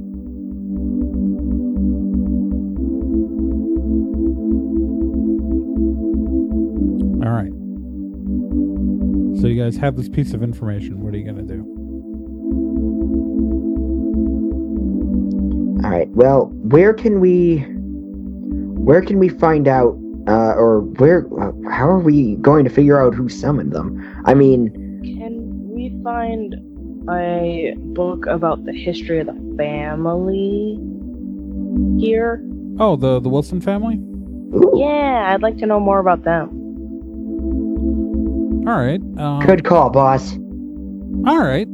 All 7.25 7.31
right. 7.31 7.53
So 9.39 9.47
you 9.47 9.61
guys 9.61 9.77
have 9.77 9.95
this 9.95 10.09
piece 10.09 10.33
of 10.33 10.43
information. 10.43 10.99
What 10.99 11.13
are 11.13 11.17
you 11.17 11.23
going 11.23 11.47
to 11.47 11.53
do? 11.53 11.61
All 15.85 15.91
right. 15.91 16.09
Well, 16.09 16.47
where 16.63 16.93
can 16.93 17.19
we 17.21 17.59
where 18.85 19.01
can 19.01 19.19
we 19.19 19.29
find 19.29 19.67
out 19.67 19.97
uh, 20.27 20.53
or 20.55 20.81
where 20.81 21.25
uh, 21.41 21.51
how 21.71 21.87
are 21.87 21.99
we 21.99 22.35
going 22.37 22.63
to 22.65 22.69
figure 22.69 22.99
out 23.01 23.13
who 23.13 23.29
summoned 23.29 23.71
them? 23.73 24.01
I 24.25 24.33
mean, 24.33 24.71
Can 25.03 25.69
we 25.73 25.95
find 26.03 26.55
a 27.09 27.75
book 27.77 28.25
about 28.25 28.65
the 28.65 28.73
history 28.73 29.19
of 29.19 29.27
the 29.27 29.55
family 29.57 30.79
here? 31.99 32.43
Oh, 32.79 32.95
the 32.95 33.19
the 33.19 33.29
Wilson 33.29 33.61
family? 33.61 33.95
ooh, 33.95 34.71
Yeah, 34.75 35.31
I'd 35.33 35.41
like 35.41 35.57
to 35.59 35.65
know 35.65 35.79
more 35.79 35.99
about 35.99 36.23
them. 36.23 36.49
All 38.67 38.77
right. 38.79 39.01
Um, 39.19 39.41
good 39.45 39.63
call, 39.63 39.89
boss. 39.91 40.33
All 41.27 41.39
right. 41.39 41.67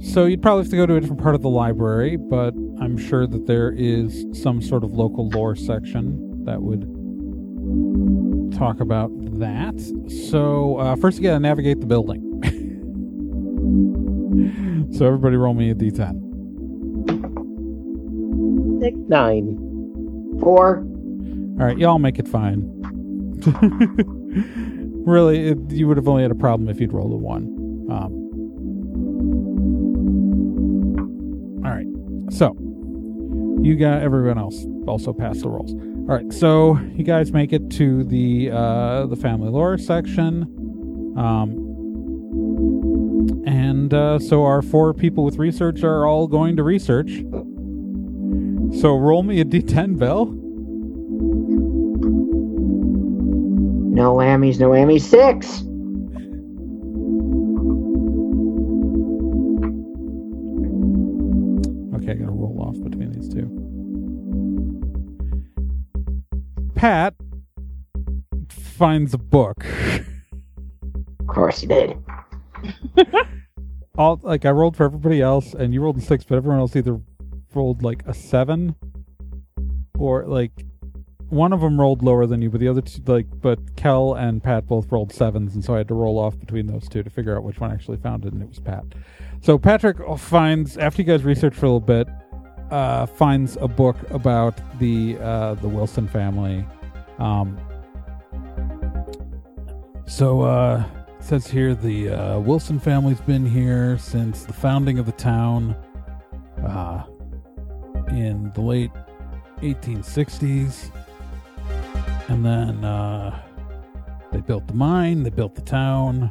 So 0.00 0.26
you'd 0.26 0.42
probably 0.42 0.62
have 0.62 0.70
to 0.70 0.76
go 0.76 0.86
to 0.86 0.94
a 0.96 1.00
different 1.00 1.20
part 1.22 1.34
of 1.34 1.42
the 1.42 1.48
library, 1.48 2.16
but 2.16 2.54
I'm 2.80 2.96
sure 2.96 3.26
that 3.26 3.46
there 3.46 3.72
is 3.72 4.24
some 4.32 4.62
sort 4.62 4.84
of 4.84 4.92
local 4.92 5.28
lore 5.30 5.56
section 5.56 6.44
that 6.44 6.62
would 6.62 6.84
talk 8.52 8.80
about 8.80 9.10
that. 9.38 9.74
So 10.28 10.78
uh, 10.78 10.96
first, 10.96 11.18
you 11.18 11.24
got 11.24 11.34
to 11.34 11.40
navigate 11.40 11.80
the 11.80 11.86
building. 11.86 12.22
so 14.92 15.06
everybody, 15.06 15.36
roll 15.36 15.54
me 15.54 15.70
a 15.70 15.74
d10. 15.74 16.22
Nine. 19.08 20.38
Four. 20.40 20.78
All 20.78 21.64
right, 21.64 21.78
y'all 21.78 21.98
make 21.98 22.18
it 22.18 22.28
fine. 22.28 22.60
really, 25.06 25.48
it, 25.48 25.58
you 25.70 25.88
would 25.88 25.96
have 25.96 26.08
only 26.08 26.22
had 26.22 26.30
a 26.30 26.36
problem 26.36 26.68
if 26.68 26.80
you'd 26.80 26.92
rolled 26.92 27.12
a 27.12 27.16
one. 27.16 27.44
Um, 27.90 28.12
all 31.64 31.72
right, 31.72 31.86
so 32.32 32.54
you 33.62 33.76
got 33.76 34.02
everyone 34.02 34.38
else 34.38 34.66
also 34.86 35.12
passed 35.12 35.40
the 35.42 35.48
rolls. 35.48 35.72
All 36.08 36.14
right, 36.14 36.32
so 36.32 36.78
you 36.94 37.02
guys 37.02 37.32
make 37.32 37.52
it 37.52 37.68
to 37.72 38.04
the 38.04 38.52
uh, 38.52 39.06
the 39.06 39.16
family 39.16 39.48
lore 39.48 39.76
section, 39.76 40.44
um, 41.18 41.50
and 43.44 43.92
uh, 43.92 44.20
so 44.20 44.44
our 44.44 44.62
four 44.62 44.94
people 44.94 45.24
with 45.24 45.38
research 45.38 45.82
are 45.82 46.06
all 46.06 46.28
going 46.28 46.54
to 46.58 46.62
research. 46.62 47.10
So 48.80 48.96
roll 48.96 49.24
me 49.24 49.40
a 49.40 49.44
d10, 49.44 49.98
Bill. 49.98 50.26
No 53.92 54.14
whammies, 54.14 54.60
no 54.60 54.68
whammies. 54.70 55.00
Six. 55.00 55.64
Pat 66.86 67.16
finds 68.48 69.12
a 69.12 69.18
book. 69.18 69.66
Of 71.18 71.26
course 71.26 71.58
he 71.58 71.66
did. 71.66 71.98
All 73.98 74.20
like 74.22 74.44
I 74.44 74.50
rolled 74.50 74.76
for 74.76 74.84
everybody 74.84 75.20
else, 75.20 75.52
and 75.52 75.74
you 75.74 75.82
rolled 75.82 75.98
a 75.98 76.00
six, 76.00 76.22
but 76.22 76.36
everyone 76.36 76.60
else 76.60 76.76
either 76.76 77.00
rolled 77.52 77.82
like 77.82 78.06
a 78.06 78.14
seven, 78.14 78.76
or 79.98 80.26
like 80.26 80.52
one 81.28 81.52
of 81.52 81.60
them 81.60 81.80
rolled 81.80 82.04
lower 82.04 82.24
than 82.24 82.40
you, 82.40 82.50
but 82.50 82.60
the 82.60 82.68
other 82.68 82.82
two 82.82 83.02
like 83.06 83.26
but 83.40 83.74
Kel 83.74 84.14
and 84.14 84.40
Pat 84.40 84.68
both 84.68 84.92
rolled 84.92 85.12
sevens, 85.12 85.56
and 85.56 85.64
so 85.64 85.74
I 85.74 85.78
had 85.78 85.88
to 85.88 85.94
roll 85.94 86.20
off 86.20 86.38
between 86.38 86.68
those 86.68 86.88
two 86.88 87.02
to 87.02 87.10
figure 87.10 87.36
out 87.36 87.42
which 87.42 87.58
one 87.58 87.72
actually 87.72 87.96
found 87.96 88.24
it, 88.24 88.32
and 88.32 88.40
it 88.40 88.48
was 88.48 88.60
Pat. 88.60 88.84
So 89.40 89.58
Patrick 89.58 89.96
finds 90.20 90.78
after 90.78 91.02
you 91.02 91.08
guys 91.08 91.24
research 91.24 91.56
for 91.56 91.66
a 91.66 91.68
little 91.68 91.80
bit, 91.80 92.06
uh, 92.70 93.06
finds 93.06 93.56
a 93.60 93.66
book 93.66 93.96
about 94.10 94.54
the 94.78 95.18
uh, 95.20 95.54
the 95.54 95.68
Wilson 95.68 96.06
family. 96.06 96.64
Um, 97.18 97.58
so 100.06 100.42
uh, 100.42 100.84
says 101.20 101.46
here 101.46 101.74
the 101.74 102.10
uh, 102.10 102.38
Wilson 102.38 102.78
family's 102.78 103.20
been 103.20 103.44
here 103.44 103.98
since 103.98 104.44
the 104.44 104.52
founding 104.52 104.98
of 104.98 105.06
the 105.06 105.12
town 105.12 105.76
uh, 106.64 107.04
in 108.08 108.52
the 108.54 108.60
late 108.60 108.90
1860s, 109.58 110.90
and 112.28 112.44
then 112.44 112.84
uh, 112.84 113.42
they 114.32 114.40
built 114.40 114.66
the 114.68 114.74
mine, 114.74 115.22
they 115.22 115.30
built 115.30 115.54
the 115.54 115.62
town. 115.62 116.30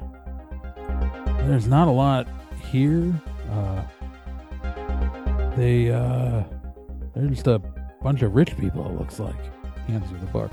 There's 1.40 1.68
not 1.68 1.88
a 1.88 1.92
lot 1.92 2.28
here. 2.72 3.14
Uh, 3.52 3.84
they 5.56 5.92
uh, 5.92 6.44
they're 7.14 7.28
just 7.28 7.48
a 7.48 7.60
bunch 8.02 8.22
of 8.22 8.36
rich 8.36 8.58
people. 8.58 8.86
It 8.86 9.00
looks 9.00 9.20
like. 9.20 9.36
Hands 9.88 10.12
you 10.12 10.18
the 10.18 10.26
book. 10.28 10.52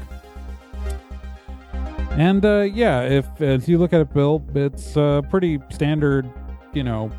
And 2.13 2.45
uh, 2.45 2.63
yeah, 2.63 3.03
if 3.03 3.41
as 3.41 3.69
you 3.69 3.79
look 3.79 3.93
at 3.93 4.01
it, 4.01 4.13
Bill, 4.13 4.45
it's 4.55 4.97
uh, 4.97 5.23
pretty 5.23 5.61
standard, 5.71 6.31
you 6.73 6.85
know, 6.85 7.11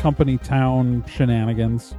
company 0.00 0.38
town 0.38 1.04
shenanigans. 1.06 1.94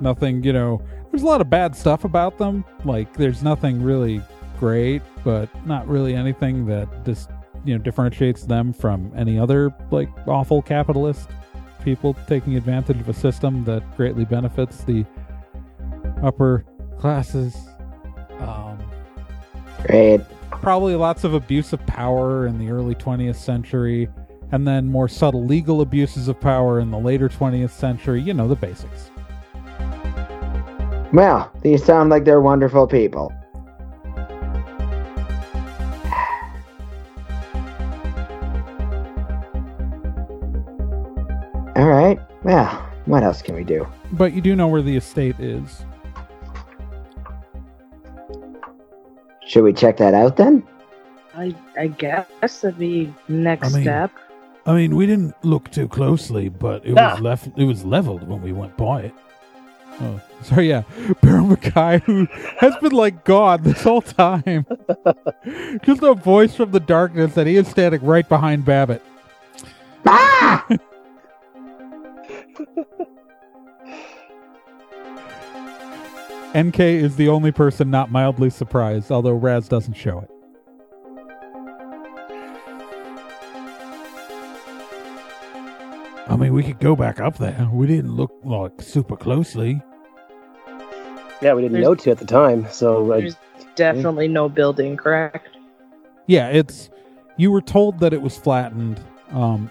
Nothing, 0.00 0.42
you 0.42 0.52
know. 0.52 0.82
There's 1.10 1.22
a 1.22 1.26
lot 1.26 1.40
of 1.40 1.48
bad 1.48 1.74
stuff 1.74 2.04
about 2.04 2.36
them. 2.36 2.64
Like, 2.84 3.14
there's 3.14 3.42
nothing 3.42 3.82
really 3.82 4.20
great, 4.58 5.02
but 5.24 5.48
not 5.66 5.88
really 5.88 6.14
anything 6.14 6.66
that 6.66 6.88
just 7.04 7.30
you 7.64 7.76
know 7.76 7.82
differentiates 7.82 8.44
them 8.44 8.72
from 8.72 9.12
any 9.16 9.38
other 9.38 9.74
like 9.90 10.08
awful 10.26 10.62
capitalist 10.62 11.28
people 11.84 12.14
taking 12.26 12.56
advantage 12.56 12.98
of 13.00 13.08
a 13.08 13.14
system 13.14 13.64
that 13.64 13.82
greatly 13.96 14.24
benefits 14.24 14.84
the 14.84 15.04
upper 16.22 16.64
classes. 16.98 17.56
Um, 18.40 18.77
Great. 19.86 20.20
probably 20.50 20.94
lots 20.94 21.24
of 21.24 21.34
abuse 21.34 21.72
of 21.72 21.84
power 21.86 22.46
in 22.46 22.58
the 22.58 22.70
early 22.70 22.94
20th 22.94 23.36
century, 23.36 24.08
and 24.52 24.66
then 24.66 24.86
more 24.86 25.08
subtle 25.08 25.44
legal 25.44 25.80
abuses 25.80 26.28
of 26.28 26.40
power 26.40 26.80
in 26.80 26.90
the 26.90 26.98
later 26.98 27.28
20th 27.28 27.70
century. 27.70 28.20
You 28.20 28.34
know, 28.34 28.48
the 28.48 28.56
basics. 28.56 29.10
Well, 31.12 31.50
these 31.62 31.84
sound 31.84 32.10
like 32.10 32.24
they're 32.24 32.40
wonderful 32.40 32.86
people. 32.86 33.32
All 41.76 41.88
right. 41.88 42.18
Well, 42.42 42.68
what 43.06 43.22
else 43.22 43.40
can 43.40 43.54
we 43.54 43.64
do? 43.64 43.86
But 44.12 44.32
you 44.32 44.40
do 44.40 44.54
know 44.54 44.68
where 44.68 44.82
the 44.82 44.96
estate 44.96 45.38
is. 45.40 45.84
Should 49.48 49.64
we 49.64 49.72
check 49.72 49.96
that 49.96 50.14
out 50.14 50.36
then? 50.36 50.62
I 51.34 51.54
I 51.78 51.88
guess 51.88 52.26
that'd 52.60 52.78
be 52.78 53.12
next 53.28 53.72
I 53.72 53.76
mean- 53.76 53.82
step. 53.82 54.10
I 54.66 54.74
mean, 54.74 54.94
we 54.96 55.06
didn't 55.06 55.34
look 55.42 55.70
too 55.70 55.88
closely, 55.88 56.50
but 56.50 56.84
it 56.84 56.96
Ah. 56.98 57.12
was 57.14 57.20
left. 57.22 57.48
It 57.56 57.64
was 57.64 57.84
leveled 57.86 58.28
when 58.28 58.42
we 58.42 58.52
went 58.52 58.76
by 58.76 59.00
it. 59.02 59.14
Oh, 60.02 60.20
sorry. 60.42 60.68
Yeah, 60.68 60.82
Barrow 61.22 61.44
Mackay, 61.44 62.00
who 62.04 62.26
has 62.58 62.76
been 62.76 62.92
like 62.92 63.24
God 63.24 63.64
this 63.64 63.82
whole 63.82 64.02
time, 64.02 64.66
just 65.82 66.02
a 66.02 66.12
voice 66.12 66.54
from 66.54 66.70
the 66.72 66.80
darkness 66.80 67.32
that 67.34 67.46
he 67.46 67.56
is 67.56 67.66
standing 67.68 68.04
right 68.04 68.28
behind 68.28 68.66
Babbitt. 68.66 69.02
Ah! 70.06 70.66
NK 76.56 76.80
is 76.80 77.16
the 77.16 77.28
only 77.28 77.52
person 77.52 77.90
not 77.90 78.10
mildly 78.10 78.50
surprised, 78.50 79.10
although 79.10 79.34
Raz 79.34 79.68
doesn't 79.68 79.94
show 79.94 80.20
it. 80.20 80.30
I 86.30 86.36
mean, 86.36 86.52
we 86.52 86.62
could 86.62 86.78
go 86.78 86.94
back 86.94 87.20
up 87.20 87.38
there. 87.38 87.68
We 87.72 87.86
didn't 87.86 88.14
look 88.14 88.32
like 88.44 88.82
super 88.82 89.16
closely. 89.16 89.80
Yeah, 91.40 91.54
we 91.54 91.62
didn't 91.62 91.72
There's- 91.72 91.84
know 91.84 91.94
to 91.94 92.10
at 92.10 92.18
the 92.18 92.26
time, 92.26 92.66
so 92.70 93.12
I, 93.12 93.20
There's 93.20 93.36
definitely 93.76 94.28
no 94.28 94.48
building, 94.48 94.96
correct? 94.96 95.48
Yeah, 96.26 96.48
it's. 96.48 96.90
You 97.38 97.50
were 97.52 97.60
told 97.62 98.00
that 98.00 98.12
it 98.12 98.20
was 98.20 98.36
flattened. 98.36 99.00
Um, 99.30 99.70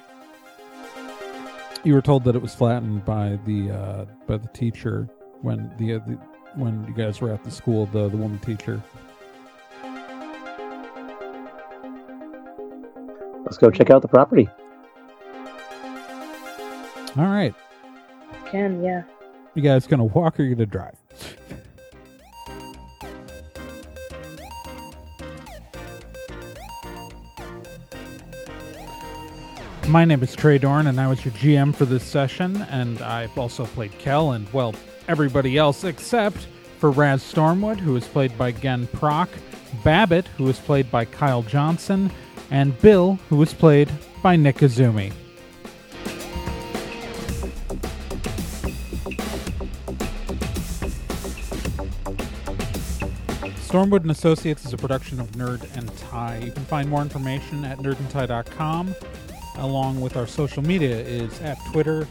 you 1.83 1.93
were 1.93 2.01
told 2.01 2.23
that 2.23 2.35
it 2.35 2.41
was 2.41 2.55
flattened 2.55 3.05
by 3.05 3.37
the 3.45 3.69
uh, 3.71 4.05
by 4.25 4.37
the 4.37 4.47
teacher 4.49 5.07
when 5.41 5.69
the, 5.77 5.95
uh, 5.95 5.99
the 6.07 6.17
when 6.57 6.85
you 6.87 6.93
guys 6.93 7.21
were 7.21 7.31
at 7.31 7.43
the 7.43 7.51
school. 7.51 7.85
The 7.87 8.09
the 8.09 8.17
woman 8.17 8.39
teacher. 8.39 8.81
let's 13.47 13.57
go 13.57 13.71
check 13.71 13.89
out 13.89 14.01
the 14.01 14.07
property. 14.09 14.49
All 17.17 17.25
right, 17.25 17.55
Can 18.51 18.83
yeah. 18.83 19.03
you 19.55 19.61
guys 19.61 19.87
gonna 19.87 20.03
walk 20.03 20.39
or 20.39 20.43
you 20.43 20.53
gonna 20.53 20.65
drive? 20.65 20.95
My 29.87 30.03
name 30.03 30.21
is 30.21 30.35
Trey 30.35 30.57
Dorn, 30.57 30.87
and 30.87 30.99
I 30.99 31.07
was 31.07 31.23
your 31.23 31.33
GM 31.35 31.73
for 31.73 31.85
this 31.85 32.03
session, 32.03 32.61
and 32.63 33.01
I've 33.01 33.35
also 33.37 33.65
played 33.65 33.97
Kel 33.97 34.33
and, 34.33 34.51
well, 34.51 34.75
everybody 35.07 35.57
else 35.57 35.83
except 35.83 36.47
for 36.79 36.91
Raz 36.91 37.21
Stormwood, 37.23 37.79
who 37.79 37.95
is 37.95 38.07
played 38.07 38.37
by 38.37 38.51
Gen 38.51 38.87
Proc, 38.87 39.29
Babbitt, 39.83 40.27
who 40.37 40.47
is 40.47 40.59
played 40.59 40.89
by 40.91 41.05
Kyle 41.05 41.41
Johnson, 41.41 42.11
and 42.51 42.79
Bill, 42.81 43.19
who 43.29 43.41
is 43.41 43.53
played 43.53 43.89
by 44.21 44.35
Nick 44.35 44.57
Azumi. 44.57 45.11
Stormwood 53.67 54.01
and 54.01 54.11
Associates 54.11 54.65
is 54.65 54.71
a 54.71 54.77
production 54.77 55.19
of 55.19 55.29
Nerd 55.31 55.75
and 55.77 55.95
Tie. 55.97 56.37
You 56.45 56.51
can 56.51 56.63
find 56.65 56.89
more 56.89 57.01
information 57.01 57.65
at 57.65 57.77
nerdandtie.com, 57.79 58.95
along 59.57 59.99
with 59.99 60.15
our 60.15 60.25
social 60.25 60.63
media 60.63 60.97
is 60.99 61.41
at 61.41 61.57
Twitter, 61.71 62.07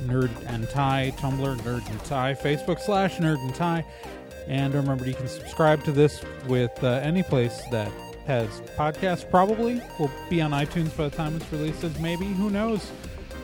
Nerd 0.00 0.30
and 0.46 0.68
Tie, 0.68 1.12
Tumblr, 1.16 1.56
Nerd 1.58 1.88
and 1.90 2.04
Tie, 2.04 2.34
Facebook 2.34 2.80
slash 2.80 3.16
Nerd 3.16 3.38
and 3.40 3.54
Tie. 3.54 3.84
And 4.48 4.74
remember, 4.74 5.06
you 5.06 5.14
can 5.14 5.28
subscribe 5.28 5.82
to 5.84 5.92
this 5.92 6.22
with 6.46 6.72
uh, 6.82 7.00
any 7.02 7.22
place 7.22 7.62
that 7.70 7.90
has 8.26 8.48
podcasts. 8.76 9.28
Probably 9.28 9.80
will 9.98 10.10
be 10.28 10.40
on 10.40 10.52
iTunes 10.52 10.96
by 10.96 11.08
the 11.08 11.16
time 11.16 11.36
it's 11.36 11.50
releases. 11.52 11.98
Maybe 11.98 12.26
who 12.26 12.50
knows? 12.50 12.90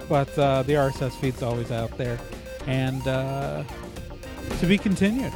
But 0.08 0.36
uh, 0.38 0.62
the 0.62 0.74
RSS 0.74 1.12
feed's 1.12 1.42
always 1.42 1.70
out 1.70 1.96
there, 1.96 2.18
and 2.66 3.06
uh, 3.06 3.64
to 4.60 4.66
be 4.66 4.78
continued. 4.78 5.32